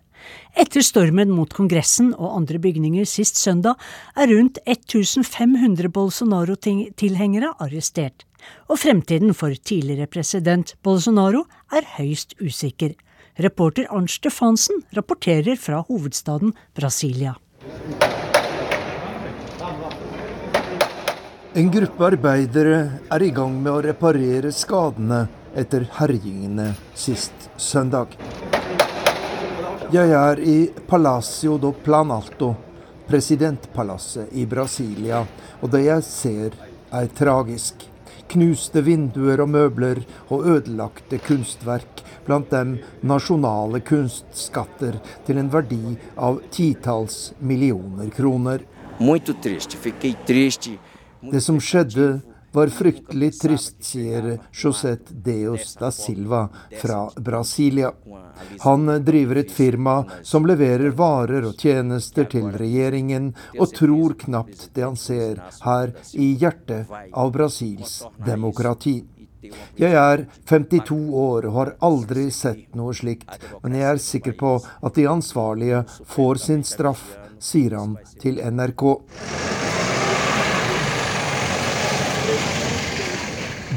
Etter 0.56 0.80
stormen 0.86 1.28
mot 1.34 1.52
Kongressen 1.52 2.14
og 2.14 2.38
andre 2.38 2.56
bygninger 2.62 3.04
sist 3.08 3.36
søndag 3.36 3.76
er 4.16 4.32
rundt 4.32 4.62
1500 4.64 5.92
Bolsonaro-tilhengere 5.92 7.52
arrestert, 7.60 8.24
og 8.72 8.80
fremtiden 8.80 9.36
for 9.36 9.52
tidligere 9.52 10.08
president 10.08 10.74
Bolsonaro 10.82 11.44
er 11.68 11.88
høyst 11.98 12.38
usikker. 12.40 12.96
Reporter 13.44 13.92
Arnt 13.92 14.16
Stefansen 14.16 14.86
rapporterer 14.96 15.60
fra 15.60 15.84
hovedstaden 15.84 16.56
Brasilia. 16.72 17.36
En 21.52 21.66
gruppe 21.68 22.06
arbeidere 22.06 22.76
er 23.12 23.22
i 23.26 23.28
gang 23.36 23.58
med 23.60 23.74
å 23.74 23.80
reparere 23.84 24.48
skadene 24.56 25.18
etter 25.52 25.82
herjingene 25.98 26.70
sist 26.96 27.50
søndag. 27.60 28.14
Jeg 29.92 30.14
er 30.16 30.38
i 30.40 30.54
Palacio 30.88 31.58
do 31.60 31.74
Planalto, 31.76 32.54
presidentpalasset 33.04 34.32
i 34.32 34.46
Brasilia, 34.48 35.20
og 35.60 35.74
det 35.74 35.82
jeg 35.90 36.06
ser 36.06 36.56
er 36.88 37.10
tragisk. 37.18 37.84
Knuste 38.32 38.80
vinduer 38.86 39.42
og 39.44 39.50
møbler 39.52 40.00
og 40.32 40.48
ødelagte 40.54 41.20
kunstverk, 41.20 42.00
blant 42.24 42.48
dem 42.48 42.78
nasjonale 43.04 43.82
kunstskatter 43.84 44.96
til 45.28 45.42
en 45.42 45.52
verdi 45.52 45.98
av 46.16 46.40
titalls 46.48 47.34
millioner 47.44 48.08
kroner. 48.08 48.64
Muito 49.04 49.36
triste, 49.36 49.76
fiquei 49.76 50.16
triste. 50.24 50.78
Det 51.30 51.40
som 51.40 51.60
skjedde 51.60 52.20
var 52.52 52.68
fryktelig 52.68 53.30
trist, 53.40 53.78
sier 53.84 54.38
Josette 54.52 55.14
Deos 55.24 55.74
da 55.80 55.90
Silva 55.94 56.48
fra 56.80 57.06
Brasilia. 57.16 57.92
Han 58.60 58.90
driver 59.04 59.40
et 59.40 59.52
firma 59.52 60.02
som 60.22 60.46
leverer 60.46 60.92
varer 60.98 61.46
og 61.48 61.56
tjenester 61.56 62.28
til 62.28 62.50
regjeringen, 62.52 63.32
og 63.58 63.72
tror 63.78 64.16
knapt 64.20 64.68
det 64.74 64.84
han 64.84 65.00
ser 65.00 65.40
her 65.64 65.94
i 66.12 66.34
hjertet 66.42 66.92
av 67.12 67.32
Brasils 67.32 68.02
demokrati. 68.26 69.00
Jeg 69.74 69.96
er 69.98 70.26
52 70.46 70.98
år 71.18 71.48
og 71.48 71.56
har 71.56 71.72
aldri 71.82 72.28
sett 72.30 72.76
noe 72.78 72.94
slikt, 72.94 73.32
men 73.64 73.74
jeg 73.80 73.88
er 73.88 74.02
sikker 74.02 74.36
på 74.38 74.54
at 74.62 74.98
de 74.98 75.08
ansvarlige 75.10 75.82
får 76.12 76.44
sin 76.46 76.62
straff, 76.66 77.02
sier 77.42 77.74
han 77.80 77.96
til 78.22 78.38
NRK. 78.38 78.84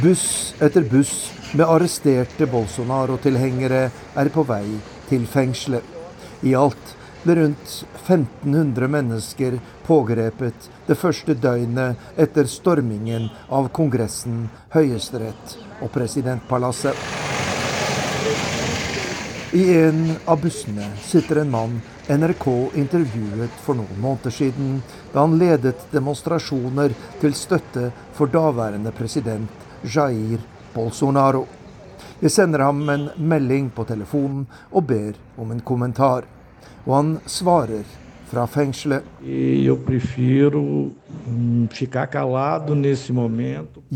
Buss 0.02 0.56
etter 0.60 0.82
buss 0.82 1.32
med 1.54 1.70
arresterte 1.72 2.46
Bolsonaro-tilhengere 2.52 3.86
er 4.20 4.30
på 4.34 4.44
vei 4.44 4.66
til 5.08 5.24
fengselet. 5.32 5.86
I 6.44 6.52
alt 6.60 6.90
ble 7.24 7.38
rundt 7.40 7.76
1500 8.02 8.90
mennesker 8.92 9.56
pågrepet 9.88 10.68
det 10.90 10.98
første 11.00 11.38
døgnet 11.40 12.20
etter 12.20 12.50
stormingen 12.52 13.30
av 13.48 13.70
Kongressen, 13.78 14.50
Høyesterett 14.76 15.56
og 15.80 15.94
presidentpalasset. 15.96 17.00
I 19.56 19.64
en 19.80 20.02
av 20.28 20.42
bussene 20.44 20.90
sitter 21.06 21.40
en 21.46 21.54
mann 21.54 21.78
NRK 22.12 22.50
intervjuet 22.84 23.62
for 23.64 23.80
noen 23.80 24.02
måneder 24.04 24.36
siden, 24.44 24.82
da 25.14 25.24
han 25.24 25.38
ledet 25.40 25.88
demonstrasjoner 25.96 26.92
til 27.22 27.38
støtte 27.38 27.94
for 28.18 28.28
daværende 28.34 28.92
president 28.98 29.65
Jair 29.86 30.42
Bolsonaro. 30.74 31.46
Jeg 32.22 32.32
sender 32.32 32.64
ham 32.66 32.82
en 32.90 33.10
melding 33.18 33.70
på 33.76 33.86
telefonen 33.88 34.46
og 34.72 34.88
ber 34.90 35.14
om 35.38 35.52
en 35.52 35.62
kommentar. 35.62 36.26
Og 36.86 36.96
han 36.96 37.14
svarer 37.26 37.86
fra 38.30 38.46
fengselet. 38.50 39.04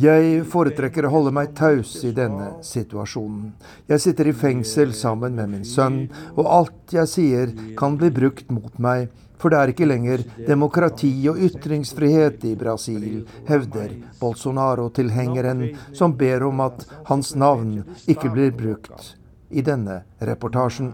Jeg 0.03 0.43
foretrekker 0.53 1.07
å 1.07 1.13
holde 1.13 1.33
meg 1.35 1.55
taus 1.57 1.95
i 2.05 2.11
denne 2.15 2.51
situasjonen. 2.65 3.53
Jeg 3.89 4.05
sitter 4.05 4.29
i 4.29 4.35
fengsel 4.37 4.93
sammen 4.97 5.35
med 5.39 5.53
min 5.55 5.65
sønn, 5.65 6.05
og 6.35 6.45
alt 6.59 6.95
jeg 6.95 7.09
sier 7.09 7.55
kan 7.79 7.97
bli 7.99 8.11
brukt 8.13 8.51
mot 8.53 8.77
meg 8.81 9.09
for 9.39 9.51
det 9.51 9.59
er 9.59 9.71
ikke 9.73 9.87
lenger 9.87 10.23
demokrati 10.47 11.11
og 11.31 11.39
ytringsfrihet 11.47 12.43
i 12.49 12.55
Brasil, 12.59 13.23
hevder 13.47 13.95
Bolsonaro-tilhengeren, 14.19 15.69
som 15.95 16.15
ber 16.19 16.43
om 16.49 16.65
at 16.67 16.83
hans 17.07 17.35
navn 17.39 17.79
ikke 18.07 18.31
blir 18.33 18.51
brukt 18.55 19.15
i 19.49 19.63
denne 19.65 20.03
reportasjen. 20.19 20.91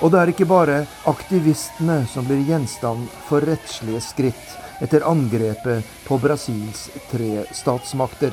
Og 0.00 0.08
det 0.12 0.20
er 0.20 0.30
ikke 0.32 0.48
bare 0.48 0.78
aktivistene 1.10 1.98
som 2.08 2.24
blir 2.24 2.40
gjenstand 2.48 3.08
for 3.28 3.44
rettslige 3.44 4.00
skritt 4.04 4.54
etter 4.80 5.04
angrepet 5.04 5.84
på 6.06 6.16
Brasils 6.22 6.86
tre 7.10 7.44
statsmakter. 7.52 8.32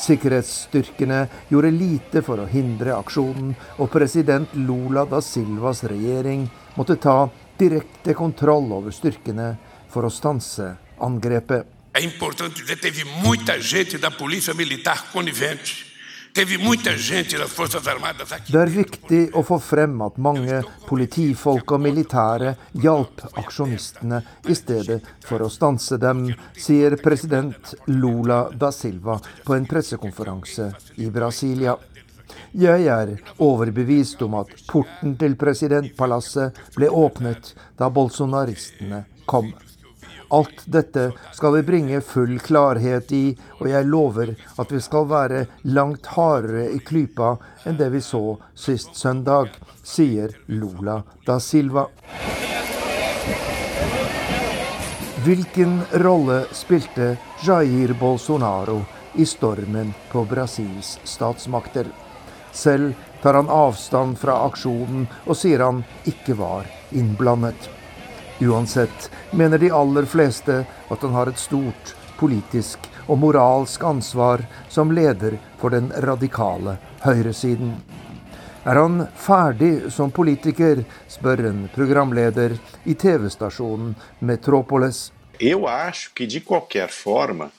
Sikkerhetsstyrkene 0.00 1.20
gjorde 1.50 1.70
lite 1.74 2.22
for 2.24 2.40
å 2.40 2.48
hindre 2.48 2.94
aksjonen, 2.96 3.52
og 3.78 3.90
president 3.92 4.54
Lula 4.56 5.04
da 5.08 5.20
Silvas 5.24 5.84
regjering 5.84 6.46
måtte 6.78 6.96
ta 6.96 7.26
direkte 7.60 8.16
kontroll 8.16 8.72
over 8.72 8.94
styrkene 8.94 9.52
for 9.92 10.08
å 10.08 10.12
stanse 10.12 10.72
angrepet. 11.04 11.66
É 11.92 12.00
importante 12.06 12.62
det 12.64 12.80
teve 12.80 13.04
muita 13.24 13.58
gente 13.58 13.98
da 13.98 14.10
polícia 14.10 14.54
militar 14.54 15.10
conivente 15.12 15.89
det 16.34 16.42
er 18.60 18.70
viktig 18.70 19.20
å 19.34 19.42
få 19.42 19.56
frem 19.62 19.96
at 20.04 20.18
mange 20.22 20.60
politifolk 20.86 21.72
og 21.74 21.82
militære 21.82 22.52
hjalp 22.84 23.24
aksjonistene 23.40 24.20
i 24.46 24.54
stedet 24.54 25.00
for 25.26 25.42
å 25.42 25.50
stanse 25.50 25.98
dem, 25.98 26.28
sier 26.54 26.94
president 27.02 27.74
Lula 27.90 28.44
da 28.54 28.70
Silva 28.74 29.18
på 29.44 29.56
en 29.56 29.66
pressekonferanse 29.70 30.70
i 31.02 31.10
Brasilia. 31.10 31.76
Jeg 32.54 32.86
er 32.86 33.16
overbevist 33.42 34.22
om 34.22 34.38
at 34.38 34.54
porten 34.70 35.16
til 35.18 35.34
presidentpalasset 35.40 36.62
ble 36.76 36.92
åpnet 36.94 37.54
da 37.78 37.90
bolsonaristene 37.90 39.04
kom. 39.26 39.50
Alt 40.30 40.62
dette 40.66 41.08
skal 41.34 41.56
vi 41.56 41.62
bringe 41.66 42.00
full 42.06 42.36
klarhet 42.38 43.10
i, 43.12 43.32
og 43.58 43.66
jeg 43.66 43.86
lover 43.90 44.36
at 44.62 44.70
vi 44.70 44.78
skal 44.82 45.08
være 45.10 45.40
langt 45.74 46.06
hardere 46.14 46.68
i 46.70 46.78
klypa 46.78 47.32
enn 47.66 47.78
det 47.80 47.88
vi 47.90 48.02
så 48.04 48.36
sist 48.54 48.94
søndag, 48.94 49.50
sier 49.82 50.36
Lula 50.46 51.00
da 51.26 51.40
Silva. 51.42 51.88
Hvilken 55.24 55.80
rolle 56.04 56.44
spilte 56.56 57.10
Jair 57.42 57.96
Bolsonaro 57.98 58.78
i 59.18 59.26
stormen 59.26 59.90
på 60.12 60.22
Brasils 60.30 60.94
statsmakter? 61.02 61.90
Selv 62.54 62.94
tar 63.20 63.34
han 63.34 63.50
avstand 63.50 64.16
fra 64.22 64.38
aksjonen 64.46 65.10
og 65.26 65.36
sier 65.36 65.66
han 65.66 65.82
ikke 66.06 66.38
var 66.38 66.70
innblandet. 66.94 67.79
Uansett 68.40 69.10
mener 69.30 69.58
de 69.58 69.70
aller 69.70 70.04
fleste 70.04 70.64
at 70.88 71.02
han 71.02 71.12
har 71.12 71.28
et 71.28 71.38
stort 71.38 71.94
politisk 72.16 72.86
og 73.06 73.18
moralsk 73.20 73.84
ansvar 73.84 74.44
som 74.72 74.92
leder 74.96 75.36
for 75.60 75.76
den 75.76 75.90
radikale 76.04 76.78
høyresiden. 77.04 77.74
Er 78.64 78.80
han 78.80 79.06
ferdig 79.16 79.90
som 79.92 80.12
politiker, 80.12 80.84
spør 81.08 81.44
en 81.50 81.62
programleder 81.74 82.56
i 82.84 82.94
TV-stasjonen 82.94 83.94
Metropolis. 84.18 85.12
Eu 85.40 85.66
acho 85.66 86.12
que 86.14 86.26
de 86.26 86.42
forma 86.88 87.50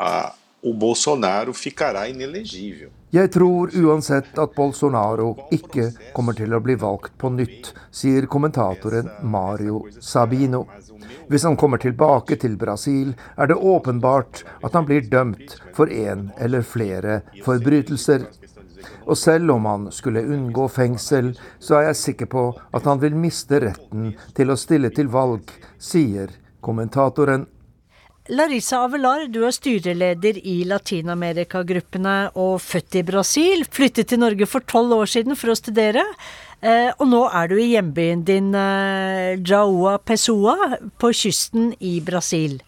uh, 0.00 0.30
o 0.62 0.72
Bolsonaro 0.72 1.52
ficará 1.52 2.08
inelegível. 2.08 2.90
Jeg 3.08 3.30
tror 3.32 3.70
uansett 3.72 4.36
at 4.36 4.50
Bolsonaro 4.52 5.30
ikke 5.54 5.86
kommer 6.12 6.36
til 6.36 6.52
å 6.52 6.60
bli 6.60 6.74
valgt 6.76 7.14
på 7.16 7.30
nytt, 7.32 7.70
sier 7.88 8.26
kommentatoren 8.28 9.08
Mario 9.24 9.80
Sabino. 10.04 10.66
Hvis 11.32 11.46
han 11.48 11.56
kommer 11.56 11.80
tilbake 11.80 12.36
til 12.36 12.58
Brasil, 12.60 13.14
er 13.40 13.48
det 13.48 13.56
åpenbart 13.56 14.42
at 14.60 14.76
han 14.76 14.84
blir 14.84 15.08
dømt 15.08 15.56
for 15.72 15.88
en 15.88 16.28
eller 16.36 16.66
flere 16.68 17.22
forbrytelser. 17.46 18.28
Og 19.08 19.16
selv 19.16 19.56
om 19.56 19.64
han 19.64 19.88
skulle 19.88 20.26
unngå 20.28 20.68
fengsel, 20.68 21.32
så 21.58 21.78
er 21.78 21.88
jeg 21.88 22.02
sikker 22.02 22.28
på 22.28 22.44
at 22.76 22.84
han 22.84 23.00
vil 23.00 23.16
miste 23.16 23.62
retten 23.64 24.12
til 24.36 24.52
å 24.52 24.60
stille 24.60 24.92
til 24.92 25.08
valg, 25.08 25.48
sier 25.80 26.36
kommentatoren. 26.60 27.48
Larissa 28.28 28.82
Avelar, 28.84 29.22
du 29.32 29.38
er 29.46 29.54
styreleder 29.56 30.36
i 30.44 30.58
Latin-Amerika-gruppene 30.68 32.34
og 32.36 32.58
født 32.60 32.98
i 33.00 33.02
Brasil. 33.08 33.62
Flyttet 33.64 34.10
til 34.10 34.20
Norge 34.20 34.44
for 34.44 34.60
tolv 34.68 34.92
år 34.98 35.08
siden 35.08 35.36
for 35.38 35.54
å 35.54 35.56
studere. 35.56 36.02
Eh, 36.60 36.90
og 36.90 37.06
nå 37.08 37.22
er 37.32 37.48
du 37.48 37.54
i 37.56 37.70
hjembyen 37.70 38.26
din 38.28 38.50
eh, 38.52 39.38
Jaua 39.40 39.94
Pessoa 40.04 40.76
på 41.00 41.10
kysten 41.16 41.70
i 41.80 41.94
Brasil. 42.04 42.58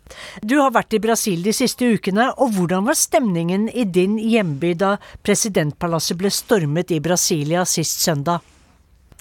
Du 0.41 0.55
har 0.63 0.73
vært 0.73 0.97
i 0.97 1.03
Brasil 1.03 1.43
de 1.45 1.53
siste 1.53 1.91
ukene, 1.93 2.31
og 2.41 2.55
hvordan 2.57 2.87
var 2.89 2.97
stemningen 2.97 3.67
i 3.69 3.85
din 3.85 4.15
hjemby 4.17 4.73
da 4.81 4.95
presidentpalasset 5.27 6.17
ble 6.23 6.31
stormet 6.33 6.95
i 6.97 7.03
Brasilia 7.05 7.67
sist 7.69 8.01
søndag? 8.07 8.41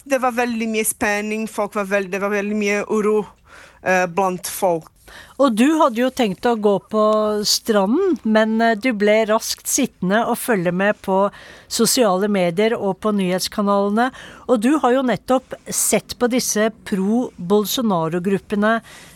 Det 0.08 0.22
var 0.24 0.38
veldig 0.40 0.70
mye 0.72 0.88
spenning, 0.88 1.50
var 1.52 1.84
veldig, 1.84 2.14
det 2.16 2.24
var 2.24 2.32
veldig 2.32 2.62
mye 2.64 2.80
uro 2.88 3.18
eh, 3.84 4.08
blant 4.08 4.48
folk. 4.48 4.88
Og 5.40 5.56
du 5.56 5.66
hadde 5.80 6.02
jo 6.02 6.10
tenkt 6.12 6.48
å 6.50 6.56
gå 6.60 6.76
på 6.92 7.04
stranden, 7.48 8.18
men 8.24 8.58
eh, 8.64 8.76
du 8.80 8.92
ble 8.98 9.22
raskt 9.30 9.70
sittende 9.72 10.26
og 10.28 10.40
følge 10.42 10.74
med 10.76 11.00
på 11.06 11.22
sosiale 11.72 12.28
medier 12.32 12.76
og 12.78 13.00
på 13.04 13.14
nyhetskanalene. 13.16 14.10
Og 14.50 14.60
du 14.66 14.74
har 14.84 14.98
jo 14.98 15.06
nettopp 15.08 15.56
sett 15.66 16.18
på 16.20 16.30
disse 16.32 16.70
pro 16.88 17.30
Bolsonaro-gruppene 17.38 18.76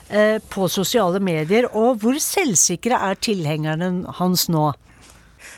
eh, 0.09 0.39
på 0.53 0.69
sosiale 0.71 1.21
medier. 1.23 1.69
Og 1.73 1.99
hvor 2.03 2.17
selvsikre 2.21 3.01
er 3.11 3.19
tilhengerne 3.19 4.15
hans 4.21 4.47
nå? 4.51 4.71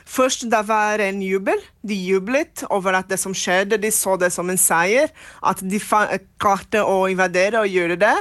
Først 0.06 0.46
det 0.50 0.62
var 0.68 1.02
en 1.02 1.22
jubel. 1.22 1.62
De 1.86 1.98
jublet 1.98 2.64
over 2.74 2.98
at 3.00 3.10
det 3.10 3.20
som 3.22 3.34
skjedde. 3.38 3.80
De 3.82 3.92
så 3.94 4.16
det 4.22 4.32
som 4.34 4.50
en 4.50 4.60
seier. 4.60 5.12
At 5.46 5.62
de 5.62 5.82
klarte 5.82 6.84
å 6.86 7.06
invadere 7.12 7.64
og 7.64 7.72
gjøre 7.72 7.98
det. 8.02 8.16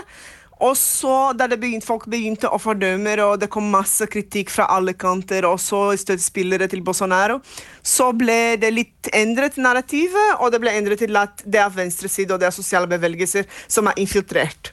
Og 0.64 0.76
så 0.80 1.14
da 1.36 1.48
det 1.50 1.58
begynte, 1.60 1.86
folk 1.86 2.06
begynte 2.08 2.48
å 2.48 2.60
fordømme, 2.62 3.16
og 3.26 3.36
det 3.42 3.50
kom 3.52 3.66
masse 3.72 4.06
kritikk 4.08 4.52
fra 4.54 4.68
alle 4.72 4.94
kanter, 4.96 5.44
også 5.44 5.90
støttespillere 6.00 6.70
til 6.72 6.80
Bolsonaro, 6.86 7.40
så 7.84 8.10
ble 8.16 8.56
det 8.62 8.72
litt 8.72 9.10
endret 9.12 9.58
narrativet, 9.60 10.38
og 10.40 10.54
det 10.54 10.62
ble 10.62 10.72
endret 10.72 11.04
til 11.04 11.20
at 11.20 11.44
det 11.44 11.60
er 11.60 11.74
venstreside 11.74 12.32
og 12.32 12.40
det 12.40 12.48
er 12.48 12.56
sosiale 12.56 12.88
bevegelser 12.88 13.44
som 13.68 13.90
er 13.90 14.00
infiltrert. 14.00 14.72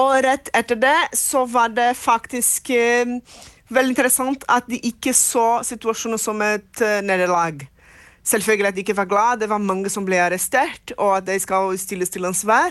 Og 0.00 0.14
rett 0.24 0.48
etter 0.56 0.78
det 0.80 0.98
så 1.18 1.44
var 1.52 1.70
det 1.76 1.90
faktisk 2.00 2.72
eh, 2.72 3.18
veldig 3.72 3.94
interessant 3.94 4.46
at 4.50 4.66
de 4.70 4.80
ikke 4.88 5.12
så 5.16 5.60
situasjonen 5.66 6.20
som 6.20 6.40
et 6.44 6.82
uh, 6.84 7.00
nederlag. 7.04 7.60
Selvfølgelig 8.22 8.70
at 8.70 8.76
de 8.76 8.84
ikke 8.84 8.96
var 8.96 9.08
glad, 9.10 9.40
det 9.42 9.48
var 9.50 9.62
mange 9.62 9.90
som 9.90 10.04
ble 10.06 10.20
arrestert, 10.22 10.94
og 10.94 11.16
at 11.16 11.26
de 11.26 11.38
skal 11.42 11.74
stilles 11.80 12.12
til 12.12 12.28
ansvar. 12.28 12.70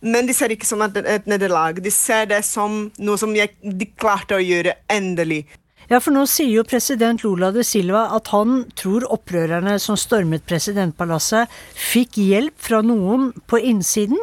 Men 0.00 0.28
de 0.28 0.36
ser 0.36 0.52
ikke 0.52 0.68
som 0.68 0.82
et, 0.84 1.26
nederlag. 1.28 1.80
De 1.80 1.92
ser 1.92 2.28
det 2.28 2.42
som 2.44 2.86
noe 3.00 3.20
som 3.20 3.32
de 3.32 3.88
klarte 3.96 4.36
å 4.36 4.44
gjøre 4.44 4.76
endelig. 4.92 5.46
Ja, 5.90 5.98
for 5.98 6.14
nå 6.14 6.22
sier 6.30 6.52
jo 6.52 6.62
president 6.68 7.24
Lula 7.24 7.48
de 7.50 7.64
Silva 7.66 8.04
at 8.14 8.28
han 8.30 8.60
tror 8.78 9.08
opprørerne 9.10 9.72
som 9.82 9.96
stormet 9.98 10.44
presidentpalasset, 10.46 11.50
fikk 11.74 12.20
hjelp 12.20 12.54
fra 12.62 12.78
noen 12.86 13.32
på 13.50 13.58
innsiden. 13.72 14.20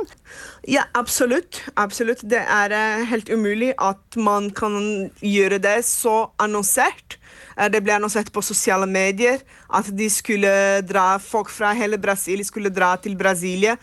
Ja, 0.64 0.86
absolutt. 0.96 1.60
Absolutt. 1.76 2.24
Det 2.24 2.40
er 2.40 2.76
eh, 2.76 3.04
helt 3.12 3.28
umulig 3.28 3.74
at 3.84 4.16
man 4.16 4.48
kan 4.56 5.10
gjøre 5.20 5.60
det 5.64 5.82
så 5.90 6.30
annonsert. 6.40 7.18
Eh, 7.58 7.70
Det 7.72 7.82
ble 7.84 7.96
annonsert 7.98 8.32
på 8.32 8.44
sosiale 8.46 8.86
medier 8.86 9.42
at 9.70 9.90
de 9.90 10.10
skulle 10.10 10.82
dra, 10.88 11.18
folk 11.20 11.50
fra 11.50 11.74
hele 11.74 11.98
Brasil 11.98 12.46
skulle 12.46 12.70
dra 12.74 12.96
til 13.02 13.18
Brasilia 13.18 13.78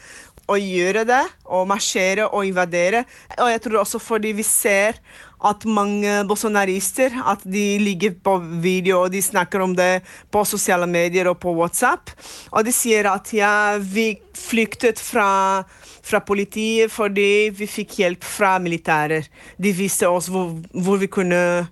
og 0.49 0.61
gjøre 0.61 1.05
det. 1.09 1.23
Og 1.45 1.69
marsjere 1.69 2.29
og 2.29 2.47
invadere. 2.47 3.05
Og 3.39 3.51
jeg 3.51 3.63
tror 3.65 3.81
også 3.83 4.01
fordi 4.03 4.33
vi 4.37 4.45
ser 4.47 5.01
at 5.45 5.65
mange 5.69 6.23
bolsonarister 6.29 7.13
at 7.29 7.43
de 7.45 7.79
ligger 7.79 8.15
på 8.25 8.39
video 8.65 9.03
og 9.03 9.13
de 9.13 9.21
snakker 9.23 9.61
om 9.61 9.75
det 9.77 10.03
på 10.33 10.45
sosiale 10.49 10.87
medier 10.89 11.29
og 11.29 11.39
på 11.43 11.53
WhatsApp. 11.53 12.13
Og 12.53 12.65
de 12.65 12.73
sier 12.73 13.09
at 13.11 13.29
ja, 13.37 13.77
vi 13.77 14.15
flyktet 14.35 15.01
fra, 15.01 15.65
fra 16.05 16.23
politiet 16.25 16.93
fordi 16.93 17.51
vi 17.53 17.69
fikk 17.69 17.99
hjelp 18.01 18.25
fra 18.25 18.57
militærer. 18.63 19.29
De 19.61 19.75
viste 19.77 20.09
oss 20.09 20.31
hvor, 20.33 20.55
hvor 20.73 21.01
vi 21.03 21.11
kunne, 21.13 21.67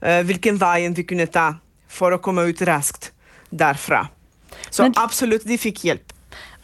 hvilken 0.00 0.58
veien 0.60 0.94
vi 0.94 1.06
kunne 1.08 1.26
ta 1.32 1.46
for 1.88 2.12
å 2.12 2.20
komme 2.22 2.44
ut 2.50 2.60
raskt 2.68 3.10
derfra. 3.50 4.06
Så 4.70 4.88
absolutt, 4.96 5.46
de 5.48 5.56
fikk 5.60 5.86
hjelp. 5.88 6.12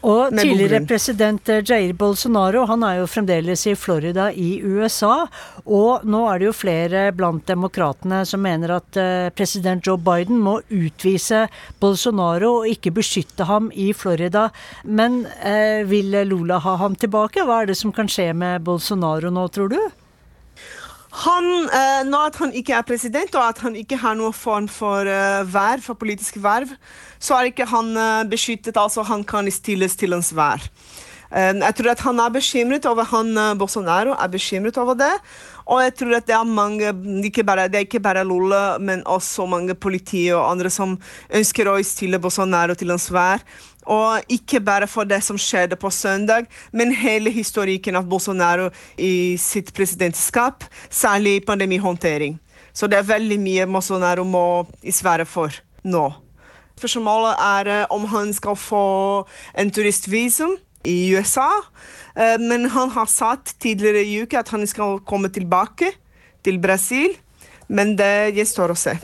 Og 0.03 0.33
tidligere 0.35 0.81
president 0.83 1.47
eh, 1.47 1.61
Jair 1.63 1.93
Bolsonaro 1.95 2.65
han 2.67 2.83
er 2.83 2.97
jo 2.99 3.07
fremdeles 3.07 3.61
i 3.71 3.75
Florida 3.79 4.27
i 4.35 4.57
USA. 4.59 5.29
Og 5.63 6.03
nå 6.03 6.25
er 6.27 6.41
det 6.41 6.49
jo 6.49 6.55
flere 6.57 7.05
blant 7.15 7.45
demokratene 7.47 8.23
som 8.27 8.43
mener 8.43 8.75
at 8.81 8.99
eh, 8.99 9.29
president 9.35 9.85
Joe 9.87 9.95
Biden 9.95 10.41
må 10.43 10.57
utvise 10.67 11.45
Bolsonaro 11.79 12.51
og 12.59 12.69
ikke 12.73 12.91
beskytte 12.99 13.47
ham 13.47 13.71
i 13.71 13.93
Florida. 13.95 14.49
Men 14.83 15.23
eh, 15.39 15.87
vil 15.87 16.11
Lula 16.27 16.59
ha 16.65 16.75
ham 16.83 16.99
tilbake? 16.99 17.47
Hva 17.47 17.61
er 17.63 17.71
det 17.71 17.79
som 17.79 17.95
kan 17.95 18.11
skje 18.11 18.33
med 18.35 18.67
Bolsonaro 18.67 19.31
nå, 19.31 19.47
tror 19.55 19.71
du? 19.71 19.79
Han, 21.13 21.45
eh, 21.69 22.01
nå 22.09 22.19
at 22.25 22.39
han 22.41 22.53
ikke 22.57 22.73
er 22.73 22.85
president, 22.87 23.35
og 23.37 23.45
at 23.45 23.59
han 23.61 23.75
ikke 23.77 23.99
har 24.01 24.17
noen 24.17 24.33
form 24.33 24.65
for 24.71 25.05
eh, 25.05 25.43
verv, 25.45 25.83
for 25.85 25.99
politisk 25.99 26.39
verv, 26.41 26.71
så 27.21 27.37
er 27.37 27.51
ikke 27.51 27.69
han 27.69 27.91
eh, 27.93 28.23
beskyttet. 28.31 28.79
Altså, 28.81 29.05
han 29.05 29.21
kan 29.23 29.49
stilles 29.53 29.95
til 29.99 30.15
hans 30.17 30.33
Eh, 31.33 31.53
jeg 31.57 31.73
tror 31.77 31.91
at 31.91 32.01
han 32.05 32.19
er 32.21 32.29
bekymret 32.29 32.85
over 32.85 33.03
han, 33.09 33.57
Bolsonaro 33.57 34.13
er 34.13 34.27
bekymret 34.29 34.77
over 34.77 34.93
det. 34.93 35.13
Og 35.65 35.81
jeg 35.81 35.93
tror 35.95 36.17
at 36.17 36.27
det 36.27 36.35
er 36.35 36.43
mange, 36.43 36.91
ikke 37.25 37.43
bare, 37.43 37.67
det 37.67 37.75
er 37.75 37.85
ikke 37.87 37.99
bare 38.03 38.25
Lula, 38.25 38.77
men 38.77 39.01
også 39.05 39.45
mange 39.45 39.73
politi 39.73 40.27
og 40.33 40.49
andre 40.51 40.69
som 40.69 40.97
ønsker 41.29 41.69
å 41.69 41.77
stille 41.81 42.19
Bolsonaro 42.19 42.75
til 42.75 42.91
ansvar. 42.91 43.41
Og 43.85 44.23
ikke 44.31 44.61
bare 44.63 44.87
for 44.87 45.07
det 45.07 45.21
som 45.23 45.37
skjedde 45.39 45.75
på 45.79 45.91
søndag, 45.91 46.47
men 46.71 46.93
hele 46.95 47.31
historikken 47.33 47.95
av 47.99 48.07
Bolsonaro 48.09 48.69
i 48.97 49.35
sitt 49.41 49.73
presidentskap, 49.75 50.63
særlig 50.89 51.41
pandemihåndtering. 51.45 52.39
Så 52.73 52.87
det 52.87 52.97
er 52.97 53.09
veldig 53.11 53.39
mye 53.39 53.69
Bolsonaro 53.69 54.23
må 54.25 54.65
i 54.81 54.91
Sverige 54.91 55.29
for 55.29 55.53
nå. 55.83 56.07
Spørsmålet 56.79 57.37
er 57.37 57.69
eh, 57.69 57.85
om 57.93 58.07
han 58.09 58.33
skal 58.33 58.57
få 58.57 58.85
en 59.59 59.71
turistvisum 59.71 60.55
i 60.89 61.13
USA. 61.13 61.49
Eh, 62.15 62.39
Men 62.41 62.69
han 62.69 62.89
har 62.89 63.05
sagt 63.05 63.55
tidligere 63.59 64.03
i 64.03 64.21
uka 64.23 64.39
at 64.41 64.49
han 64.49 64.65
skal 64.67 64.99
komme 65.05 65.29
tilbake 65.29 65.91
til 66.43 66.59
Brasil. 66.59 67.13
Men 67.67 67.95
det 67.97 68.35
gjenstår 68.35 68.73
å 68.73 68.77
se. 68.77 68.97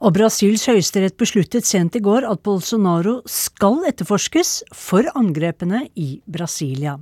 Og 0.00 0.14
Brasils 0.16 0.64
høyesterett 0.64 1.18
besluttet 1.20 1.68
sent 1.68 1.96
i 1.98 2.00
går 2.00 2.24
at 2.24 2.40
Bolsonaro 2.46 3.18
skal 3.28 3.82
etterforskes 3.90 4.62
for 4.72 5.04
angrepene 5.12 5.84
i 5.92 6.14
Brasilia. 6.24 6.96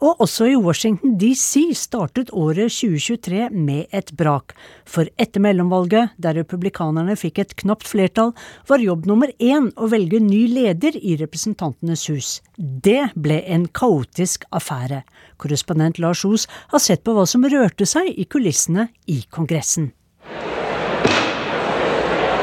Og 0.00 0.20
også 0.24 0.46
i 0.48 0.56
Washington 0.56 1.18
DC 1.20 1.74
startet 1.76 2.30
året 2.32 2.72
2023 2.72 3.50
med 3.52 3.92
et 3.96 4.12
brak. 4.16 4.54
For 4.88 5.08
etter 5.20 5.44
mellomvalget, 5.44 6.14
der 6.16 6.38
republikanerne 6.40 7.16
fikk 7.20 7.42
et 7.42 7.52
knapt 7.60 7.88
flertall, 7.88 8.32
var 8.68 8.84
jobb 8.84 9.08
nummer 9.08 9.32
én 9.36 9.68
å 9.76 9.90
velge 9.92 10.22
ny 10.24 10.46
leder 10.54 10.96
i 10.96 11.18
Representantenes 11.20 12.06
hus. 12.12 12.32
Det 12.56 13.10
ble 13.16 13.42
en 13.44 13.68
kaotisk 13.68 14.48
affære. 14.56 15.02
Korrespondent 15.40 16.00
Lars 16.00 16.24
Os 16.24 16.48
har 16.72 16.84
sett 16.84 17.04
på 17.04 17.16
hva 17.16 17.28
som 17.28 17.44
rørte 17.44 17.88
seg 17.88 18.12
i 18.12 18.28
kulissene 18.28 18.88
i 19.08 19.22
Kongressen. 19.28 19.92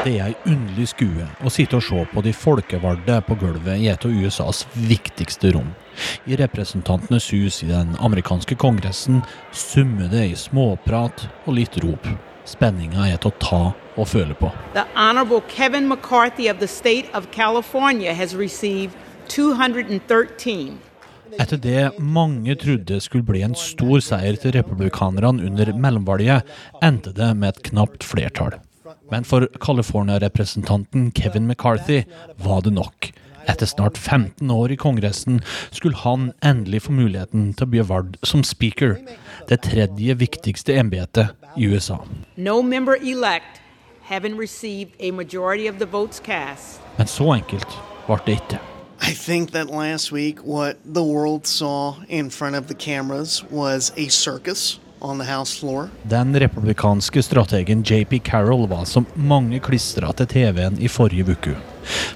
Det 0.08 0.14
er 0.16 0.30
ei 0.30 0.52
underlig 0.54 0.86
skue 0.88 1.24
å 1.44 1.50
sitte 1.52 1.76
og 1.76 1.82
se 1.84 2.02
på 2.08 2.22
de 2.24 2.30
folkevalgte 2.32 3.18
på 3.26 3.34
gulvet 3.42 3.82
i 3.82 3.90
et 3.92 4.04
av 4.08 4.14
USAs 4.16 4.62
viktigste 4.88 5.50
rom. 5.52 5.66
I 6.24 6.38
Representantenes 6.40 7.26
hus 7.34 7.58
i 7.60 7.68
den 7.68 7.90
amerikanske 8.00 8.56
kongressen 8.56 9.18
summer 9.52 10.08
det 10.08 10.22
i 10.30 10.38
småprat 10.38 11.26
og 11.44 11.58
litt 11.58 11.76
rop. 11.84 12.08
Spenninga 12.48 13.04
er 13.10 13.20
til 13.20 13.34
å 13.34 13.36
ta 13.42 13.60
og 13.98 14.08
føle 14.08 14.32
på. 14.38 14.48
The 14.72 14.86
Honorable 14.94 15.42
Kevin 15.52 15.90
McCarthy 15.90 16.48
of 16.48 16.62
the 16.62 16.70
state 16.72 17.12
of 17.12 17.28
California 17.30 18.14
has 18.16 18.32
received 18.32 18.96
213. 19.28 20.78
Etter 21.36 21.60
det 21.60 21.82
mange 22.00 22.56
trodde 22.56 23.02
skulle 23.04 23.28
bli 23.28 23.44
en 23.44 23.58
stor 23.60 24.00
seier 24.00 24.40
til 24.40 24.56
republikanerne 24.56 25.44
under 25.44 25.74
mellomvalget, 25.76 26.48
endte 26.80 27.12
det 27.12 27.34
med 27.36 27.52
et 27.52 27.62
knapt 27.68 28.08
flertall. 28.08 28.56
Men 29.10 29.24
for 29.24 29.48
California-representanten 29.60 31.12
Kevin 31.12 31.46
McCarthy 31.46 32.02
var 32.36 32.60
det 32.60 32.72
nok. 32.72 33.12
Etter 33.48 33.66
snart 33.66 33.98
15 33.98 34.50
år 34.50 34.72
i 34.72 34.76
Kongressen 34.76 35.40
skulle 35.70 35.96
han 35.96 36.32
endelig 36.44 36.82
få 36.82 36.92
muligheten 36.92 37.54
til 37.56 37.64
å 37.64 37.70
bli 37.72 37.84
valgt 37.88 38.18
som 38.22 38.44
speaker, 38.44 38.98
det 39.48 39.62
tredje 39.64 40.18
viktigste 40.20 40.76
embetet 40.76 41.32
i 41.56 41.64
USA. 41.64 42.02
No 42.36 42.60
member 42.62 43.00
elect 43.00 43.62
having 44.02 44.36
received 44.36 44.92
a 45.00 45.12
majority 45.12 45.68
of 45.68 45.78
the 45.78 45.86
votes 45.86 46.20
cast. 46.20 46.80
Men 46.98 47.06
så 47.06 47.32
enkelt 47.38 47.78
ble 48.06 48.20
det 48.26 48.36
ikke. 48.42 48.60
I 49.00 49.14
think 49.14 49.52
that 49.52 49.70
last 49.70 50.12
week, 50.12 50.40
what 50.44 50.76
the 50.84 51.02
world 51.02 51.46
saw 51.46 51.94
in 52.08 52.30
front 52.30 52.56
of 52.56 52.66
the 52.66 52.74
cameras 52.74 53.44
was 53.50 53.92
a 53.96 54.08
circus 54.08 54.80
Den 56.02 56.40
republikanske 56.40 57.22
strategen 57.22 57.82
JP 57.86 58.18
Carroll 58.24 58.66
var 58.68 58.84
som 58.84 59.06
mange 59.14 59.60
klistra 59.62 60.10
til 60.18 60.26
TV-en 60.26 60.78
i 60.82 60.88
forrige 60.90 61.36
uke. 61.36 61.54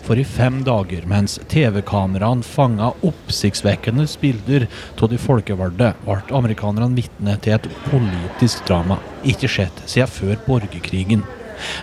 For 0.03 0.19
i 0.19 0.25
fem 0.27 0.61
dager, 0.67 1.05
mens 1.07 1.39
TV-kameraene 1.53 2.43
fanga 2.43 2.91
oppsiktsvekkende 3.07 4.09
bilder 4.21 4.67
av 4.99 5.13
de 5.13 5.21
folkevalgte, 5.23 5.93
ble 6.03 6.19
amerikanerne 6.35 6.99
vitne 6.99 7.37
til 7.45 7.55
et 7.57 7.69
politisk 7.87 8.67
drama 8.67 8.99
ikke 9.23 9.51
sett 9.51 9.85
siden 9.87 10.11
før 10.11 10.43
borgerkrigen. 10.49 11.23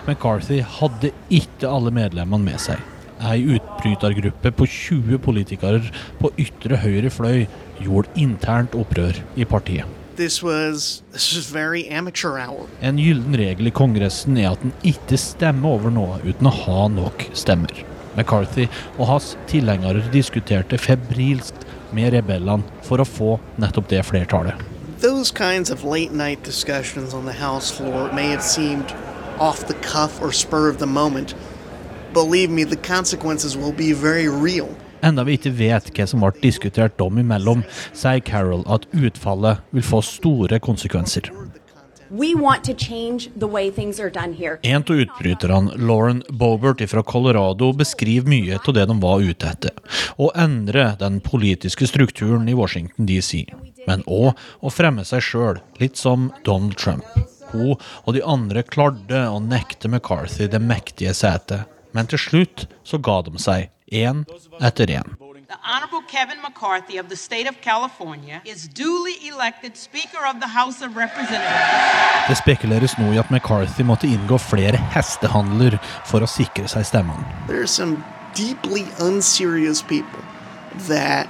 McCarthy 0.04 0.60
hadde 0.78 1.14
ikke 1.32 1.70
alle 1.70 1.94
medlemmene 1.96 2.50
med 2.50 2.60
seg. 2.60 2.82
Ei 3.20 3.40
utbrytergruppe 3.56 4.52
på 4.56 4.68
20 4.68 5.20
politikere 5.24 5.80
på 6.20 6.32
ytre 6.40 6.80
høyre 6.84 7.12
fløy 7.12 7.46
gjorde 7.80 8.12
internt 8.20 8.76
opprør 8.76 9.16
i 9.36 9.48
partiet. 9.48 9.99
This 10.16 10.42
was 10.42 11.02
this 11.12 11.34
was 11.34 11.46
very 11.46 11.88
amateur 11.88 12.38
hour. 12.38 12.66
En 12.82 12.98
gyllen 12.98 13.36
regel 13.36 13.70
i 13.70 13.70
Kongressen 13.70 14.36
er 14.36 14.50
at 14.52 14.64
en 14.64 14.72
ikke 14.82 15.18
stemmer 15.20 15.76
over 15.76 15.94
noe 15.94 16.18
uten 16.24 16.48
å 16.50 16.54
ha 16.64 16.88
nok 16.92 17.28
stemmer. 17.32 17.72
McCarthy 18.16 18.66
og 18.98 19.06
hans 19.06 19.36
tilhengere 19.50 20.02
diskuterte 20.12 20.78
febrilsk 20.78 21.54
med 21.94 22.12
rebellene 22.14 22.82
for 22.86 23.00
å 23.00 23.06
få 23.06 23.36
nettopp 23.62 23.88
det 23.92 24.02
flertallet. 24.08 24.58
Those 25.00 25.30
kinds 25.30 25.70
of 25.70 25.84
late 25.84 26.12
night 26.12 26.42
discussions 26.42 27.14
on 27.14 27.24
the 27.24 27.32
House 27.32 27.70
floor 27.70 28.12
may 28.12 28.28
have 28.28 28.42
seemed 28.42 28.92
off 29.38 29.66
the 29.66 29.78
cuff 29.80 30.20
or 30.20 30.32
spur 30.32 30.68
of 30.68 30.78
the 30.78 30.86
moment. 30.86 31.34
Believe 32.12 32.50
me, 32.50 32.64
the 32.64 32.76
consequences 32.76 33.56
will 33.56 33.72
be 33.72 33.92
very 33.92 34.28
real. 34.28 34.68
Enda 35.02 35.24
vi 35.24 35.38
ikke 35.38 35.54
vet 35.56 35.92
hva 35.96 36.06
som 36.08 36.24
ble 36.24 36.32
diskutert 36.42 36.98
dem 37.00 37.20
imellom, 37.22 37.64
sier 37.92 38.20
Carol 38.24 38.66
at 38.68 38.86
utfallet 38.92 39.62
vil 39.74 39.86
få 39.86 40.02
store 40.04 40.60
konsekvenser. 40.60 41.30
En 44.62 44.82
av 44.82 44.96
utbryterne, 45.04 45.76
Lauren 45.78 46.22
Bobert 46.28 46.82
fra 46.90 47.02
Colorado, 47.06 47.72
beskriver 47.72 48.28
mye 48.28 48.58
av 48.58 48.74
det 48.74 48.86
de 48.90 48.96
var 49.00 49.22
ute 49.22 49.46
etter. 49.46 49.76
Å 50.18 50.32
endre 50.34 50.88
den 50.98 51.20
politiske 51.22 51.86
strukturen 51.86 52.50
i 52.50 52.56
Washington 52.58 53.06
DC, 53.06 53.44
men 53.86 54.02
òg 54.10 54.34
å 54.58 54.74
fremme 54.74 55.06
seg 55.06 55.22
sjøl, 55.22 55.62
litt 55.78 55.96
som 56.02 56.32
Donald 56.44 56.74
Trump. 56.82 57.06
Hun 57.52 57.78
og 57.78 58.14
de 58.14 58.26
andre 58.26 58.66
klarte 58.66 59.22
å 59.30 59.38
nekte 59.42 59.88
McCarthy 59.88 60.50
det 60.50 60.62
mektige 60.62 61.14
setet, 61.14 61.70
men 61.94 62.10
til 62.10 62.18
slutt 62.22 62.66
så 62.86 62.98
ga 62.98 63.20
de 63.26 63.38
seg, 63.38 63.70
én 63.90 64.24
etter 64.60 64.90
én. 64.90 65.18
the 65.50 65.58
Honorable 65.64 66.02
Kevin 66.06 66.40
McCarthy 66.42 66.96
of 66.96 67.08
the 67.08 67.16
state 67.16 67.48
of 67.48 67.60
California 67.60 68.40
is 68.44 68.68
duly 68.68 69.16
elected 69.26 69.76
Speaker 69.76 70.24
of 70.24 70.38
the 70.38 70.46
House 70.46 70.80
of 70.80 70.96
Representatives. 70.96 72.28
Det 72.28 72.36
spekuleres 72.38 72.94
nå 72.98 73.10
i 73.12 73.18
at 73.18 73.30
McCarthy 73.34 73.82
måtte 73.82 74.06
inngå 74.06 74.38
flere 74.38 74.78
hestehandler 74.94 75.80
for 76.06 76.22
å 76.22 76.30
sikre 76.30 76.70
seg 76.70 76.86
stemmen. 76.86 77.26
There 77.48 77.58
are 77.58 77.66
some 77.66 77.98
deeply 78.38 78.86
unserious 79.02 79.82
people 79.82 80.22
that 80.86 81.26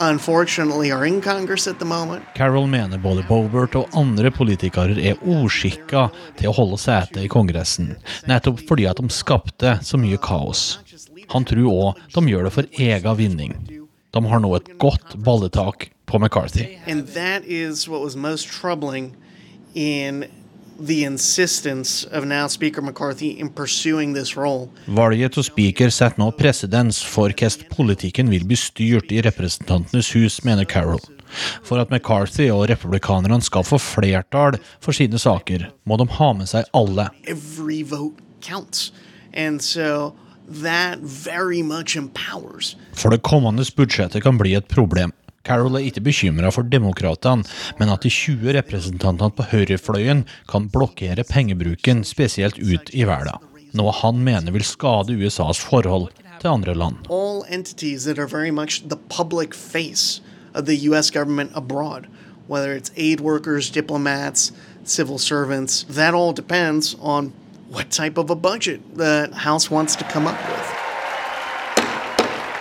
unfortunately 0.00 0.92
are 0.92 1.06
in 1.08 1.22
Congress 1.24 1.66
at 1.66 1.78
the 1.78 1.88
moment. 1.88 2.24
Carol 2.34 2.66
mener 2.66 2.98
både 2.98 3.24
Bobert 3.28 3.74
og 3.80 3.96
andre 3.96 4.30
politikere 4.30 4.98
er 5.00 5.24
ordskikka 5.24 6.10
til 6.36 6.52
å 6.52 6.56
holde 6.60 6.78
sete 6.84 7.24
i 7.24 7.32
Kongressen, 7.32 7.94
nettopp 8.28 8.60
fordi 8.68 8.86
at 8.92 9.00
de 9.00 9.08
skapte 9.08 9.78
så 9.82 10.00
mye 10.00 10.20
kaos. 10.20 10.82
Han 11.34 11.44
tror 11.48 11.68
òg 11.72 12.02
de 12.14 12.24
gjør 12.32 12.48
det 12.48 12.54
for 12.54 12.80
egen 12.80 13.18
vinning. 13.18 13.54
De 14.10 14.24
har 14.24 14.40
nå 14.40 14.54
et 14.56 14.68
godt 14.80 15.16
balletak 15.24 15.90
på 16.08 16.18
McCarthy. 16.18 16.64
Valget 24.86 25.38
av 25.38 25.44
speaker 25.44 25.90
setter 25.90 26.22
nå 26.22 26.30
presedens 26.38 27.02
for 27.04 27.34
hvordan 27.34 27.68
politikken 27.74 28.32
vil 28.32 28.46
bli 28.48 28.58
styrt 28.58 29.12
i 29.12 29.22
Representantenes 29.26 30.12
hus, 30.16 30.40
mener 30.46 30.64
Carol. 30.64 31.02
For 31.62 31.76
at 31.82 31.90
McCarthy 31.92 32.48
og 32.48 32.68
republikanerne 32.70 33.42
skal 33.44 33.66
få 33.68 33.76
flertall 33.82 34.56
for 34.80 34.96
sine 34.96 35.20
saker, 35.20 35.68
må 35.84 35.98
de 36.00 36.08
ha 36.16 36.30
med 36.32 36.48
seg 36.48 36.64
alle. 36.72 37.10
Every 37.28 37.82
vote 37.82 38.16
counts. 38.40 38.92
And 39.34 39.60
so 39.60 40.14
that 40.48 40.98
very 40.98 41.62
much 41.62 41.96
empowers. 41.96 42.76
For 42.92 43.10
det 43.10 43.22
kommende 43.22 43.64
budsjettet 43.76 44.22
kan 44.22 44.38
bli 44.38 44.54
et 44.54 44.68
problem. 44.68 45.12
Carol 45.44 45.78
er 45.78 45.86
ikke 45.88 46.02
bekymra 46.04 46.50
for 46.52 46.66
demokratene, 46.66 47.46
men 47.78 47.92
at 47.92 48.04
de 48.04 48.10
20 48.12 48.52
representantene 48.58 49.32
på 49.32 49.46
høyrefløyen 49.52 50.26
kan 50.50 50.68
blokkere 50.72 51.24
pengebruken, 51.24 52.02
spesielt 52.04 52.58
ut 52.58 52.92
i 52.92 53.06
verden. 53.08 53.40
Noe 53.76 53.92
han 53.92 54.20
mener 54.24 54.52
vil 54.52 54.64
skade 54.64 55.16
USAs 55.16 55.60
forhold 55.60 56.08
til 56.40 56.50
andre 56.50 56.74
land. 56.74 57.08
All 57.08 57.44
entities 57.48 58.04
that 58.04 58.18
are 58.18 58.28
very 58.28 58.50
much 58.50 58.82
the 58.88 59.00
public 59.08 59.54
face 59.54 60.20
of 60.54 60.66
the 60.66 60.76
U.S. 60.88 61.10
government 61.10 61.52
abroad, 61.54 62.08
whether 62.46 62.72
it's 62.72 62.92
aid 62.96 63.20
workers, 63.20 63.70
diplomats, 63.70 64.52
civil 64.84 65.18
servants, 65.18 65.84
that 65.88 66.14
all 66.14 66.32
depends 66.32 66.96
on 67.00 67.32
what 67.70 67.90
type 67.90 68.20
of 68.20 68.30
a 68.30 68.34
budget 68.34 68.80
the 68.96 69.30
House 69.34 69.70
wants 69.70 69.96
to 69.96 70.04
come 70.04 70.26
up 70.26 70.38
with. 70.48 70.78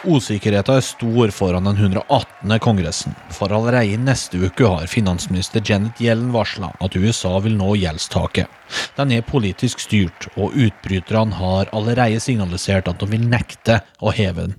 Usikkerheten 0.08 0.76
er 0.76 0.82
stor 0.82 1.32
foran 1.36 1.64
den 1.64 1.76
118. 1.76 2.60
kongressen, 2.60 3.16
for 3.32 3.52
allerede 3.52 3.98
neste 4.00 4.38
uke 4.40 4.64
har 4.64 4.88
finansminister 4.88 5.62
Janet 5.66 6.00
Yellen 6.02 6.32
varsla 6.32 6.70
at 6.80 6.96
USA 6.96 7.34
vil 7.44 7.58
nå 7.60 7.74
gjeldstaket. 7.76 8.48
Den 8.96 9.12
er 9.12 9.26
politisk 9.28 9.84
styrt, 9.84 10.30
og 10.38 10.56
utbryterne 10.56 11.36
har 11.36 11.68
allerede 11.76 12.22
signalisert 12.24 12.88
at 12.88 13.04
de 13.04 13.10
vil 13.12 13.28
nekte 13.28 13.82
å 14.00 14.16
heve 14.16 14.48
den. 14.48 14.56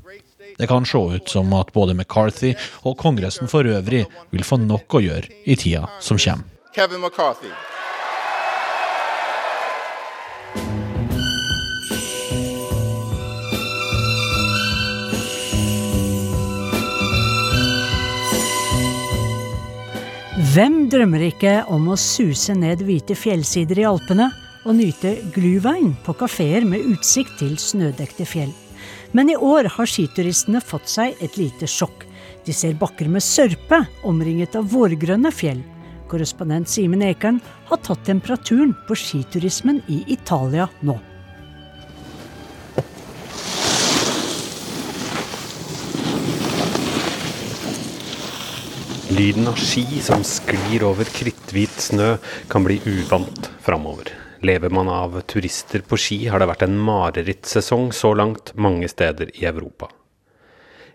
Det 0.59 0.69
kan 0.69 0.85
se 0.85 0.99
ut 0.99 1.29
som 1.33 1.53
at 1.57 1.73
både 1.73 1.95
McCarthy 1.95 2.53
og 2.83 2.99
Kongressen 2.99 3.49
for 3.49 3.65
øvrig 3.65 4.05
vil 4.31 4.45
få 4.45 4.61
nok 4.61 5.01
å 5.01 5.05
gjøre 5.05 5.33
i 5.47 5.57
tida 5.57 5.87
som 6.01 6.21
kommer. 6.21 6.45
Kevin 6.75 7.01
McCarthy. 7.01 7.55
Hvem 20.59 20.89
drømmer 20.91 21.23
ikke 21.23 21.51
om 21.71 21.85
å 21.93 21.95
suse 22.03 22.51
ned 22.59 22.81
hvite 22.83 23.15
fjellsider 23.15 23.79
i 23.79 23.85
Alpene 23.87 24.25
og 24.67 24.75
nyte 24.75 25.13
gluvein 25.31 25.93
på 26.03 26.17
kafeer 26.19 26.65
med 26.67 26.83
utsikt 26.97 27.37
til 27.39 27.53
snødekte 27.63 28.27
fjell? 28.27 28.51
Men 29.15 29.31
i 29.31 29.37
år 29.39 29.69
har 29.77 29.87
skituristene 29.87 30.59
fått 30.59 30.91
seg 30.91 31.23
et 31.23 31.39
lite 31.39 31.69
sjokk. 31.71 32.03
De 32.43 32.51
ser 32.51 32.75
bakker 32.81 33.07
med 33.07 33.23
sørpe 33.23 33.85
omringet 34.03 34.59
av 34.59 34.67
vårgrønne 34.73 35.31
fjell. 35.31 35.63
Korrespondent 36.11 36.67
Simen 36.73 37.07
Ekern 37.07 37.39
har 37.71 37.79
tatt 37.87 38.03
temperaturen 38.11 38.75
på 38.89 38.99
skiturismen 38.99 39.79
i 39.87 40.01
Italia 40.11 40.67
nå. 40.83 40.99
Lyden 49.19 49.49
av 49.49 49.55
ski 49.59 49.83
som 50.01 50.21
sklir 50.23 50.85
over 50.87 51.09
kritthvit 51.11 51.81
snø, 51.83 52.13
kan 52.49 52.63
bli 52.63 52.77
uvant 52.87 53.49
framover. 53.67 54.13
Lever 54.47 54.71
man 54.71 54.87
av 54.89 55.17
turister 55.27 55.83
på 55.83 55.99
ski, 55.99 56.19
har 56.31 56.39
det 56.39 56.47
vært 56.47 56.63
en 56.69 56.77
marerittsesong 56.87 57.91
så 57.91 58.13
langt 58.15 58.53
mange 58.55 58.87
steder 58.87 59.33
i 59.35 59.49
Europa. 59.51 59.91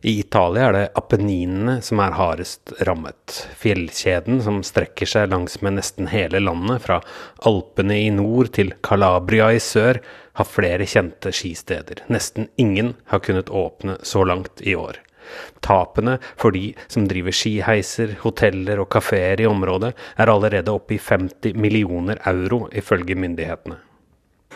I 0.08 0.16
Italia 0.24 0.70
er 0.70 0.78
det 0.78 0.88
Apenninene 1.04 1.78
som 1.84 2.00
er 2.00 2.16
hardest 2.16 2.72
rammet. 2.88 3.44
Fjellkjeden 3.60 4.40
som 4.48 4.64
strekker 4.64 5.16
seg 5.18 5.28
langsmed 5.36 5.82
nesten 5.82 6.08
hele 6.16 6.40
landet, 6.48 6.80
fra 6.88 7.02
Alpene 7.44 8.06
i 8.08 8.12
nord 8.24 8.56
til 8.56 8.72
Calabria 8.88 9.52
i 9.52 9.60
sør, 9.60 10.00
har 10.40 10.48
flere 10.48 10.88
kjente 10.88 11.36
skisteder. 11.36 12.08
Nesten 12.08 12.48
ingen 12.56 12.96
har 13.12 13.28
kunnet 13.28 13.52
åpne 13.52 14.00
så 14.00 14.24
langt 14.24 14.64
i 14.64 14.80
år. 14.80 15.04
Tapene 15.62 16.18
for 16.36 16.52
de 16.56 16.74
som 16.88 17.08
driver 17.08 17.32
skiheiser, 17.36 18.18
hoteller 18.24 18.82
og 18.84 18.90
kafeer 18.94 19.42
i 19.44 19.50
området, 19.50 19.94
er 20.18 20.32
allerede 20.32 20.74
oppe 20.74 20.98
i 20.98 21.02
50 21.02 21.56
millioner 21.56 22.22
euro, 22.30 22.68
ifølge 22.72 23.16
myndighetene. 23.16 23.80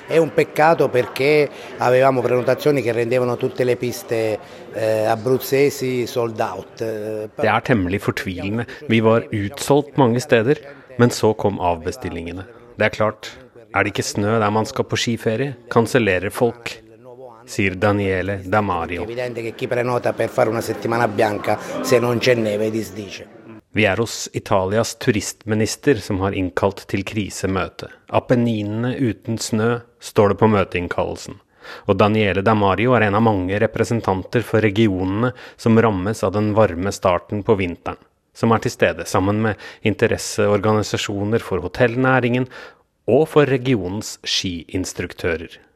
È 0.07 0.17
un 0.17 0.33
peccato 0.33 0.87
perché 0.87 1.49
avevamo 1.79 2.21
prenotazioni 2.21 2.81
che 2.81 2.93
rendevano 2.93 3.35
tutte 3.35 3.65
le 3.65 3.75
piste 3.75 4.39
eh, 4.71 5.03
abruzzesi 5.03 6.05
sold 6.07 6.39
out. 6.39 6.81
Eh, 6.81 7.29
Det 7.35 7.49
er 7.49 7.59
temmelig 7.59 7.99
fortvilende. 8.01 8.65
Vi 8.87 9.01
var 9.01 9.27
utsolgt 9.31 9.97
mange 9.97 10.19
steder, 10.19 10.55
men 10.97 11.09
så 11.09 11.33
kom 11.33 11.59
avbestillingene. 11.59 12.45
Det 12.77 12.85
er 12.85 12.89
klart, 12.95 13.31
er 13.75 13.83
det 13.83 13.91
ikke 13.91 14.03
snø 14.07 14.39
der 14.39 14.49
man 14.49 14.65
skal 14.65 14.85
på 14.85 14.95
skiferie, 14.95 15.55
kansellerer 15.69 16.31
folk 16.31 16.77
sier 17.47 17.75
Daniele 17.75 18.37
Damario. 18.43 19.05
Vi 23.71 23.85
er 23.85 23.97
hos 23.97 24.29
Italias 24.33 24.95
turistminister 24.95 25.99
som 26.01 26.21
har 26.23 26.37
innkalt 26.37 26.85
til 26.91 27.03
krisemøte. 27.05 27.91
Apenninene 28.09 28.95
uten 28.97 29.37
snø, 29.37 29.77
står 29.99 30.33
det 30.33 30.39
på 30.41 30.49
møteinnkallelsen. 30.49 31.37
Og 31.85 31.99
Daniele 31.99 32.41
Damario 32.41 32.95
er 32.95 33.07
en 33.07 33.19
av 33.19 33.25
mange 33.27 33.59
representanter 33.59 34.45
for 34.47 34.63
regionene 34.63 35.33
som 35.59 35.79
rammes 35.83 36.23
av 36.23 36.33
den 36.37 36.53
varme 36.57 36.93
starten 36.95 37.43
på 37.43 37.57
vinteren, 37.59 37.99
som 38.33 38.55
er 38.55 38.63
til 38.63 38.73
stede 38.73 39.05
sammen 39.09 39.43
med 39.43 39.67
interesseorganisasjoner 39.91 41.43
for 41.43 41.63
hotellnæringen 41.65 42.47
og 43.07 43.27
for 43.31 43.49
regionens 43.51 44.17
skiinstruktører. 44.23 45.66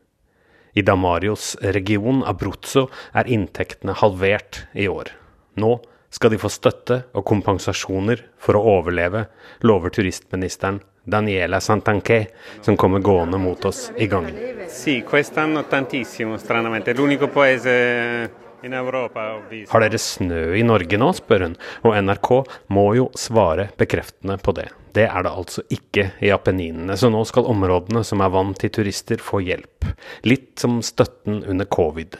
I 0.73 0.81
Damarios 0.81 1.55
region, 1.61 2.23
Abruzzo, 2.23 2.87
er 3.13 3.27
inntektene 3.27 3.95
halvert 3.99 4.65
i 4.73 4.87
år. 4.87 5.11
Nå 5.59 5.73
skal 6.11 6.33
de 6.33 6.39
få 6.39 6.51
støtte 6.51 7.01
og 7.15 7.25
kompensasjoner 7.27 8.25
for 8.39 8.59
å 8.59 8.63
overleve, 8.77 9.25
lover 9.67 9.93
turistministeren 9.95 10.81
Daniela 11.03 11.59
Santanché, 11.59 12.27
som 12.61 12.77
kommer 12.77 12.99
gående 12.99 13.39
mot 13.41 13.65
oss 13.65 13.89
i 13.97 14.07
gangen. 14.07 14.37
Sì, 14.69 15.01
quest'anno 15.03 15.65
tantissimo, 15.67 16.37
stranamente. 16.37 16.93
L'unico 16.93 17.27
paese 17.27 18.29
Har 18.61 19.81
dere 19.81 19.99
snø 20.01 20.41
i 20.57 20.63
Norge 20.65 20.99
nå, 21.01 21.09
spør 21.17 21.47
hun, 21.47 21.55
og 21.87 21.95
NRK 21.97 22.29
må 22.75 22.85
jo 22.97 23.07
svare 23.17 23.69
bekreftende 23.79 24.37
på 24.41 24.53
det. 24.57 24.67
Det 24.93 25.07
er 25.07 25.23
det 25.25 25.31
altså 25.31 25.63
ikke 25.71 26.09
i 26.21 26.29
Apenninene, 26.35 26.97
så 26.99 27.09
nå 27.09 27.23
skal 27.25 27.49
områdene 27.49 28.03
som 28.05 28.21
er 28.21 28.33
vant 28.33 28.59
til 28.61 28.73
turister 28.75 29.23
få 29.23 29.41
hjelp. 29.45 29.87
Litt 30.27 30.61
som 30.61 30.81
støtten 30.85 31.41
under 31.49 31.69
covid. 31.71 32.19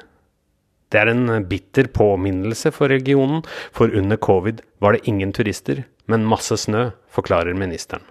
Det 0.91 0.99
er 0.99 1.11
en 1.13 1.45
bitter 1.47 1.87
påminnelse 1.93 2.73
for 2.75 2.91
regionen, 2.91 3.45
for 3.71 3.93
under 3.95 4.17
covid 4.19 4.63
var 4.83 4.97
det 4.97 5.05
ingen 5.07 5.35
turister, 5.35 5.85
men 6.11 6.27
masse 6.27 6.57
snø, 6.65 6.89
forklarer 7.11 7.55
ministeren. 7.55 8.03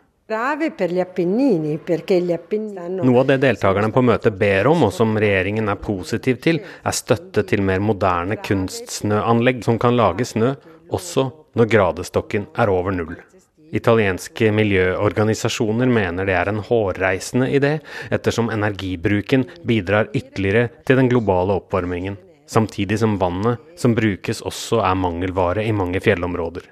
Noe 3.03 3.19
av 3.19 3.27
det 3.27 3.39
deltakerne 3.43 3.91
på 3.91 4.03
møtet 4.07 4.37
ber 4.39 4.69
om, 4.71 4.85
og 4.87 4.93
som 4.95 5.17
regjeringen 5.19 5.67
er 5.73 5.81
positiv 5.83 6.39
til, 6.45 6.61
er 6.63 6.95
støtte 6.95 7.43
til 7.51 7.65
mer 7.67 7.83
moderne 7.83 8.39
kunstsnøanlegg 8.39 9.65
som 9.67 9.81
kan 9.83 9.99
lage 9.99 10.29
snø 10.31 10.53
også 10.95 11.27
når 11.59 11.71
gradestokken 11.75 12.47
er 12.55 12.71
over 12.71 12.95
null. 12.95 13.19
Italienske 13.75 14.51
miljøorganisasjoner 14.55 15.91
mener 15.91 16.27
det 16.27 16.39
er 16.39 16.51
en 16.51 16.63
hårreisende 16.67 17.51
idé, 17.55 17.77
ettersom 18.11 18.51
energibruken 18.55 19.47
bidrar 19.67 20.11
ytterligere 20.15 20.69
til 20.87 21.03
den 21.03 21.11
globale 21.11 21.59
oppvarmingen, 21.59 22.19
samtidig 22.51 23.03
som 23.03 23.19
vannet 23.19 23.59
som 23.79 23.99
brukes 23.99 24.43
også 24.47 24.83
er 24.87 24.99
mangelvare 24.99 25.67
i 25.67 25.75
mange 25.75 26.03
fjellområder. 26.03 26.71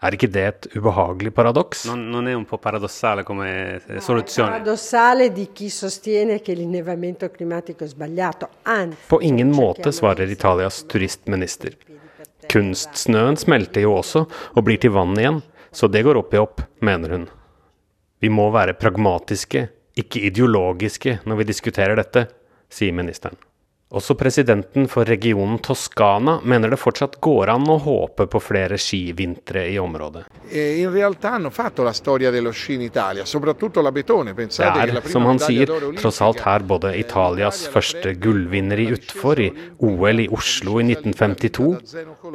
Er 0.00 0.14
ikke 0.16 0.30
det 0.32 0.42
et 0.48 0.66
ubehagelig 0.78 1.34
paradoks? 1.36 1.82
Non, 1.90 2.06
non 2.08 2.26
è 2.26 2.32
un 2.32 2.46
po' 2.46 2.56
paradossale 2.56 3.22
come 3.22 3.82
soluzione? 3.98 4.50
Paradossale 4.50 5.30
di 5.30 5.50
chi 5.52 5.68
sostiene 5.68 6.40
che 6.40 6.54
l'innevamento 6.54 7.30
climatico 7.30 7.84
è 7.84 7.86
sbagliato, 7.86 8.48
anzi 8.62 8.96
På 9.06 9.20
ingen 9.20 9.50
måte, 9.50 9.92
svarer 9.92 10.30
Italias 10.30 10.86
turistminister. 10.86 11.76
Kunstsnøen 12.48 13.36
smelter 13.36 13.84
jo 13.84 13.98
også 13.98 14.24
og 14.56 14.64
blir 14.64 14.80
til 14.80 14.94
vann 14.96 15.12
igjen, 15.20 15.42
så 15.70 15.86
det 15.92 16.02
går 16.08 16.22
opp 16.22 16.32
i 16.32 16.40
opp, 16.40 16.64
mener 16.80 17.12
hun. 17.12 17.28
Vi 18.24 18.32
må 18.32 18.48
være 18.56 18.78
pragmatiske, 18.80 19.66
ikke 20.00 20.24
ideologiske, 20.32 21.20
når 21.28 21.42
vi 21.42 21.48
diskuterer 21.52 22.00
dette, 22.00 22.24
sier 22.72 22.96
ministeren. 22.96 23.36
Også 23.90 24.14
presidenten 24.14 24.86
for 24.86 25.08
regionen 25.08 25.58
Toskana 25.58 26.36
mener 26.46 26.70
det 26.70 26.78
fortsatt 26.78 27.16
går 27.18 27.50
an 27.50 27.64
å 27.66 27.74
håpe 27.82 28.28
på 28.30 28.38
flere 28.38 28.78
skivintre 28.78 29.64
i 29.66 29.80
området. 29.82 30.28
In 30.54 31.16
hanno 31.22 31.50
fatto 31.50 31.82
la 31.82 31.92
dello 32.30 32.52
sci 32.52 32.74
in 32.74 32.82
Italia, 32.82 33.24
soprattutto 33.24 33.82
l'Abetone. 33.82 34.34
Det 34.34 34.46
er, 34.60 34.94
prima 34.94 35.10
som 35.10 35.26
han 35.26 35.42
sier, 35.42 35.66
tross 35.98 36.20
alt 36.22 36.40
her 36.46 36.62
både 36.62 36.94
Italias 36.98 37.66
første 37.66 38.14
gullvinner 38.14 38.78
i 38.78 38.92
utfor 38.94 39.40
i 39.42 39.50
OL 39.82 40.22
i 40.22 40.28
Oslo 40.30 40.78
i 40.78 40.86
1952, 40.86 41.74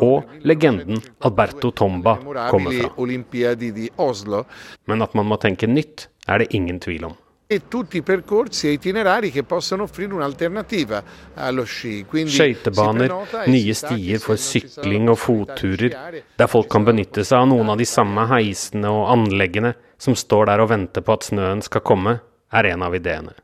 og 0.04 0.24
legenden 0.44 1.00
Alberto 1.24 1.72
Tomba 1.72 2.18
kommer 2.52 2.76
fra. 2.84 4.44
Men 4.92 5.08
at 5.08 5.16
man 5.16 5.32
må 5.32 5.40
tenke 5.40 5.72
nytt, 5.72 6.10
er 6.28 6.44
det 6.44 6.52
ingen 6.52 6.84
tvil 6.84 7.14
om. 7.14 7.16
E 7.48 7.68
tutti 7.68 7.98
i 7.98 8.02
percorsi 8.02 8.68
e 8.68 8.72
itinerari 8.72 9.30
che 9.32 9.44
possono 9.44 9.84
offrire 9.84 10.14
un'alternativa 10.14 11.04
allo 11.36 11.64
sci. 11.64 12.06
Quindi 12.06 12.32
Skøytebaner, 12.32 13.14
e 13.46 13.50
nye 13.52 13.74
stier 13.74 14.20
for 14.20 14.38
sykling 14.38 15.10
og 15.14 15.20
fotturer, 15.22 16.22
der 16.36 16.50
folk 16.50 16.72
kan 16.74 16.88
benytte 16.88 17.24
seg 17.24 17.44
av 17.44 17.50
noen 17.54 17.70
av 17.70 17.78
de 17.78 17.86
samme 17.86 18.26
heisene 18.32 18.90
og 18.90 19.12
anleggene 19.14 19.76
som 20.02 20.18
står 20.18 20.50
der 20.50 20.66
og 20.66 20.72
venter 20.74 21.06
på 21.06 21.16
at 21.16 21.30
snøen 21.30 21.62
skal 21.66 21.86
komme, 21.86 22.20
er 22.52 22.72
en 22.74 22.84
av 22.86 22.96
ideene. 22.98 23.36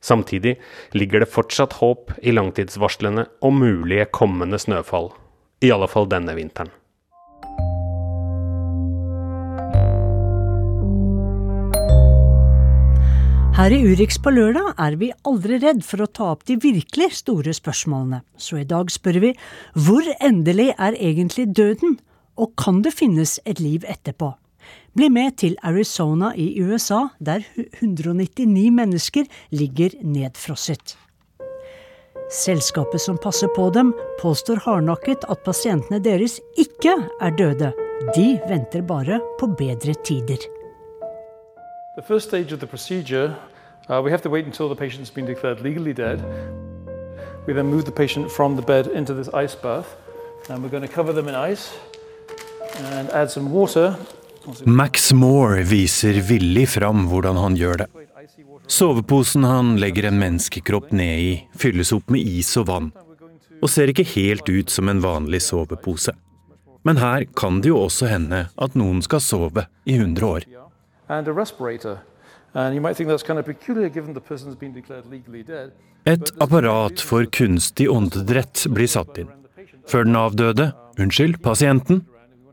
Samtidig 0.00 0.56
ligger 0.94 1.24
det 1.24 1.32
fortsatt 1.32 1.80
håp 1.82 2.14
i 2.22 2.32
langtidsvarslene 2.32 3.26
om 3.44 3.58
mulige 3.60 4.06
kommende 4.14 4.60
snøfall. 4.62 5.10
I 5.60 5.72
alle 5.74 5.88
fall 5.90 6.06
denne 6.06 6.36
vinteren. 6.38 6.70
Her 13.58 13.72
i 13.74 13.78
Urix 13.82 14.20
på 14.22 14.30
lørdag 14.30 14.68
er 14.78 14.94
vi 15.00 15.08
aldri 15.26 15.56
redd 15.58 15.80
for 15.82 16.04
å 16.04 16.06
ta 16.14 16.28
opp 16.30 16.44
de 16.46 16.54
virkelig 16.62 17.08
store 17.18 17.50
spørsmålene, 17.56 18.20
så 18.38 18.60
i 18.60 18.66
dag 18.70 18.86
spør 18.94 19.16
vi 19.24 19.30
hvor 19.74 20.06
endelig 20.22 20.68
er 20.76 20.94
egentlig 20.94 21.48
døden, 21.58 21.96
og 22.38 22.52
kan 22.54 22.84
det 22.84 22.92
finnes 22.94 23.32
et 23.50 23.58
liv 23.58 23.82
etterpå? 23.82 24.28
Bli 24.94 25.08
med 25.10 25.40
til 25.42 25.56
Arizona 25.66 26.30
i 26.38 26.52
USA, 26.62 27.08
der 27.18 27.42
199 27.82 28.68
mennesker 28.76 29.26
ligger 29.50 29.96
nedfrosset. 30.06 30.94
Selskapet 32.30 33.02
som 33.02 33.18
passer 33.18 33.50
på 33.58 33.72
dem, 33.74 33.90
påstår 34.22 34.62
hardnakket 34.68 35.26
at 35.26 35.42
pasientene 35.42 35.98
deres 35.98 36.38
ikke 36.54 36.94
er 36.94 37.34
døde. 37.34 37.72
De 38.14 38.28
venter 38.46 38.86
bare 38.86 39.18
på 39.42 39.50
bedre 39.58 39.98
tider. 40.06 40.46
The 41.98 42.06
first 42.06 42.28
stage 42.28 42.52
of 42.52 42.60
the 42.60 42.66
procedure, 42.68 43.34
uh, 43.88 44.02
we 44.02 44.10
have 44.10 44.22
to 44.22 44.30
wait 44.30 44.46
until 44.46 44.68
the 44.68 44.76
patient's 44.76 45.10
been 45.10 45.26
declared 45.26 45.60
legally 45.60 45.92
dead. 45.92 46.22
We 47.46 47.54
then 47.54 47.66
move 47.66 47.84
the 47.84 47.92
patient 47.92 48.30
from 48.30 48.56
the 48.56 48.62
bed 48.62 48.86
into 48.86 49.14
this 49.14 49.28
ice 49.28 49.54
bath, 49.54 49.96
and 50.48 50.62
we're 50.62 50.70
going 50.70 50.86
to 50.88 50.94
cover 50.94 51.12
them 51.12 51.28
in 51.28 51.34
ice 51.34 51.72
and 52.76 53.10
add 53.10 53.30
some 53.30 53.50
water. 53.50 53.96
Max 54.64 55.12
Moore 55.12 55.62
viser 55.62 56.20
villig 56.20 56.68
fram 56.68 57.06
hvordan 57.08 57.36
han 57.36 57.56
gjør 57.56 57.82
det. 57.82 57.88
Soveposen 58.66 59.44
han 59.44 59.76
legger 59.80 60.08
en 60.08 60.18
menneskekropp 60.20 60.92
ned 60.92 61.20
i, 61.20 61.32
fylles 61.56 61.92
opp 61.96 62.10
med 62.12 62.20
is 62.20 62.54
og 62.60 62.68
vann, 62.68 62.92
og 63.62 63.72
ser 63.72 63.92
ikke 63.92 64.06
helt 64.14 64.48
ut 64.48 64.70
som 64.70 64.88
en 64.88 65.00
vanlig 65.04 65.40
sovepose. 65.44 66.12
Men 66.84 67.00
her 67.00 67.24
kan 67.36 67.60
det 67.60 67.72
jo 67.72 67.80
også 67.88 68.08
hende 68.08 68.46
at 68.56 68.76
noen 68.78 69.02
skal 69.04 69.24
sove 69.24 69.66
i 69.84 69.96
100 69.96 70.26
år. 70.26 70.48
and 71.08 71.28
a 71.28 71.32
respirator. 71.32 71.98
Et 76.08 76.30
apparat 76.40 77.02
for 77.04 77.26
kunstig 77.38 77.88
åndedrett 77.92 78.66
blir 78.72 78.88
satt 78.88 79.18
inn, 79.20 79.28
før 79.88 80.06
den 80.08 80.16
avdøde, 80.16 80.70
unnskyld, 80.98 81.42
pasienten, 81.44 82.06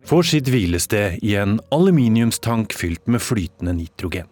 får 0.06 0.28
sitt 0.30 0.50
hvilested 0.52 1.24
i 1.24 1.36
en 1.40 1.60
aluminiumstank 1.74 2.76
fylt 2.76 3.08
med 3.08 3.24
flytende 3.24 3.74
nitrogen. 3.74 4.28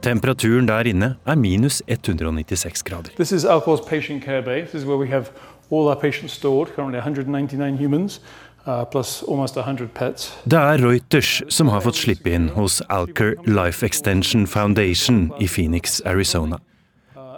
Temperaturen 0.00 0.66
der 0.66 0.88
inne 0.88 1.10
er 1.28 1.36
minus 1.36 1.82
196 1.86 2.82
grader. 2.82 3.12
This 3.16 3.32
is 3.32 3.44
Alcor's 3.44 3.84
patient 3.84 4.24
care 4.24 4.42
bay. 4.42 4.62
This 4.64 4.80
is 4.80 4.86
where 4.86 4.96
we 4.96 5.08
have 5.08 5.30
all 5.70 5.88
our 5.88 6.00
patients 6.00 6.32
stored, 6.32 6.72
currently 6.74 6.98
199 6.98 7.76
humans, 7.76 8.20
uh, 8.66 8.84
plus 8.84 9.22
almost 9.28 9.56
100 9.56 9.88
pets. 9.94 10.32
Det 10.44 10.58
er 10.58 10.82
Reuters 10.82 11.42
som 11.48 11.68
har 11.68 11.84
fått 11.84 12.00
slippe 12.00 12.32
inn 12.32 12.48
hos 12.56 12.80
Alker 12.88 13.36
Life 13.46 13.86
Extension 13.86 14.46
Foundation 14.46 15.30
i 15.40 15.48
Phoenix, 15.48 16.00
Arizona. 16.06 16.60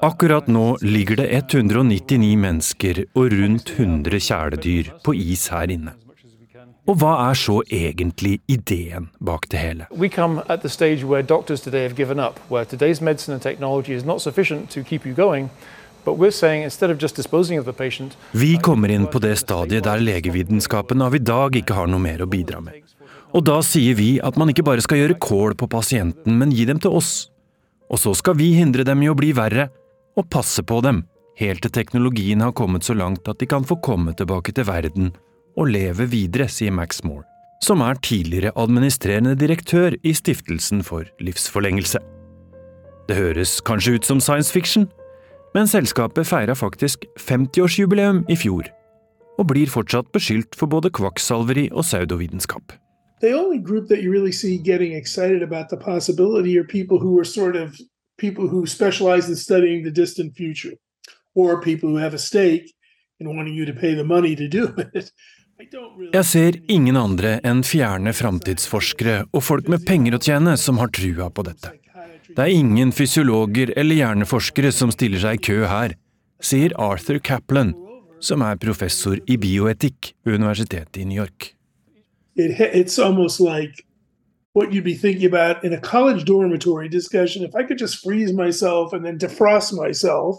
Akkurat 0.03 0.49
nå 0.51 0.77
ligger 0.83 1.17
det 1.17 1.29
199 1.31 2.37
mennesker 2.37 3.05
og 3.15 3.33
rundt 3.33 3.71
100 3.79 4.19
kjæledyr 4.19 4.89
på 5.05 5.15
is 5.15 5.47
her 5.55 5.71
inne. 5.71 5.95
Og 6.91 6.97
hva 6.99 7.13
er 7.29 7.39
så 7.39 7.61
egentlig 7.71 8.41
ideen 8.51 9.07
bak 9.23 9.47
det 9.51 9.61
hele? 9.63 9.87
Vi 9.95 10.09
kommer 10.11 10.43
til 10.59 10.71
stedet 10.71 11.05
hvor 11.05 11.23
hvor 11.23 11.23
doctors 11.23 11.67
i 11.67 11.71
dag 11.71 11.83
har 11.89 11.95
gitt 11.95 12.19
opp. 12.19 12.41
today's 12.51 13.05
medisin 13.05 13.35
og 13.35 13.43
teknologi 13.43 13.95
ikke 13.95 14.11
er 14.11 14.19
sufficient 14.19 14.71
til 14.71 14.83
å 14.83 14.87
holde 14.91 15.23
deg 15.23 15.49
But 15.49 15.51
Vi 18.35 18.57
kommer 18.63 18.91
inn 18.91 19.07
på 19.07 19.21
det 19.23 19.37
stadiet 19.39 19.87
der 19.87 20.03
legevitenskapen 20.03 21.03
av 21.05 21.15
i 21.15 21.23
dag 21.23 21.55
ikke 21.57 21.77
har 21.77 21.91
noe 21.91 22.03
mer 22.03 22.25
å 22.25 22.31
bidra 22.31 22.63
med. 22.65 22.81
Og 23.33 23.45
da 23.47 23.61
sier 23.65 23.97
vi 23.97 24.17
at 24.21 24.37
man 24.37 24.51
ikke 24.53 24.65
bare 24.67 24.83
skal 24.85 24.99
gjøre 25.01 25.21
kål 25.23 25.55
på 25.57 25.71
pasienten, 25.73 26.37
men 26.39 26.53
gi 26.53 26.67
dem 26.69 26.81
til 26.83 26.99
oss. 26.99 27.31
Og 27.93 28.01
så 28.01 28.13
skal 28.19 28.37
vi 28.37 28.51
hindre 28.57 28.85
dem 28.89 29.05
i 29.05 29.11
å 29.13 29.17
bli 29.17 29.33
verre, 29.37 29.71
og 30.19 30.29
passe 30.33 30.65
på 30.67 30.81
dem, 30.85 31.05
helt 31.41 31.63
til 31.65 31.73
teknologien 31.73 32.43
har 32.45 32.53
kommet 32.57 32.85
så 32.85 32.97
langt 32.97 33.29
at 33.31 33.41
de 33.41 33.49
kan 33.49 33.65
få 33.65 33.79
komme 33.85 34.13
tilbake 34.17 34.53
til 34.53 34.69
verden 34.69 35.15
og 35.57 35.69
leve 35.73 36.09
videre, 36.09 36.49
sier 36.49 36.73
Max 36.73 37.03
Moore, 37.05 37.25
som 37.65 37.85
er 37.85 38.01
tidligere 38.05 38.53
administrerende 38.61 39.37
direktør 39.39 39.97
i 40.03 40.13
Stiftelsen 40.17 40.83
for 40.85 41.09
livsforlengelse. 41.25 42.01
Det 43.09 43.17
høres 43.19 43.61
kanskje 43.65 43.97
ut 43.97 44.09
som 44.09 44.21
science 44.21 44.53
fiction, 44.53 44.89
men 45.55 45.69
selskapet 45.69 46.29
feira 46.29 46.55
faktisk 46.57 47.05
50-årsjubileum 47.21 48.23
i 48.33 48.37
fjor, 48.37 48.69
og 49.39 49.49
blir 49.53 49.71
fortsatt 49.73 50.13
beskyldt 50.15 50.57
for 50.59 50.71
både 50.71 50.91
kvakksalveri 50.91 51.71
og 51.73 51.85
pseudovitenskap. 51.85 52.79
the 53.23 53.33
only 53.33 53.59
group 53.59 53.89
that 53.89 54.03
you 54.03 54.11
really 54.11 54.33
see 54.33 54.59
getting 54.59 54.93
excited 54.93 55.43
about 55.43 55.69
the 55.69 55.77
possibility 55.77 56.59
are 56.59 56.65
people 56.65 56.99
who 56.99 57.19
are 57.21 57.25
sort 57.25 57.55
of 57.57 57.79
people 58.19 58.49
who 58.49 58.67
specialize 58.67 59.29
in 59.29 59.37
studying 59.37 59.85
the 59.85 59.91
distant 60.03 60.35
future 60.37 60.75
or 61.35 61.61
people 61.63 61.89
who 61.89 61.97
have 61.97 62.15
a 62.15 62.19
stake 62.19 62.75
in 63.21 63.37
wanting 63.37 63.55
you 63.55 63.65
to 63.65 63.73
pay 63.73 63.95
the 63.95 64.05
money 64.05 64.35
to 64.37 64.49
do 64.49 64.65
it. 64.95 65.13
Jeg 66.13 66.25
ser 66.27 66.57
ingen 66.69 66.97
andre 66.99 67.37
enn 67.47 67.61
fjerne 67.63 68.11
framtidsforskere 68.17 69.29
og 69.31 69.45
folk 69.47 69.69
med 69.71 69.85
penger 69.87 70.17
å 70.17 70.21
tjene 70.27 70.57
som 70.59 70.81
har 70.83 70.91
trua 70.91 71.29
på 71.31 71.45
dette. 71.47 71.71
Det 72.29 72.39
er 72.39 72.53
ingen 72.53 72.93
fysiologer 72.93 73.73
eller 73.77 73.99
hjerneforskere 73.99 74.73
som 74.73 74.93
stiller 74.95 75.23
seg 75.23 75.41
i 75.41 75.43
kø 75.49 75.65
her, 75.67 75.97
sier 76.43 76.75
Arthur 76.81 77.19
Kaplan, 77.19 77.75
som 78.23 78.43
er 78.47 78.61
professor 78.63 79.19
i 79.27 79.37
bioetikk 79.37 80.13
ved 80.25 80.39
Universitetet 80.39 81.03
i 81.03 81.05
New 81.05 81.19
York. 81.19 81.55
it 82.37 82.59
it's 82.59 82.99
almost 82.99 83.41
like 83.41 83.85
what 84.55 84.73
you'd 84.73 84.85
be 84.85 84.95
thinking 84.95 85.27
about 85.27 85.65
in 85.65 85.73
a 85.73 85.81
college 85.81 86.25
dormitory 86.25 86.89
discussion. 86.89 87.45
If 87.45 87.55
I 87.55 87.63
could 87.67 87.79
just 87.79 88.03
freeze 88.05 88.33
myself 88.33 88.93
and 88.93 89.05
then 89.05 89.19
defrost 89.19 89.73
myself, 89.73 90.37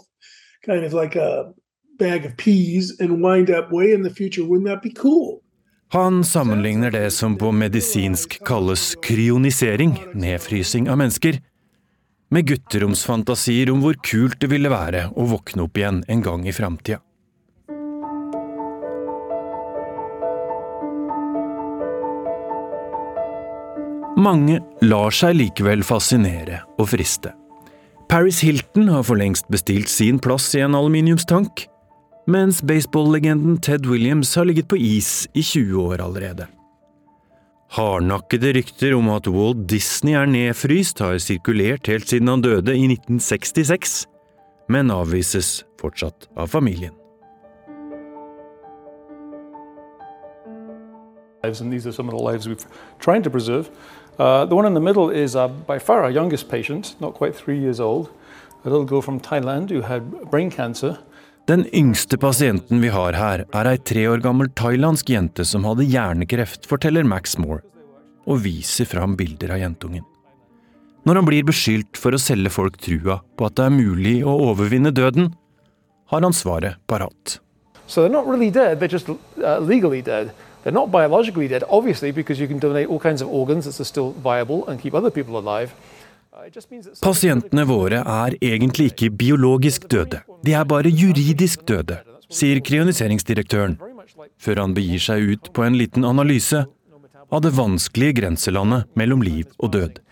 kind 0.66 0.84
of 0.84 0.92
like 0.92 1.16
a 1.16 1.52
bag 1.98 2.24
of 2.26 2.36
peas, 2.36 3.00
and 3.00 3.22
wind 3.22 3.50
up 3.50 3.70
way 3.72 3.92
in 3.92 4.02
the 4.02 4.10
future, 4.10 4.42
wouldn't 4.42 4.66
that 4.66 4.82
be 4.82 4.92
cool? 4.92 5.40
Han 5.88 6.24
sammenligner 6.24 6.90
det 6.90 7.10
som 7.10 7.36
på 7.36 7.52
medisinsk 7.52 8.40
kalles 8.46 8.96
kryonisering, 9.02 9.98
nedfrysing 10.14 10.88
av 10.90 10.98
mennesker, 10.98 11.38
med 12.32 12.46
gutteromsfantasier 12.48 13.72
om 13.72 13.82
hvor 13.84 13.98
kult 14.06 14.40
det 14.42 14.50
ville 14.52 14.72
være 14.72 15.08
å 15.14 15.26
våkne 15.34 15.66
opp 15.66 15.80
igjen 15.80 16.04
en 16.08 16.24
gang 16.24 16.46
i 16.48 16.54
framtida. 16.54 17.00
Mange 24.24 24.60
lar 24.86 25.12
seg 25.12 25.34
likevel 25.36 25.82
fascinere 25.84 26.62
og 26.78 26.86
friste. 26.92 27.34
Paris 28.08 28.38
Hilton 28.44 28.86
har 28.92 29.02
for 29.04 29.18
lengst 29.18 29.48
bestilt 29.52 29.90
sin 29.90 30.20
plass 30.22 30.46
i 30.54 30.62
en 30.62 30.76
aluminiumstank. 30.78 31.66
Mens 32.30 32.62
baseballlegenden 32.64 33.58
Ted 33.60 33.88
Williams 33.90 34.32
har 34.38 34.46
ligget 34.48 34.70
på 34.70 34.78
is 34.78 35.26
i 35.34 35.42
20 35.42 35.80
år 35.82 36.04
allerede. 36.04 36.46
Hardnakkede 37.74 38.52
rykter 38.54 38.92
om 38.94 39.08
at 39.10 39.26
Walt 39.26 39.64
Disney 39.70 40.12
er 40.14 40.28
nedfryst, 40.30 41.00
har 41.02 41.16
sirkulert 41.18 41.88
helt 41.90 42.06
siden 42.06 42.28
han 42.30 42.42
døde 42.44 42.70
i 42.70 42.84
1966, 42.86 44.04
men 44.70 44.92
avvises 44.94 45.64
fortsatt 45.80 46.28
av 46.38 46.52
familien. 46.52 46.94
And 51.42 51.72
these 51.72 51.86
are 51.86 51.92
some 51.92 52.08
of 52.08 52.14
the 52.14 52.24
lives 52.24 52.46
we're 52.46 52.64
trying 53.00 53.24
to 53.24 53.30
preserve. 53.30 53.68
Uh, 54.18 54.46
the 54.46 54.54
one 54.54 54.66
in 54.66 54.74
the 54.74 54.80
middle 54.80 55.10
is 55.10 55.34
uh, 55.34 55.48
by 55.48 55.78
far 55.78 56.04
our 56.04 56.10
youngest 56.10 56.48
patient, 56.48 56.94
not 57.00 57.14
quite 57.14 57.34
three 57.34 57.58
years 57.58 57.80
old. 57.80 58.08
A 58.64 58.70
little 58.70 58.86
girl 58.86 59.02
from 59.02 59.20
Thailand 59.20 59.70
who 59.70 59.82
had 59.82 60.30
brain 60.30 60.50
cancer. 60.50 60.98
Den 61.44 61.66
yngste 61.76 62.16
pasienten 62.16 62.80
vi 62.80 62.88
har 62.88 63.12
her, 63.12 63.42
er 63.52 63.68
ei 63.68 63.76
tre 63.76 64.06
år 64.08 64.22
gammel 64.24 64.48
thailandsk 64.56 65.10
jente 65.12 65.44
som 65.44 65.66
hadde 65.68 65.84
hjernekreft, 65.84 66.64
forteller 66.64 67.04
Max 67.04 67.36
Moore, 67.36 67.60
og 68.24 68.40
viser 68.46 68.88
fram 68.88 69.12
bilder 69.18 69.52
av 69.52 69.60
jentungen. 69.60 70.06
Når 71.04 71.20
han 71.20 71.28
blir 71.28 71.44
beskyldt 71.44 72.00
for 72.00 72.16
å 72.16 72.22
selge 72.22 72.48
folk 72.48 72.78
trua 72.80 73.18
på 73.36 73.44
at 73.44 73.58
det 73.58 73.66
er 73.66 73.76
mulig 73.76 74.14
å 74.24 74.38
overvinne 74.46 74.94
døden, 74.96 75.34
har 76.08 76.24
han 76.24 76.32
svaret 76.32 76.80
parat. 76.88 77.36
So 77.86 78.00
they're 78.00 78.08
not 78.08 78.24
really 78.24 78.48
dead, 78.48 78.80
they're 78.80 78.88
just 78.88 79.10
uh, 79.10 79.58
legally 79.60 80.00
dead. 80.00 80.32
They're 80.62 80.72
not 80.72 80.90
biologically 80.90 81.46
dead, 81.46 81.62
obviously, 81.68 82.10
because 82.10 82.40
you 82.40 82.48
can 82.48 82.58
donate 82.58 82.88
all 82.88 82.98
kinds 82.98 83.20
of 83.20 83.28
organs 83.28 83.66
that 83.66 83.78
are 83.78 83.84
still 83.84 84.12
viable 84.12 84.66
and 84.66 84.80
keep 84.80 84.94
other 84.94 85.10
people 85.10 85.36
alive. 85.36 85.74
Pasientene 87.02 87.64
våre 87.68 88.00
er 88.02 88.34
egentlig 88.42 88.90
ikke 88.90 89.10
biologisk 89.14 89.86
døde, 89.90 90.20
de 90.42 90.54
er 90.58 90.64
bare 90.68 90.90
juridisk 90.90 91.62
døde, 91.68 92.00
sier 92.28 92.58
krioniseringsdirektøren, 92.64 93.76
før 94.42 94.60
han 94.60 94.74
begir 94.74 95.02
seg 95.02 95.30
ut 95.30 95.52
på 95.54 95.64
en 95.66 95.78
liten 95.78 96.04
analyse 96.04 96.64
av 97.30 97.44
det 97.44 97.54
vanskelige 97.54 98.18
grenselandet 98.20 98.90
mellom 98.98 99.22
liv 99.22 99.46
og 99.58 99.72
død. 99.78 100.02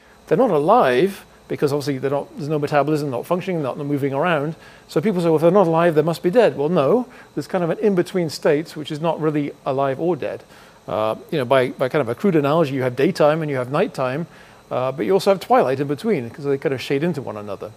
because 1.53 1.71
obviously 1.71 2.09
not, 2.09 2.35
there's 2.39 2.49
no 2.49 2.59
metabolism, 2.59 3.11
not 3.11 3.27
functioning, 3.27 3.61
not 3.61 3.77
moving 3.77 4.15
around. 4.15 4.55
So 4.89 5.03
people 5.03 5.21
say, 5.21 5.27
well, 5.27 5.37
if 5.37 5.43
they're 5.43 5.51
not 5.51 5.67
alive, 5.67 5.95
they 5.95 6.01
must 6.03 6.23
be 6.23 6.31
dead. 6.31 6.57
Well, 6.57 6.71
no, 6.71 7.07
there's 7.35 7.47
kind 7.47 7.63
of 7.63 7.69
an 7.69 7.79
in-between 7.79 8.31
state, 8.31 8.75
which 8.75 8.91
is 8.91 9.01
not 9.01 9.21
really 9.21 9.53
alive 9.67 10.01
or 10.01 10.17
dead. 10.17 10.45
Uh, 10.89 11.15
you 11.31 11.37
know, 11.37 11.45
by, 11.45 11.69
by 11.69 11.91
kind 11.91 12.01
of 12.01 12.09
a 12.09 12.15
crude 12.15 12.37
analogy, 12.37 12.75
you 12.75 12.83
have 12.83 12.97
daytime 12.97 13.43
and 13.43 13.51
you 13.51 13.59
have 13.59 13.71
nighttime. 13.71 14.27
Uh, 14.73 14.91
but 14.91 15.05
you 15.05 15.13
also 15.13 15.31
have 15.31 15.39
twilight 15.39 15.81
in 15.81 15.87
between 15.87 16.29
because 16.29 16.47
they 16.47 16.57
kind 16.57 16.73
of 16.73 16.81
shade 16.81 17.03
into 17.05 17.21
one 17.21 17.37
another. 17.37 17.71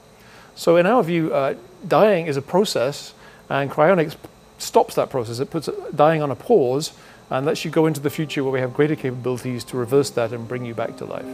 So, 0.56 0.78
in 0.78 0.86
our 0.86 1.04
view, 1.04 1.34
uh, 1.34 1.56
dying 1.86 2.28
is 2.28 2.38
a 2.38 2.42
process, 2.42 3.14
and 3.50 3.70
cryonics 3.70 4.16
stops 4.60 4.96
that 4.96 5.10
process. 5.10 5.40
It 5.42 5.50
puts 5.50 5.70
dying 5.94 6.24
on 6.24 6.32
a 6.32 6.36
pause 6.36 6.94
and 7.30 7.46
lets 7.46 7.66
you 7.66 7.72
go 7.72 7.86
into 7.86 8.00
the 8.00 8.10
future 8.10 8.44
where 8.46 8.54
we 8.54 8.62
have 8.62 8.74
greater 8.74 8.96
capabilities 8.96 9.66
to 9.66 9.78
reverse 9.78 10.10
that 10.12 10.32
and 10.32 10.48
bring 10.48 10.66
you 10.66 10.74
back 10.74 10.96
to 10.98 11.06
life. 11.06 11.26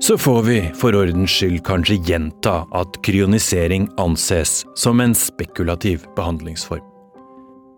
Så 0.00 0.18
får 0.18 0.42
vi 0.42 0.70
for 0.74 0.96
ordens 0.96 1.30
skyld 1.30 1.64
kanskje 1.64 1.96
gjenta 1.96 2.66
at 2.72 2.98
kryonisering 3.02 3.88
anses 3.96 4.66
som 4.76 5.00
en 5.00 5.14
spekulativ 5.14 6.04
behandlingsform. 6.16 6.93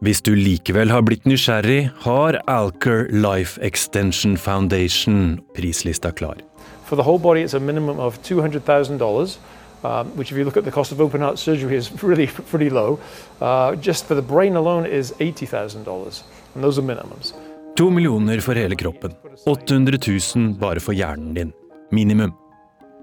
Hvis 0.05 0.20
du 0.20 0.34
likevel 0.36 0.90
har 0.92 1.01
blitt 1.07 1.24
nysgjerrig, 1.24 1.88
har 2.05 2.36
Alker 2.53 3.07
Life 3.09 3.61
Extension 3.64 4.36
Foundation 4.36 5.40
prislista 5.57 6.11
klar. 6.12 6.36
For 6.84 6.97
the 6.97 7.03
whole 7.03 7.18
body, 7.18 7.40
it's 7.42 7.55
a 7.55 7.61
minimum 7.61 7.99
of 7.99 8.20
$200,000, 8.22 9.38
um, 9.84 10.07
which 10.16 10.30
if 10.30 10.36
you 10.36 10.44
look 10.44 10.57
at 10.57 10.64
the 10.64 10.70
cost 10.70 10.92
of 10.92 11.01
open 11.01 11.22
heart 11.22 11.38
surgery 11.38 11.76
is 11.76 11.90
really 12.03 12.26
pretty 12.51 12.70
low. 12.70 12.99
Uh, 13.40 13.74
just 13.76 14.05
for 14.07 14.14
the 14.14 14.22
brain 14.22 14.57
alone 14.57 14.86
is 14.86 15.12
$80,000, 15.18 16.22
and 16.55 16.64
those 16.64 16.78
are 16.78 16.82
minimums. 16.82 17.32
To 17.76 17.90
millioner 17.90 18.40
for 18.40 18.55
hele 18.55 18.76
kroppen. 18.76 19.12
800 19.47 19.99
000 20.36 20.55
bare 20.61 20.80
for 20.80 20.92
hjernen 20.92 21.34
din. 21.34 21.53
Minimum. 21.90 22.32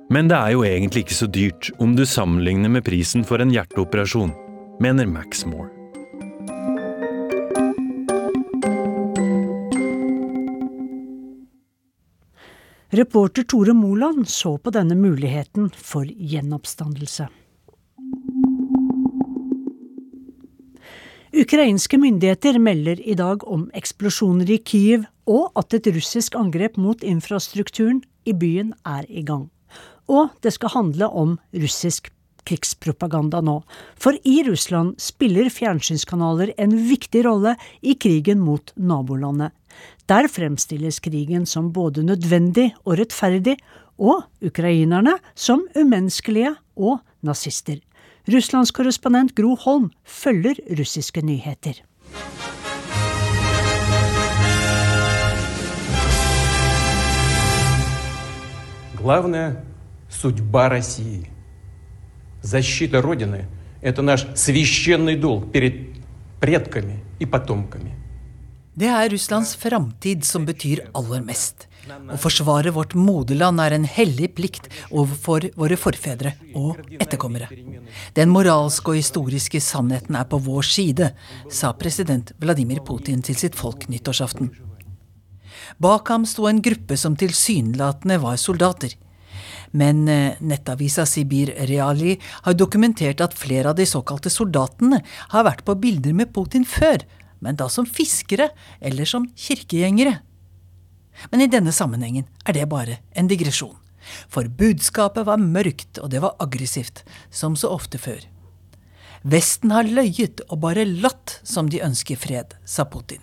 Men 0.09 0.27
det 0.27 0.37
er 0.37 0.49
jo 0.53 0.63
egentlig 0.63 1.05
ikke 1.07 1.15
så 1.15 1.27
dyrt 1.27 1.71
om 1.79 1.95
du 1.95 2.05
sammenligner 2.05 2.69
med 2.69 2.85
prisen 2.85 3.23
for 3.25 3.41
en 3.41 3.53
hjerteoperasjon, 3.53 4.33
mener 4.81 5.09
Max 5.09 5.45
Reporter 12.93 13.43
Tore 13.43 13.73
Moland 13.73 14.27
så 14.29 14.57
på 14.57 14.69
denne 14.69 14.93
muligheten 14.93 15.71
for 15.73 16.05
gjenoppstandelse. 16.05 17.25
Ukrainske 21.33 21.97
myndigheter 21.97 22.59
melder 22.61 23.01
i 23.01 23.15
dag 23.17 23.47
om 23.49 23.63
eksplosjoner 23.73 24.51
i 24.53 24.59
Kyiv, 24.61 25.07
og 25.25 25.57
at 25.57 25.73
et 25.73 25.89
russisk 25.95 26.37
angrep 26.37 26.77
mot 26.77 27.01
infrastrukturen 27.01 28.03
i 28.29 28.37
byen 28.37 28.75
er 28.85 29.09
i 29.09 29.25
gang. 29.25 29.47
Og 30.05 30.29
det 30.45 30.53
skal 30.53 30.75
handle 30.75 31.09
om 31.09 31.39
russisk 31.49 32.13
krigspropaganda 32.48 33.40
nå. 33.44 33.60
For 34.00 34.16
i 34.24 34.42
Russland 34.46 34.96
spiller 35.02 35.50
fjernsynskanaler 35.52 36.54
en 36.56 36.76
viktig 36.88 37.24
rolle 37.26 37.56
i 37.80 37.94
krigen 37.94 38.40
mot 38.40 38.72
nabolandet. 38.76 39.52
Der 40.08 40.28
fremstilles 40.32 41.00
krigen 41.04 41.44
som 41.46 41.72
både 41.72 42.02
nødvendig 42.02 42.72
og 42.84 42.98
rettferdig, 42.98 43.58
og 43.98 44.22
ukrainerne 44.40 45.16
som 45.34 45.66
umenneskelige 45.74 46.54
og 46.76 47.00
nazister. 47.26 47.80
Russlands 48.30 48.70
korrespondent 48.70 49.34
Gro 49.34 49.56
Holm 49.64 49.90
følger 50.04 50.54
russiske 50.78 51.22
nyheter. 51.22 51.82
Главная 58.98 59.64
судьба 60.08 60.68
России. 60.68 61.31
Защита 62.42 63.02
Родины – 63.02 63.82
это 63.82 64.02
наш 64.02 64.26
священный 64.34 65.16
долг 65.16 65.52
перед 65.52 65.74
предками 66.40 67.00
и 67.18 67.26
потомками – 67.26 68.08
det 68.78 68.86
er 68.86 69.10
Russlands 69.10 69.56
framtid 69.58 70.24
som 70.24 70.44
betyr 70.46 70.84
aller 70.94 71.22
mest. 71.26 71.64
Å 71.90 72.18
forsvare 72.22 72.70
vårt 72.70 72.92
moderland 72.94 73.58
er 73.64 73.74
en 73.74 73.86
hellig 73.90 74.28
plikt 74.38 74.68
overfor 74.92 75.48
våre 75.58 75.74
forfedre 75.74 76.36
og 76.54 76.78
etterkommere. 76.94 77.48
Den 78.14 78.30
moralske 78.30 78.92
og 78.92 79.00
historiske 79.00 79.58
sannheten 79.64 80.14
er 80.20 80.28
på 80.30 80.38
vår 80.46 80.68
side, 80.68 81.10
sa 81.50 81.72
president 81.74 82.30
Vladimir 82.38 82.84
Putin 82.86 83.24
til 83.26 83.40
sitt 83.40 83.58
folk 83.58 83.88
nyttårsaften. 83.90 84.52
Bak 85.82 86.14
ham 86.14 86.22
sto 86.22 86.46
en 86.46 86.62
gruppe 86.62 86.94
som 86.96 87.18
tilsynelatende 87.18 88.20
var 88.22 88.38
soldater. 88.38 88.94
Men 89.72 90.06
eh, 90.08 90.38
nettavisa 90.40 91.06
Sibir 91.06 91.52
Reali 91.68 92.16
har 92.46 92.56
dokumentert 92.56 93.22
at 93.24 93.36
flere 93.38 93.72
av 93.72 93.78
de 93.78 93.86
såkalte 93.88 94.32
soldatene 94.32 95.02
har 95.34 95.46
vært 95.46 95.64
på 95.66 95.76
bilder 95.80 96.16
med 96.16 96.32
Putin 96.34 96.66
før, 96.68 97.04
men 97.40 97.58
da 97.58 97.68
som 97.70 97.86
fiskere 97.86 98.50
eller 98.80 99.08
som 99.08 99.28
kirkegjengere. 99.36 100.18
Men 101.30 101.42
i 101.42 101.50
denne 101.50 101.74
sammenhengen 101.74 102.26
er 102.46 102.56
det 102.56 102.68
bare 102.70 103.00
en 103.18 103.30
digresjon. 103.30 103.76
For 104.30 104.48
budskapet 104.48 105.26
var 105.26 105.40
mørkt, 105.42 105.98
og 106.00 106.10
det 106.14 106.22
var 106.24 106.38
aggressivt, 106.40 107.02
som 107.30 107.56
så 107.58 107.72
ofte 107.74 107.98
før. 108.00 108.22
Vesten 109.26 109.74
har 109.74 109.88
løyet 109.88 110.44
og 110.46 110.62
bare 110.62 110.86
latt 110.86 111.40
som 111.42 111.68
de 111.68 111.82
ønsker 111.84 112.16
fred, 112.16 112.54
sa 112.64 112.86
Putin. 112.86 113.20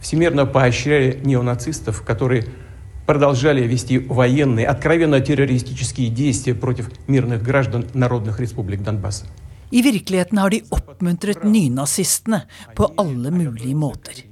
Всемирно 0.00 0.46
поощряли 0.46 1.20
неонацистов, 1.24 2.04
которые 2.04 2.44
продолжали 3.09 3.65
вести 3.65 3.97
военные, 3.97 4.67
откровенно 4.67 5.19
террористические 5.19 6.09
действия 6.11 6.53
против 6.53 6.91
мирных 7.07 7.41
граждан 7.41 7.87
народных 7.95 8.39
республик 8.39 8.83
Донбасса. 8.83 9.25
I 9.71 9.81
virkeligheten 9.81 10.37
har 10.37 10.49
de 10.49 10.61
oppmuntret 10.69 11.43
nynazistene 11.43 12.45
på 12.75 12.93
alle 12.97 13.31
mulige 13.31 13.75
måter. 13.75 14.28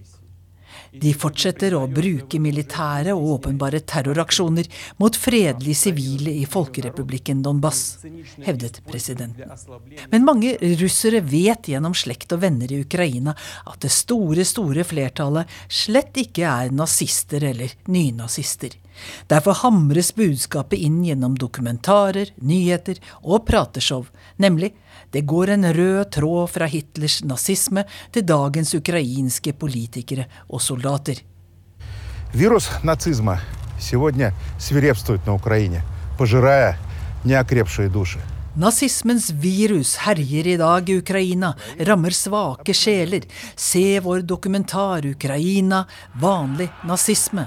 De 1.01 1.13
fortsetter 1.13 1.75
å 1.77 1.83
bruke 1.91 2.39
militære 2.41 3.13
og 3.15 3.37
åpenbare 3.37 3.81
terroraksjoner 3.87 4.69
mot 5.01 5.17
fredelige 5.17 5.77
sivile 5.81 6.33
i 6.33 6.45
folkerepublikken 6.49 7.43
Donbass, 7.45 7.99
hevdet 8.45 8.81
presidenten. 8.87 9.51
Men 10.11 10.25
mange 10.27 10.55
russere 10.81 11.21
vet 11.25 11.69
gjennom 11.71 11.95
slekt 11.97 12.33
og 12.35 12.43
venner 12.45 12.71
i 12.73 12.81
Ukraina 12.85 13.35
at 13.65 13.79
det 13.83 13.93
store, 13.93 14.45
store 14.47 14.85
flertallet 14.87 15.57
slett 15.69 16.17
ikke 16.23 16.47
er 16.49 16.75
nazister 16.75 17.43
eller 17.51 17.73
nynazister. 17.91 18.75
Derfor 19.28 19.58
hamres 19.64 20.12
budskapet 20.14 20.78
inn 20.78 21.02
gjennom 21.04 21.34
dokumentarer, 21.38 22.30
nyheter 22.36 23.00
og 23.22 23.46
prateshow, 23.48 24.06
nemlig 24.36 24.72
det 25.12 25.24
går 25.26 25.54
en 25.56 25.66
rød 25.74 26.10
tråd 26.14 26.50
fra 26.54 26.68
Hitlers 26.70 27.20
nazisme 27.24 27.84
til 28.12 28.26
dagens 28.26 28.74
ukrainske 28.74 29.52
politikere 29.52 30.28
og 30.48 30.62
soldater. 30.62 31.16
Virus 32.32 32.70
сегодня 33.82 34.32
свирепствует 34.58 35.26
на 35.26 35.34
Украине, 35.34 35.82
пожирая 36.18 36.78
неокрепшие 37.24 37.88
души. 37.88 38.20
Nazismens 38.54 39.30
virus 39.30 39.96
herjer 39.96 40.46
i 40.46 40.56
dag 40.56 40.88
i 40.90 40.98
Ukraina, 40.98 41.54
rammer 41.78 42.10
svake 42.10 42.74
sjeler. 42.74 43.22
Se 43.56 44.00
vår 44.00 44.20
dokumentar 44.20 45.06
'Ukraina 45.06 45.84
vanlig 46.20 46.68
nazisme', 46.84 47.46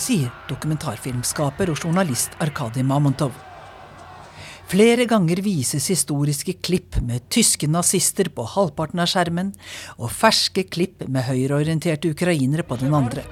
sier 0.00 0.32
dokumentarfilmskaper 0.48 1.70
og 1.72 1.84
journalist 1.84 2.36
Arkadij 2.40 2.84
Mamontov. 2.86 3.36
Flere 4.70 5.02
ganger 5.10 5.40
vises 5.42 5.88
historiske 5.90 6.52
klipp 6.62 7.00
med 7.02 7.24
tyske 7.34 7.66
nazister 7.66 8.28
på 8.30 8.44
halvparten 8.52 9.02
av 9.02 9.08
skjermen, 9.10 9.50
og 9.98 10.12
ferske 10.14 10.62
klipp 10.70 11.02
med 11.10 11.26
høyreorienterte 11.26 12.12
ukrainere 12.14 12.62
på 12.62 12.78
den 12.78 12.94
andre. 12.94 13.24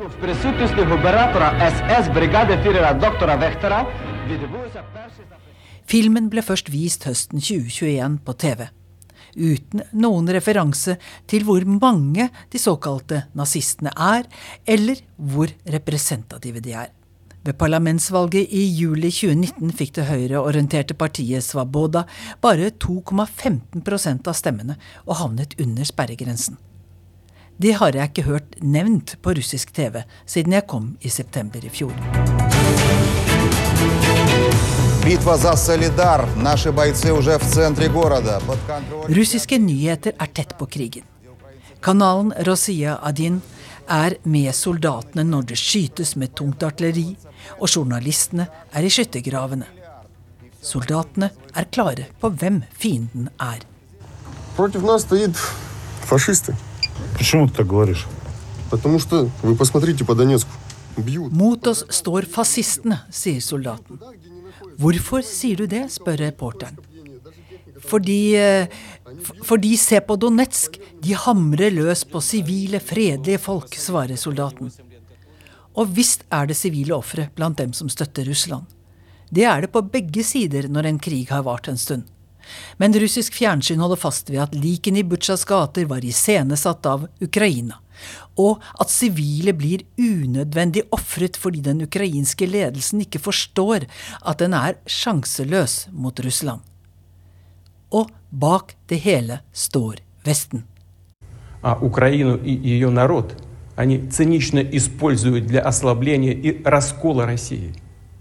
Filmen 5.89 6.27
ble 6.29 6.43
først 6.43 6.73
vist 6.75 7.07
høsten 7.07 7.39
2021 7.39 8.19
på 8.27 8.35
TV, 8.43 8.67
uten 9.39 9.87
noen 9.97 10.29
referanse 10.35 10.99
til 11.31 11.47
hvor 11.47 11.65
mange 11.69 12.29
de 12.53 12.61
såkalte 12.61 13.25
nazistene 13.39 13.95
er, 13.95 14.29
eller 14.67 15.01
hvor 15.17 15.53
representative 15.71 16.63
de 16.65 16.77
er. 16.85 16.95
Ved 17.47 17.57
parlamentsvalget 17.57 18.51
i 18.53 18.65
juli 18.77 19.09
2019 19.15 19.71
fikk 19.79 19.95
det 19.97 20.09
høyreorienterte 20.11 20.97
partiet 20.99 21.47
Svaboda 21.47 22.03
bare 22.45 22.73
2,15% 22.75 24.29
av 24.29 24.37
stemmene, 24.37 24.77
og 25.07 25.23
havnet 25.23 25.57
under 25.63 25.89
sperregrensen. 25.89 26.59
Det 27.59 27.73
har 27.81 27.97
jeg 27.97 28.13
ikke 28.13 28.29
hørt 28.29 28.61
nevnt 28.63 29.17
på 29.23 29.35
russisk 29.35 29.73
TV 29.75 30.05
siden 30.27 30.55
jeg 30.55 30.69
kom 30.71 30.93
i 31.01 31.11
september 31.11 31.65
i 31.65 31.73
fjor. 31.73 32.48
Russiske 39.15 39.59
nyheter 39.63 40.13
er 40.19 40.31
tett 40.35 40.57
på 40.59 40.67
krigen. 40.67 41.07
Kanalen 41.81 42.33
Rosia 42.47 42.99
Adin 43.03 43.41
er 43.89 44.19
med 44.25 44.51
soldatene 44.57 45.25
når 45.25 45.51
det 45.53 45.59
skytes 45.61 46.17
med 46.19 46.35
tungt 46.35 46.63
artilleri, 46.67 47.17
og 47.61 47.69
journalistene 47.71 48.49
er 48.75 48.85
i 48.85 48.91
skyttergravene. 48.93 49.69
Soldatene 50.61 51.31
er 51.55 51.71
klare 51.71 52.09
på 52.21 52.33
hvem 52.35 52.63
fienden 52.75 53.31
er. 53.39 53.63
Mot 61.31 61.67
oss 61.67 61.85
står 61.89 62.27
fascistene, 62.31 63.01
sier 63.11 63.41
soldaten. 63.41 64.01
Hvorfor 64.79 65.23
sier 65.27 65.63
du 65.63 65.67
det, 65.71 65.87
spør 65.93 66.21
reporteren. 66.23 66.79
Fordi, 67.89 68.35
fordi 69.47 69.77
se 69.79 70.01
på 70.03 70.17
Donetsk, 70.19 70.81
de 71.03 71.15
hamrer 71.15 71.71
løs 71.75 72.05
på 72.09 72.21
sivile, 72.25 72.81
fredelige 72.83 73.39
folk, 73.39 73.75
svarer 73.79 74.19
soldaten. 74.19 74.73
Og 75.79 75.95
visst 75.95 76.25
er 76.35 76.51
det 76.51 76.59
sivile 76.59 76.97
ofre 76.97 77.29
blant 77.35 77.59
dem 77.61 77.73
som 77.77 77.91
støtter 77.93 78.27
Russland. 78.27 78.67
Det 79.31 79.45
er 79.45 79.63
det 79.63 79.73
på 79.73 79.85
begge 79.85 80.25
sider 80.25 80.67
når 80.73 80.89
en 80.89 80.99
krig 80.99 81.29
har 81.31 81.45
vart 81.47 81.69
en 81.69 81.79
stund. 81.79 82.07
Men 82.81 82.95
russisk 82.97 83.35
fjernsyn 83.37 83.81
holder 83.83 84.01
fast 84.01 84.31
ved 84.33 84.41
at 84.47 84.55
likene 84.57 85.03
i 85.03 85.07
Butsjas 85.07 85.45
gater 85.45 85.85
var 85.91 86.05
iscenesatt 86.05 86.87
av 86.89 87.05
Ukraina, 87.21 87.77
og 88.38 88.62
at 88.80 88.92
sivile 88.92 89.54
blir 89.54 89.86
unødvendig 90.00 90.84
ofret 90.92 91.38
fordi 91.38 91.62
den 91.62 91.84
ukrainske 91.86 92.46
ledelsen 92.46 93.02
ikke 93.06 93.20
forstår 93.20 93.88
at 94.26 94.40
den 94.40 94.54
er 94.54 94.80
sjanseløs 94.88 95.88
mot 95.92 96.20
Russland. 96.20 96.62
Og 97.92 98.10
bak 98.32 98.76
det 98.90 99.00
hele 99.04 99.40
står 99.54 100.02
Vesten. 100.26 100.64
А 101.62 101.78
Украину 101.82 102.36
и 102.36 102.52
ее 102.52 102.90
народ 102.90 103.36
они 103.76 104.10
цинично 104.10 104.60
используют 104.60 105.48
для 105.48 105.62
ослабления 105.62 106.34
и 106.34 106.62
раскола 106.64 107.26
России. 107.26 107.74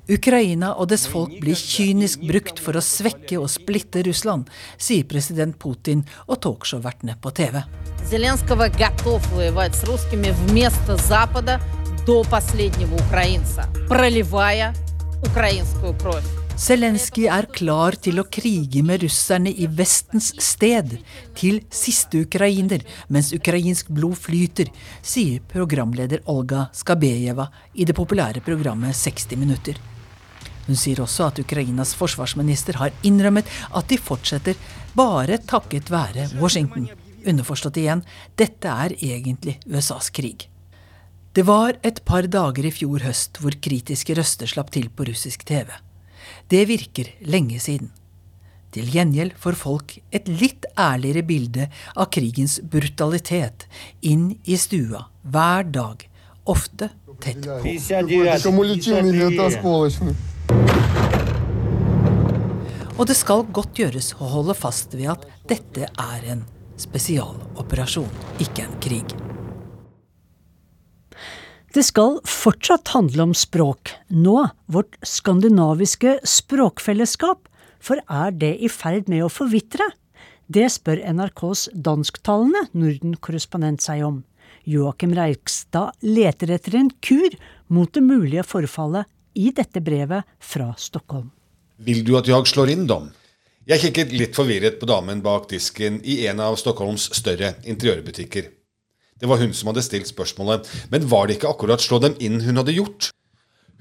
Ukraina 0.08 0.70
og 0.80 0.88
dess 0.88 1.04
folk 1.12 1.34
blir 1.42 1.58
kynisk 1.60 2.22
brukt 2.30 2.62
for 2.64 2.80
å 2.80 2.84
svekke 2.84 3.36
og 3.42 3.50
splitte 3.52 4.06
Russland, 4.08 4.48
sier 4.80 5.04
president 5.04 5.58
Putin 5.60 6.06
og 6.30 6.40
talkshow-vertene 6.46 7.18
på 7.20 7.34
TV. 7.36 7.60
Zelenskyj 16.58 17.28
er 17.30 17.50
klar 17.54 18.00
til 18.02 18.18
å 18.18 18.26
krige 18.32 18.82
med 18.88 19.04
russerne 19.04 19.52
i 19.52 19.68
Vestens 19.68 20.32
sted, 20.42 20.96
til 21.38 21.60
siste 21.70 22.24
ukrainer, 22.24 22.82
mens 23.14 23.34
ukrainsk 23.36 23.92
blod 23.94 24.16
flyter, 24.24 24.72
sier 25.04 25.44
programleder 25.52 26.24
Olga 26.32 26.70
Skabejeva 26.74 27.52
i 27.76 27.86
det 27.86 28.00
populære 28.00 28.42
programmet 28.48 28.96
60 28.98 29.38
minutter. 29.44 29.78
Hun 30.68 30.76
sier 30.80 31.00
også 31.04 31.30
at 31.32 31.40
Ukrainas 31.40 31.94
forsvarsminister 31.98 32.80
har 32.82 32.96
innrømmet 33.08 33.48
at 33.76 33.88
de 33.90 33.98
fortsetter 33.98 34.60
bare 34.98 35.40
takket 35.48 35.92
være 35.92 36.30
Washington. 36.42 36.90
Underforstått 37.28 37.80
igjen, 37.82 38.04
dette 38.40 38.72
er 38.72 38.96
egentlig 39.00 39.58
USAs 39.68 40.12
krig. 40.16 40.48
Det 41.38 41.46
var 41.46 41.78
et 41.86 42.02
par 42.08 42.26
dager 42.34 42.66
i 42.66 42.74
fjor 42.74 43.04
høst 43.06 43.38
hvor 43.44 43.56
kritiske 43.62 44.16
røster 44.18 44.50
slapp 44.50 44.72
til 44.74 44.90
på 44.90 45.06
russisk 45.10 45.44
TV. 45.48 45.70
Det 46.50 46.64
virker 46.68 47.12
lenge 47.30 47.60
siden. 47.62 47.92
Til 48.74 48.90
gjengjeld 48.92 49.36
får 49.40 49.56
folk 49.60 49.94
et 50.14 50.28
litt 50.28 50.66
ærligere 50.78 51.24
bilde 51.28 51.68
av 51.96 52.10
krigens 52.14 52.58
brutalitet 52.62 53.68
inn 54.02 54.32
i 54.46 54.58
stua 54.60 55.06
hver 55.24 55.70
dag, 55.72 56.04
ofte 56.46 56.90
tett 57.24 57.46
på. 57.48 57.62
Og 62.98 63.06
det 63.06 63.18
skal 63.18 63.46
godt 63.54 63.78
gjøres 63.78 64.14
å 64.18 64.28
holde 64.32 64.56
fast 64.58 64.96
ved 64.98 65.12
at 65.14 65.26
dette 65.50 65.86
er 65.86 66.30
en 66.34 66.44
spesialoperasjon, 66.82 68.10
ikke 68.42 68.66
en 68.66 68.78
krig. 68.82 69.14
Det 71.76 71.84
skal 71.86 72.18
fortsatt 72.26 72.90
handle 72.96 73.28
om 73.28 73.34
språk, 73.38 73.92
nå 74.10 74.48
vårt 74.72 74.98
skandinaviske 75.06 76.16
språkfellesskap, 76.26 77.44
for 77.78 78.02
er 78.10 78.34
det 78.34 78.56
i 78.66 78.70
ferd 78.72 79.12
med 79.12 79.28
å 79.28 79.30
forvitre? 79.30 79.86
Det 80.48 80.66
spør 80.74 81.04
NRKs 81.12 81.68
dansktalende 81.76 82.64
Norden-korrespondent 82.74 83.84
seg 83.84 84.06
om. 84.08 84.24
Joakim 84.68 85.14
Reikstad 85.16 86.00
leter 86.02 86.56
etter 86.56 86.80
en 86.80 86.90
kur 87.04 87.36
mot 87.70 87.92
det 87.94 88.04
mulige 88.04 88.48
forfallet 88.48 89.06
i 89.38 89.52
dette 89.56 89.82
brevet 89.86 90.26
fra 90.42 90.72
Stockholm. 90.78 91.30
Vil 91.78 92.02
du 92.06 92.16
at 92.18 92.28
jeg 92.30 92.50
slår 92.50 92.74
inn 92.74 92.88
dem? 92.90 93.12
Jeg 93.68 93.84
kikket 93.84 94.14
litt 94.16 94.38
forvirret 94.38 94.80
på 94.82 94.88
damen 94.90 95.22
bak 95.22 95.50
disken 95.52 96.00
i 96.08 96.22
en 96.32 96.42
av 96.42 96.56
Stockholms 96.58 97.10
større 97.14 97.54
interiørbutikker. 97.68 98.48
Det 99.18 99.30
var 99.30 99.42
hun 99.42 99.54
som 99.58 99.70
hadde 99.72 99.84
stilt 99.86 100.10
spørsmålet, 100.10 100.66
men 100.94 101.06
var 101.10 101.28
det 101.28 101.38
ikke 101.38 101.52
akkurat 101.52 101.84
slå 101.84 102.00
dem 102.02 102.16
inn 102.24 102.40
hun 102.46 102.62
hadde 102.62 102.76
gjort? 102.78 103.10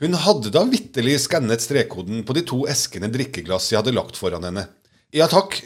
Hun 0.00 0.16
hadde 0.20 0.52
da 0.52 0.64
vitterlig 0.68 1.20
skannet 1.24 1.64
strekkoden 1.64 2.24
på 2.26 2.36
de 2.36 2.42
to 2.44 2.64
eskene 2.68 3.08
drikkeglass 3.12 3.70
jeg 3.72 3.80
hadde 3.80 3.94
lagt 3.96 4.18
foran 4.20 4.44
henne. 4.44 4.66
Ja 5.14 5.28
takk, 5.30 5.56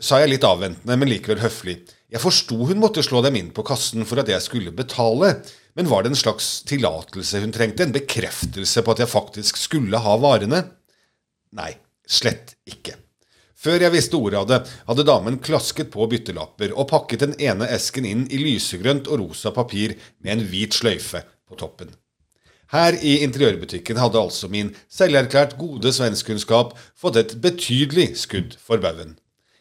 sa 0.00 0.20
jeg 0.20 0.34
litt 0.34 0.44
avventende, 0.44 0.96
men 0.98 1.08
likevel 1.08 1.40
høflig. 1.40 1.78
Jeg 2.12 2.20
forsto 2.24 2.56
hun 2.68 2.80
måtte 2.82 3.04
slå 3.04 3.22
dem 3.24 3.36
inn 3.40 3.48
på 3.54 3.64
kassen 3.68 4.04
for 4.08 4.20
at 4.20 4.28
jeg 4.32 4.44
skulle 4.44 4.74
betale, 4.76 5.38
men 5.78 5.86
var 5.88 6.02
det 6.02 6.10
en 6.10 6.18
slags 6.18 6.46
tillatelse 6.66 7.38
hun 7.38 7.52
trengte, 7.54 7.84
en 7.86 7.92
bekreftelse 7.94 8.82
på 8.82 8.96
at 8.96 9.04
jeg 9.04 9.12
faktisk 9.12 9.60
skulle 9.60 10.00
ha 10.02 10.14
varene? 10.18 10.64
Nei, 11.54 11.68
slett 12.02 12.56
ikke. 12.66 12.96
Før 13.54 13.84
jeg 13.84 13.94
visste 13.94 14.18
ordet 14.18 14.40
av 14.40 14.48
det, 14.50 14.58
hadde 14.88 15.04
damen 15.06 15.36
klasket 15.38 15.92
på 15.94 16.08
byttelapper 16.10 16.74
og 16.74 16.88
pakket 16.90 17.22
den 17.22 17.36
ene 17.38 17.70
esken 17.76 18.08
inn 18.10 18.26
i 18.26 18.40
lysegrønt 18.42 19.06
og 19.06 19.22
rosa 19.22 19.54
papir 19.54 19.94
med 20.18 20.34
en 20.34 20.44
hvit 20.50 20.74
sløyfe 20.74 21.22
på 21.46 21.60
toppen. 21.62 21.94
Her 22.74 22.98
i 22.98 23.20
interiørbutikken 23.22 24.02
hadde 24.02 24.18
altså 24.18 24.50
min 24.50 24.74
selverklært 24.90 25.54
gode 25.62 25.94
svenskkunnskap 25.94 26.74
fått 26.98 27.22
et 27.22 27.38
betydelig 27.38 28.16
skudd 28.26 28.58
for 28.58 28.82
baugen. 28.82 29.14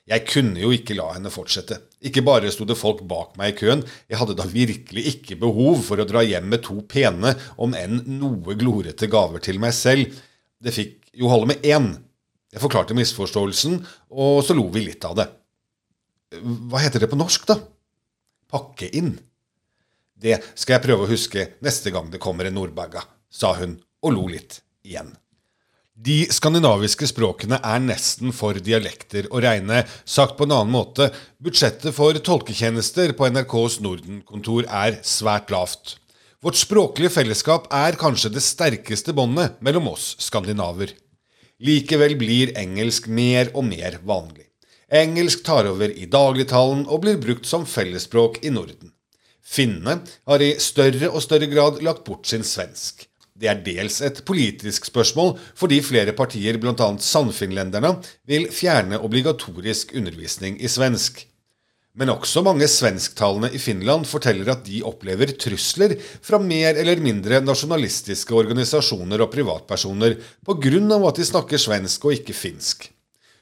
Jeg 0.08 0.24
kunne 0.30 0.62
jo 0.62 0.70
ikke 0.72 0.96
la 0.96 1.10
henne 1.18 1.32
fortsette. 1.32 1.82
Ikke 2.08 2.24
bare 2.24 2.52
sto 2.54 2.64
det 2.68 2.78
folk 2.80 3.02
bak 3.10 3.36
meg 3.40 3.52
i 3.52 3.58
køen, 3.58 3.82
jeg 4.08 4.20
hadde 4.22 4.38
da 4.40 4.46
virkelig 4.48 5.04
ikke 5.12 5.40
behov 5.42 5.82
for 5.84 6.00
å 6.00 6.08
dra 6.08 6.24
hjem 6.24 6.48
med 6.54 6.64
to 6.64 6.80
pene, 6.88 7.34
om 7.60 7.76
enn 7.76 8.06
noe 8.16 8.56
glorete 8.60 9.10
gaver 9.12 9.44
til 9.44 9.60
meg 9.60 9.76
selv. 9.76 10.16
Det 10.64 10.72
fikk 10.76 11.12
jo 11.18 11.32
holde 11.32 11.52
med 11.52 11.68
én. 11.68 11.92
Jeg 12.54 12.64
forklarte 12.64 12.96
misforståelsen, 12.96 13.82
og 14.16 14.40
så 14.48 14.56
lo 14.56 14.70
vi 14.72 14.86
litt 14.88 15.04
av 15.08 15.18
det. 15.20 15.28
Hva 16.40 16.80
heter 16.84 17.04
det 17.04 17.12
på 17.12 17.20
norsk, 17.20 17.44
da? 17.50 17.60
Pakke 18.48 18.88
inn. 18.96 19.18
Det 20.18 20.40
skal 20.56 20.78
jeg 20.78 20.88
prøve 20.88 21.04
å 21.04 21.12
huske 21.12 21.50
neste 21.66 21.92
gang 21.94 22.08
det 22.14 22.24
kommer 22.24 22.48
en 22.48 22.56
Nordberga, 22.58 23.04
sa 23.28 23.52
hun 23.60 23.76
og 24.02 24.16
lo 24.16 24.28
litt 24.32 24.62
igjen. 24.88 25.12
De 25.98 26.28
skandinaviske 26.30 27.08
språkene 27.10 27.58
er 27.66 27.80
nesten 27.82 28.30
for 28.36 28.60
dialekter 28.62 29.26
å 29.34 29.40
regne. 29.42 29.80
Sagt 30.06 30.36
på 30.38 30.46
en 30.46 30.54
annen 30.54 30.70
måte, 30.76 31.08
budsjettet 31.42 31.96
for 31.96 32.14
tolketjenester 32.22 33.16
på 33.18 33.32
NRKs 33.34 33.80
Norden-kontor 33.82 34.68
er 34.70 35.00
svært 35.02 35.50
lavt. 35.50 35.96
Vårt 36.46 36.60
språklige 36.60 37.16
fellesskap 37.16 37.66
er 37.74 37.98
kanskje 37.98 38.30
det 38.36 38.46
sterkeste 38.46 39.16
båndet 39.18 39.58
mellom 39.66 39.90
oss 39.96 40.12
skandinaver. 40.22 40.94
Likevel 41.66 42.14
blir 42.22 42.54
engelsk 42.62 43.10
mer 43.10 43.50
og 43.58 43.66
mer 43.66 43.98
vanlig. 44.06 44.46
Engelsk 44.94 45.42
tar 45.50 45.66
over 45.66 45.90
i 45.90 46.06
dagligtalen 46.06 46.86
og 46.86 47.08
blir 47.08 47.18
brukt 47.18 47.50
som 47.50 47.66
fellesspråk 47.66 48.44
i 48.46 48.54
Norden. 48.54 48.94
Finnene 49.42 50.04
har 50.30 50.46
i 50.46 50.54
større 50.62 51.10
og 51.10 51.26
større 51.26 51.50
grad 51.50 51.82
lagt 51.82 52.06
bort 52.06 52.30
sin 52.30 52.46
svensk. 52.46 53.07
Det 53.38 53.50
er 53.52 53.60
dels 53.62 54.00
et 54.02 54.24
politisk 54.26 54.88
spørsmål, 54.90 55.36
fordi 55.58 55.78
flere 55.86 56.14
partier, 56.18 56.58
bl.a. 56.58 56.90
Sannfinnlenderne, 56.98 58.00
vil 58.26 58.48
fjerne 58.50 58.98
obligatorisk 59.06 59.94
undervisning 59.98 60.58
i 60.58 60.72
svensk. 60.72 61.22
Men 61.98 62.12
også 62.14 62.44
mange 62.46 62.68
svensktalende 62.70 63.50
i 63.58 63.62
Finland 63.62 64.06
forteller 64.10 64.52
at 64.54 64.66
de 64.68 64.84
opplever 64.86 65.32
trusler 65.42 65.96
fra 66.02 66.38
mer 66.42 66.78
eller 66.78 67.02
mindre 67.02 67.40
nasjonalistiske 67.42 68.36
organisasjoner 68.38 69.24
og 69.26 69.32
privatpersoner 69.34 70.18
pga. 70.46 71.00
at 71.10 71.18
de 71.18 71.26
snakker 71.26 71.58
svensk 71.58 72.06
og 72.06 72.14
ikke 72.20 72.38
finsk. 72.38 72.92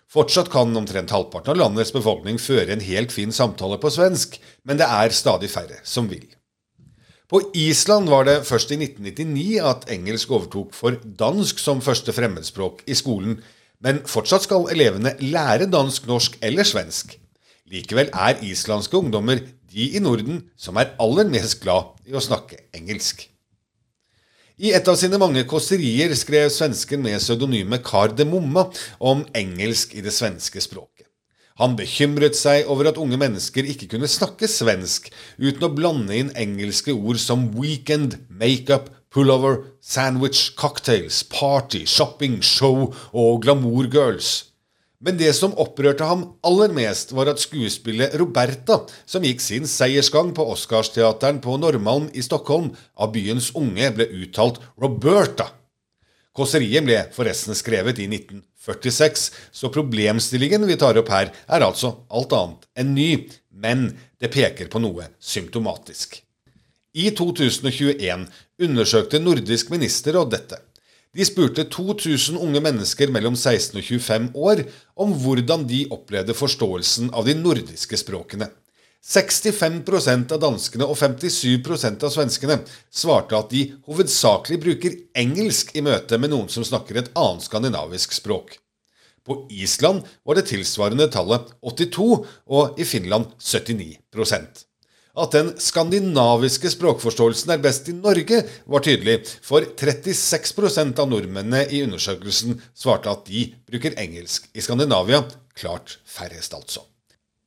Fortsatt 0.08 0.52
kan 0.52 0.76
omtrent 0.76 1.12
halvparten 1.12 1.52
av 1.52 1.60
landets 1.60 1.92
befolkning 1.92 2.40
føre 2.40 2.72
en 2.72 2.84
helt 2.84 3.12
fin 3.12 3.32
samtale 3.32 3.80
på 3.82 3.92
svensk, 3.92 4.40
men 4.64 4.80
det 4.80 4.88
er 4.88 5.12
stadig 5.12 5.52
færre 5.52 5.82
som 5.84 6.08
vil. 6.08 6.28
På 7.26 7.42
Island 7.58 8.10
var 8.10 8.28
det 8.28 8.44
først 8.46 8.70
i 8.70 8.78
1999 8.78 9.58
at 9.66 9.88
engelsk 9.90 10.32
overtok 10.36 10.74
for 10.78 10.98
dansk 11.20 11.58
som 11.62 11.82
første 11.82 12.14
fremmedspråk 12.14 12.84
i 12.86 12.98
skolen, 12.98 13.40
men 13.82 14.04
fortsatt 14.06 14.46
skal 14.46 14.70
elevene 14.74 15.16
lære 15.22 15.66
dansk, 15.74 16.06
norsk 16.06 16.38
eller 16.46 16.68
svensk. 16.68 17.16
Likevel 17.66 18.12
er 18.14 18.44
islandske 18.46 18.98
ungdommer 19.00 19.42
de 19.74 19.88
i 19.98 20.02
Norden 20.02 20.44
som 20.58 20.78
er 20.78 20.94
aller 21.02 21.26
mest 21.32 21.64
glad 21.64 21.96
i 22.06 22.14
å 22.14 22.22
snakke 22.22 22.62
engelsk. 22.78 23.26
I 24.62 24.72
et 24.78 24.88
av 24.88 24.96
sine 24.96 25.18
mange 25.20 25.42
kåserier 25.50 26.14
skrev 26.16 26.48
svensken 26.54 27.02
med 27.04 27.18
pseudonymet 27.20 27.84
Kar 27.84 28.14
de 28.16 28.24
Momma 28.30 28.70
om 29.04 29.26
engelsk 29.36 29.98
i 29.98 30.06
det 30.06 30.14
svenske 30.16 30.62
språket. 30.64 30.95
Han 31.56 31.78
bekymret 31.80 32.36
seg 32.36 32.68
over 32.68 32.90
at 32.90 32.98
unge 33.00 33.16
mennesker 33.20 33.68
ikke 33.72 33.88
kunne 33.94 34.10
snakke 34.12 34.48
svensk 34.52 35.08
uten 35.40 35.64
å 35.64 35.72
blande 35.72 36.18
inn 36.18 36.34
engelske 36.36 36.92
ord 36.92 37.22
som 37.22 37.48
weekend, 37.56 38.18
makeup, 38.28 38.90
pullover, 39.08 39.62
sandwich, 39.80 40.50
cocktails, 40.60 41.22
party, 41.32 41.86
shopping, 41.88 42.42
show 42.44 42.90
og 43.14 43.46
glamour 43.46 43.88
girls. 43.88 44.52
Men 45.00 45.16
det 45.20 45.32
som 45.38 45.56
opprørte 45.62 46.08
ham 46.08 46.26
aller 46.44 46.72
mest, 46.76 47.14
var 47.16 47.30
at 47.32 47.40
skuespillet 47.40 48.16
Roberta, 48.20 48.82
som 49.08 49.24
gikk 49.24 49.44
sin 49.44 49.68
seiersgang 49.70 50.34
på 50.36 50.44
Oscarsteateren 50.52 51.40
på 51.44 51.56
Norrmalm 51.62 52.10
i 52.12 52.24
Stockholm, 52.26 52.74
av 53.00 53.14
byens 53.16 53.54
unge 53.56 53.92
ble 53.96 54.10
uttalt 54.24 54.60
Roberta. 54.82 55.54
Kåseriet 56.36 56.84
ble 56.84 57.00
forresten 57.16 57.56
skrevet 57.56 58.02
i 58.04 58.10
1946, 58.66 59.32
så 59.52 59.70
problemstillingen 59.70 60.66
vi 60.68 60.78
tar 60.78 60.98
opp 60.98 61.10
her, 61.14 61.32
er 61.48 61.66
altså 61.66 61.96
alt 62.10 62.34
annet 62.34 62.68
enn 62.76 62.94
ny, 62.96 63.10
men 63.52 63.92
det 64.20 64.34
peker 64.34 64.70
på 64.72 64.82
noe 64.82 65.10
symptomatisk. 65.20 66.22
I 66.96 67.12
2021 67.12 68.26
undersøkte 68.64 69.20
Nordisk 69.20 69.70
ministerråd 69.74 70.32
dette. 70.32 70.62
De 71.16 71.24
spurte 71.28 71.64
2000 71.72 72.40
unge 72.40 72.60
mennesker 72.64 73.12
mellom 73.12 73.36
16 73.36 73.78
og 73.80 73.84
25 73.84 74.30
år 74.36 74.66
om 75.00 75.14
hvordan 75.24 75.64
de 75.68 75.86
opplevde 75.92 76.36
forståelsen 76.36 77.14
av 77.16 77.28
de 77.28 77.36
nordiske 77.40 78.00
språkene. 78.00 78.50
65% 79.06 80.34
av 80.34 80.40
danskene 80.42 80.86
og 80.90 80.98
57% 80.98 82.04
av 82.08 82.14
svenskene 82.14 82.58
svarte 82.90 83.38
at 83.38 83.52
de 83.54 83.68
hovedsakelig 83.86 84.58
bruker 84.64 84.96
engelsk 85.22 85.76
i 85.78 85.84
møte 85.86 86.18
med 86.18 86.34
noen 86.34 86.50
som 86.50 86.66
snakker 86.66 86.98
et 86.98 87.12
annet 87.14 87.46
skandinavisk 87.46 88.16
språk. 88.18 88.56
På 89.26 89.44
Island 89.54 90.06
var 90.26 90.38
det 90.38 90.48
tilsvarende 90.50 91.08
tallet 91.14 91.52
82, 91.62 92.08
og 92.46 92.80
i 92.82 92.86
Finland 92.86 93.30
79% 93.42 94.66
At 95.16 95.38
den 95.38 95.54
skandinaviske 95.62 96.70
språkforståelsen 96.74 97.54
er 97.54 97.62
best 97.64 97.88
i 97.90 97.96
Norge, 97.96 98.42
var 98.66 98.84
tydelig, 98.84 99.22
for 99.46 99.64
36% 99.64 101.00
av 101.00 101.14
nordmennene 101.14 101.62
i 101.70 101.86
undersøkelsen 101.86 102.58
svarte 102.74 103.14
at 103.14 103.24
de 103.30 103.48
bruker 103.70 103.96
engelsk 104.02 104.50
i 104.54 104.66
Skandinavia. 104.66 105.24
Klart 105.56 106.00
færrest, 106.04 106.58
altså. 106.58 106.84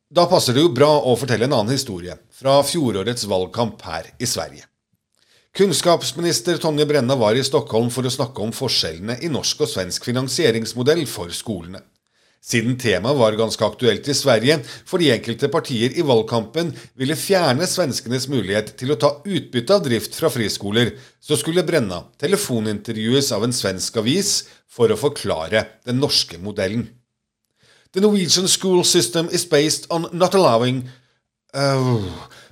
Da 0.08 0.24
passer 0.24 0.56
det 0.56 0.62
jo 0.64 0.70
bra 0.72 0.88
å 1.04 1.12
fortelle 1.20 1.44
en 1.44 1.52
annen 1.52 1.74
historie, 1.74 2.14
fra 2.32 2.62
fjorårets 2.64 3.26
valgkamp 3.28 3.82
her 3.84 4.06
i 4.16 4.26
Sverige. 4.26 4.64
Kunnskapsminister 5.52 6.56
Tonje 6.62 6.86
Brenna 6.88 7.16
var 7.18 7.36
i 7.36 7.44
Stockholm 7.44 7.90
for 7.92 8.08
å 8.08 8.12
snakke 8.12 8.40
om 8.40 8.54
forskjellene 8.56 9.18
i 9.20 9.28
norsk 9.28 9.66
og 9.66 9.68
svensk 9.68 10.08
finansieringsmodell 10.08 11.04
for 11.10 11.32
skolene. 11.36 11.82
Siden 12.40 12.78
temaet 12.80 13.18
var 13.18 13.36
ganske 13.36 13.66
aktuelt 13.66 14.08
i 14.08 14.14
Sverige 14.16 14.60
fordi 14.88 15.10
enkelte 15.12 15.50
partier 15.52 15.92
i 15.98 16.04
valgkampen 16.06 16.70
ville 16.96 17.18
fjerne 17.18 17.66
svenskenes 17.68 18.30
mulighet 18.32 18.76
til 18.80 18.94
å 18.94 19.00
ta 19.02 19.10
utbytte 19.26 19.76
av 19.76 19.84
drift 19.84 20.16
fra 20.16 20.30
friskoler, 20.32 20.94
så 21.20 21.36
skulle 21.36 21.66
Brenna 21.68 22.06
telefonintervjues 22.22 23.28
av 23.36 23.44
en 23.44 23.52
svensk 23.52 24.00
avis 24.00 24.38
for 24.70 24.88
å 24.88 25.00
forklare 25.00 25.66
den 25.84 26.00
norske 26.00 26.40
modellen. 26.40 26.86
The 27.98 28.04
Norwegian 28.06 28.46
school 28.46 28.84
system 28.84 29.28
is 29.32 29.44
based 29.44 29.88
on 29.90 30.06
not 30.12 30.34
allowing 30.34 30.84
uh, 31.50 32.04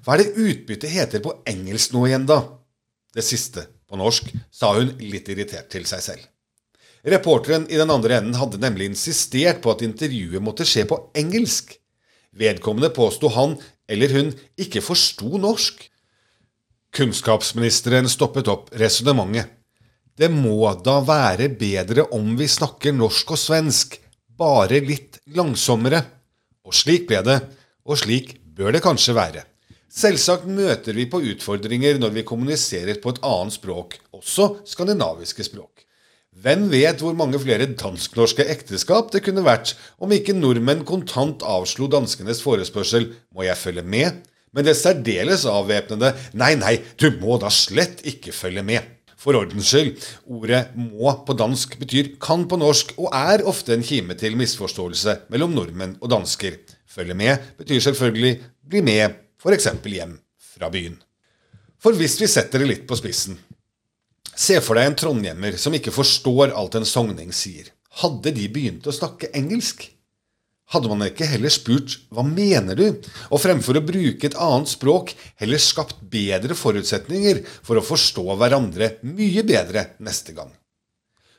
Hva 0.02 0.16
er 0.16 0.24
det 0.24 0.40
utbyttet 0.42 0.90
heter 0.90 1.20
på 1.22 1.36
engelsk 1.46 1.92
nå 1.94 2.00
igjen, 2.08 2.24
da? 2.26 2.40
Det 3.14 3.22
siste 3.22 3.62
på 3.86 3.94
norsk, 4.00 4.32
sa 4.50 4.72
hun 4.74 4.88
litt 4.98 5.28
irritert 5.30 5.68
til 5.70 5.84
seg 5.86 6.02
selv. 6.02 6.24
Reporteren 7.06 7.68
i 7.70 7.78
den 7.78 7.92
andre 7.94 8.16
enden 8.18 8.34
hadde 8.34 8.58
nemlig 8.58 8.88
insistert 8.90 9.60
på 9.62 9.70
at 9.70 9.84
intervjuet 9.86 10.42
måtte 10.42 10.66
skje 10.66 10.82
på 10.90 10.98
engelsk. 11.14 11.76
Vedkommende 12.34 12.90
påsto 12.96 13.30
han 13.36 13.54
eller 13.86 14.16
hun 14.16 14.32
ikke 14.58 14.82
forsto 14.82 15.30
norsk. 15.38 15.78
Kunnskapsministeren 16.90 18.10
stoppet 18.10 18.50
opp 18.50 18.74
resonnementet. 18.74 19.54
Det 20.18 20.32
må 20.32 20.58
da 20.82 20.96
være 21.06 21.52
bedre 21.54 22.08
om 22.18 22.34
vi 22.34 22.50
snakker 22.50 22.98
norsk 22.98 23.36
og 23.36 23.38
svensk, 23.38 24.00
bare 24.38 24.80
litt 24.84 25.20
langsommere. 25.36 26.02
Og 26.66 26.74
slik 26.74 27.06
ble 27.08 27.22
det, 27.26 27.40
og 27.86 27.98
slik 28.00 28.36
bør 28.56 28.74
det 28.74 28.82
kanskje 28.84 29.14
være. 29.16 29.44
Selvsagt 29.96 30.48
møter 30.50 30.96
vi 30.96 31.06
på 31.08 31.22
utfordringer 31.32 32.00
når 32.00 32.12
vi 32.18 32.26
kommuniserer 32.26 32.98
på 33.00 33.14
et 33.14 33.20
annet 33.24 33.54
språk, 33.54 33.96
også 34.12 34.56
skandinaviske 34.68 35.46
språk. 35.46 35.86
Hvem 36.36 36.66
vet 36.68 37.00
hvor 37.00 37.14
mange 37.16 37.38
flere 37.40 37.68
dansk-norske 37.80 38.44
ekteskap 38.52 39.08
det 39.14 39.22
kunne 39.24 39.44
vært 39.46 39.72
om 40.02 40.12
ikke 40.12 40.34
nordmenn 40.36 40.82
kontant 40.84 41.40
avslo 41.48 41.88
danskenes 41.88 42.42
forespørsel 42.44 43.14
'må 43.32 43.46
jeg 43.46 43.56
følge 43.56 43.82
med', 43.82 44.20
men 44.52 44.64
det 44.64 44.76
særdeles 44.76 45.46
avvæpnede 45.48 46.12
'nei, 46.34 46.54
nei, 46.56 46.76
du 47.00 47.08
må 47.22 47.38
da 47.40 47.48
slett 47.48 48.04
ikke 48.04 48.36
følge 48.36 48.62
med'. 48.62 48.95
For 49.16 49.36
ordens 49.38 49.70
skyld, 49.72 50.02
ordet 50.28 50.74
'må' 50.76 51.24
på 51.24 51.32
dansk 51.32 51.78
betyr 51.80 52.16
'kan' 52.20 52.48
på 52.48 52.56
norsk, 52.60 52.92
og 52.98 53.08
er 53.12 53.44
ofte 53.44 53.72
en 53.74 53.82
kime 53.82 54.14
til 54.14 54.36
misforståelse 54.36 55.20
mellom 55.30 55.54
nordmenn 55.56 55.96
og 56.00 56.10
dansker. 56.10 56.58
Følge 56.86 57.14
med 57.14 57.38
betyr 57.58 57.80
selvfølgelig 57.80 58.40
'bli 58.68 58.80
med', 58.80 59.16
f.eks. 59.40 59.68
hjem 59.84 60.20
fra 60.38 60.68
byen. 60.68 61.02
For 61.80 61.92
hvis 61.92 62.20
vi 62.20 62.26
setter 62.26 62.58
det 62.58 62.68
litt 62.68 62.86
på 62.86 62.96
spissen 62.96 63.38
Se 64.36 64.60
for 64.60 64.76
deg 64.76 64.90
en 64.90 64.96
trondhjemmer 65.00 65.56
som 65.56 65.72
ikke 65.72 65.94
forstår 65.94 66.52
alt 66.52 66.74
en 66.76 66.84
sogning 66.84 67.32
sier. 67.32 67.70
Hadde 68.02 68.34
de 68.36 68.48
begynt 68.52 68.84
å 68.84 68.92
snakke 68.92 69.30
engelsk? 69.32 69.95
Hadde 70.74 70.90
man 70.90 71.04
ikke 71.06 71.28
heller 71.30 71.52
spurt 71.54 71.98
'hva 72.10 72.24
mener 72.26 72.74
du?' 72.74 72.98
og 73.30 73.38
fremfor 73.38 73.78
å 73.78 73.86
bruke 73.86 74.26
et 74.26 74.34
annet 74.34 74.68
språk 74.68 75.14
heller 75.38 75.62
skapt 75.62 76.02
bedre 76.10 76.58
forutsetninger 76.58 77.44
for 77.62 77.78
å 77.78 77.86
forstå 77.86 78.26
hverandre 78.34 78.96
mye 79.06 79.46
bedre 79.46 79.92
neste 80.02 80.34
gang? 80.34 80.50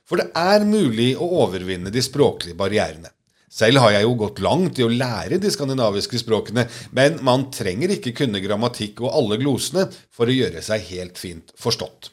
For 0.08 0.22
det 0.22 0.32
er 0.32 0.64
mulig 0.64 1.18
å 1.20 1.28
overvinne 1.44 1.92
de 1.92 2.00
språklige 2.00 2.56
barrierene. 2.56 3.12
Selv 3.52 3.80
har 3.84 3.96
jeg 3.96 4.04
jo 4.04 4.16
gått 4.20 4.40
langt 4.44 4.80
i 4.80 4.84
å 4.86 4.92
lære 4.92 5.40
de 5.40 5.52
skandinaviske 5.52 6.20
språkene, 6.20 6.68
men 6.92 7.20
man 7.24 7.48
trenger 7.52 7.96
ikke 7.96 8.16
kunne 8.16 8.44
grammatikk 8.44 9.02
og 9.04 9.12
alle 9.12 9.40
glosene 9.42 9.88
for 10.12 10.28
å 10.28 10.36
gjøre 10.36 10.64
seg 10.64 10.84
helt 10.92 11.20
fint 11.20 11.52
forstått. 11.60 12.12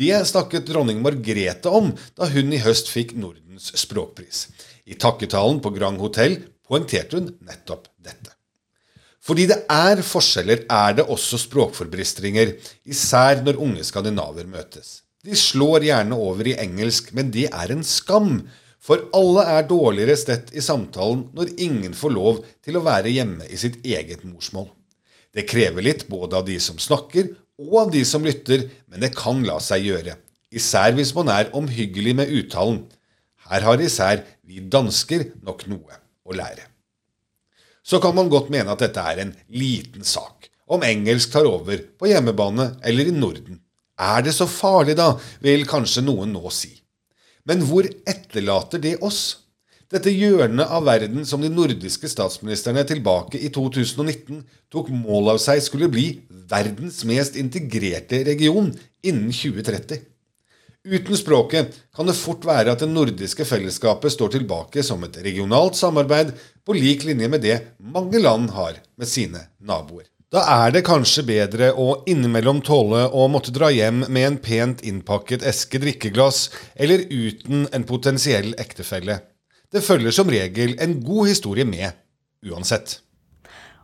Det 0.00 0.20
snakket 0.28 0.68
dronning 0.68 1.00
Margrethe 1.04 1.72
om 1.72 1.92
da 2.16 2.28
hun 2.32 2.52
i 2.52 2.60
høst 2.64 2.88
fikk 2.92 3.12
Nordens 3.18 3.72
språkpris. 3.76 4.46
I 4.90 4.98
takketalen 4.98 5.60
på 5.62 5.70
Grand 5.76 6.00
Hotell 6.02 6.40
poengterte 6.66 7.18
hun 7.20 7.30
nettopp 7.46 7.86
dette. 8.02 8.34
Fordi 9.20 9.44
det 9.50 9.60
er 9.70 10.00
forskjeller, 10.02 10.64
er 10.66 10.96
det 10.98 11.06
også 11.12 11.38
språkforbristringer, 11.42 12.54
især 12.88 13.44
når 13.44 13.60
unge 13.62 13.84
skandinaver 13.86 14.48
møtes. 14.50 15.02
De 15.20 15.36
slår 15.36 15.84
gjerne 15.84 16.16
over 16.16 16.48
i 16.48 16.56
engelsk, 16.62 17.12
men 17.16 17.28
det 17.34 17.50
er 17.52 17.74
en 17.74 17.84
skam. 17.84 18.38
For 18.80 19.04
alle 19.14 19.44
er 19.58 19.68
dårligere 19.68 20.16
stett 20.16 20.54
i 20.56 20.64
samtalen 20.64 21.26
når 21.36 21.52
ingen 21.60 21.92
får 21.94 22.14
lov 22.14 22.40
til 22.64 22.78
å 22.78 22.84
være 22.86 23.12
hjemme 23.12 23.44
i 23.52 23.60
sitt 23.60 23.76
eget 23.84 24.24
morsmål. 24.24 24.70
Det 25.36 25.44
krever 25.46 25.84
litt 25.84 26.06
både 26.08 26.40
av 26.40 26.48
de 26.48 26.56
som 26.62 26.80
snakker 26.80 27.28
og 27.60 27.76
av 27.84 27.92
de 27.92 28.00
som 28.08 28.24
lytter, 28.24 28.70
men 28.88 29.04
det 29.04 29.12
kan 29.14 29.44
la 29.44 29.58
seg 29.62 29.84
gjøre. 29.84 30.16
Især 30.50 30.96
hvis 30.96 31.12
man 31.14 31.28
er 31.30 31.52
omhyggelig 31.54 32.16
med 32.18 32.32
uttalen. 32.40 32.80
Her 33.50 33.66
har 33.68 33.84
især 33.84 34.24
vi 34.50 34.64
dansker 34.66 35.30
nok 35.46 35.66
noe 35.70 36.00
å 36.26 36.34
lære. 36.34 36.66
Så 37.86 38.00
kan 38.02 38.14
man 38.16 38.30
godt 38.30 38.50
mene 38.52 38.74
at 38.74 38.82
dette 38.82 39.02
er 39.02 39.22
en 39.22 39.32
liten 39.48 40.04
sak, 40.06 40.50
om 40.70 40.82
engelsk 40.86 41.32
tar 41.32 41.48
over 41.48 41.80
på 41.98 42.10
hjemmebane 42.10 42.72
eller 42.86 43.08
i 43.10 43.14
Norden. 43.14 43.60
Er 44.00 44.24
det 44.24 44.34
så 44.36 44.46
farlig, 44.48 44.96
da, 44.98 45.14
vil 45.44 45.66
kanskje 45.68 46.04
noen 46.04 46.32
nå 46.34 46.50
si. 46.54 46.72
Men 47.48 47.64
hvor 47.66 47.86
etterlater 48.08 48.82
det 48.82 48.98
oss? 49.04 49.40
Dette 49.90 50.12
hjørnet 50.14 50.70
av 50.70 50.84
verden 50.86 51.24
som 51.26 51.42
de 51.42 51.50
nordiske 51.50 52.06
statsministrene 52.10 52.84
tilbake 52.86 53.40
i 53.42 53.50
2019 53.50 54.44
tok 54.70 54.92
mål 54.94 55.32
av 55.32 55.40
seg 55.42 55.58
skulle 55.64 55.90
bli 55.90 56.06
verdens 56.50 57.02
mest 57.08 57.38
integrerte 57.40 58.22
region 58.28 58.70
innen 59.02 59.32
2030. 59.34 60.09
Uten 60.88 61.16
språket 61.16 61.74
kan 61.92 62.08
det 62.08 62.16
fort 62.16 62.46
være 62.48 62.72
at 62.72 62.80
det 62.80 62.88
nordiske 62.88 63.44
fellesskapet 63.44 64.14
står 64.14 64.30
tilbake 64.38 64.80
som 64.86 65.02
et 65.04 65.18
regionalt 65.20 65.76
samarbeid 65.76 66.30
på 66.64 66.72
lik 66.72 67.04
linje 67.04 67.28
med 67.28 67.44
det 67.44 67.56
mange 67.84 68.22
land 68.22 68.48
har 68.56 68.78
med 68.96 69.10
sine 69.10 69.42
naboer. 69.60 70.06
Da 70.32 70.46
er 70.46 70.72
det 70.72 70.86
kanskje 70.86 71.26
bedre 71.26 71.68
å 71.76 71.98
innimellom 72.08 72.62
tåle 72.64 73.02
å 73.12 73.26
måtte 73.28 73.52
dra 73.52 73.68
hjem 73.74 74.06
med 74.08 74.24
en 74.24 74.38
pent 74.40 74.80
innpakket 74.86 75.44
eske 75.44 75.82
drikkeglass, 75.82 76.46
eller 76.78 77.04
uten 77.10 77.66
en 77.74 77.84
potensiell 77.84 78.54
ektefelle. 78.62 79.18
Det 79.68 79.84
følger 79.84 80.14
som 80.14 80.30
regel 80.32 80.78
en 80.80 80.96
god 81.04 81.28
historie 81.28 81.66
med, 81.68 81.92
uansett. 82.46 83.00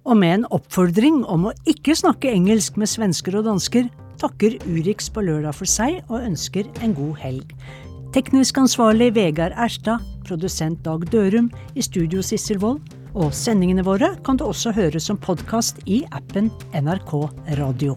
Og 0.06 0.16
med 0.16 0.38
en 0.38 0.48
oppfordring 0.54 1.24
om 1.26 1.50
å 1.50 1.56
ikke 1.68 1.98
snakke 1.98 2.32
engelsk 2.32 2.78
med 2.80 2.88
svensker 2.94 3.36
og 3.36 3.50
dansker, 3.50 3.90
takker 4.20 4.58
Urix 4.66 5.10
på 5.12 5.24
lørdag 5.26 5.56
for 5.58 5.70
seg 5.70 6.00
og 6.08 6.22
ønsker 6.22 6.68
en 6.84 6.96
god 6.96 7.14
helg. 7.22 7.54
Teknisk 8.16 8.56
ansvarlig 8.62 9.10
Vegard 9.16 9.56
Erstad, 9.60 10.04
produsent 10.24 10.80
Dag 10.86 11.04
Dørum, 11.12 11.50
i 11.76 11.84
studio 11.84 12.24
Sissel 12.24 12.62
Wold. 12.62 12.80
Og 13.16 13.32
sendingene 13.32 13.84
våre 13.84 14.12
kan 14.24 14.36
du 14.36 14.44
også 14.48 14.74
høre 14.76 15.00
som 15.00 15.20
podkast 15.20 15.80
i 15.84 16.02
appen 16.16 16.52
NRK 16.76 17.16
Radio. 17.60 17.96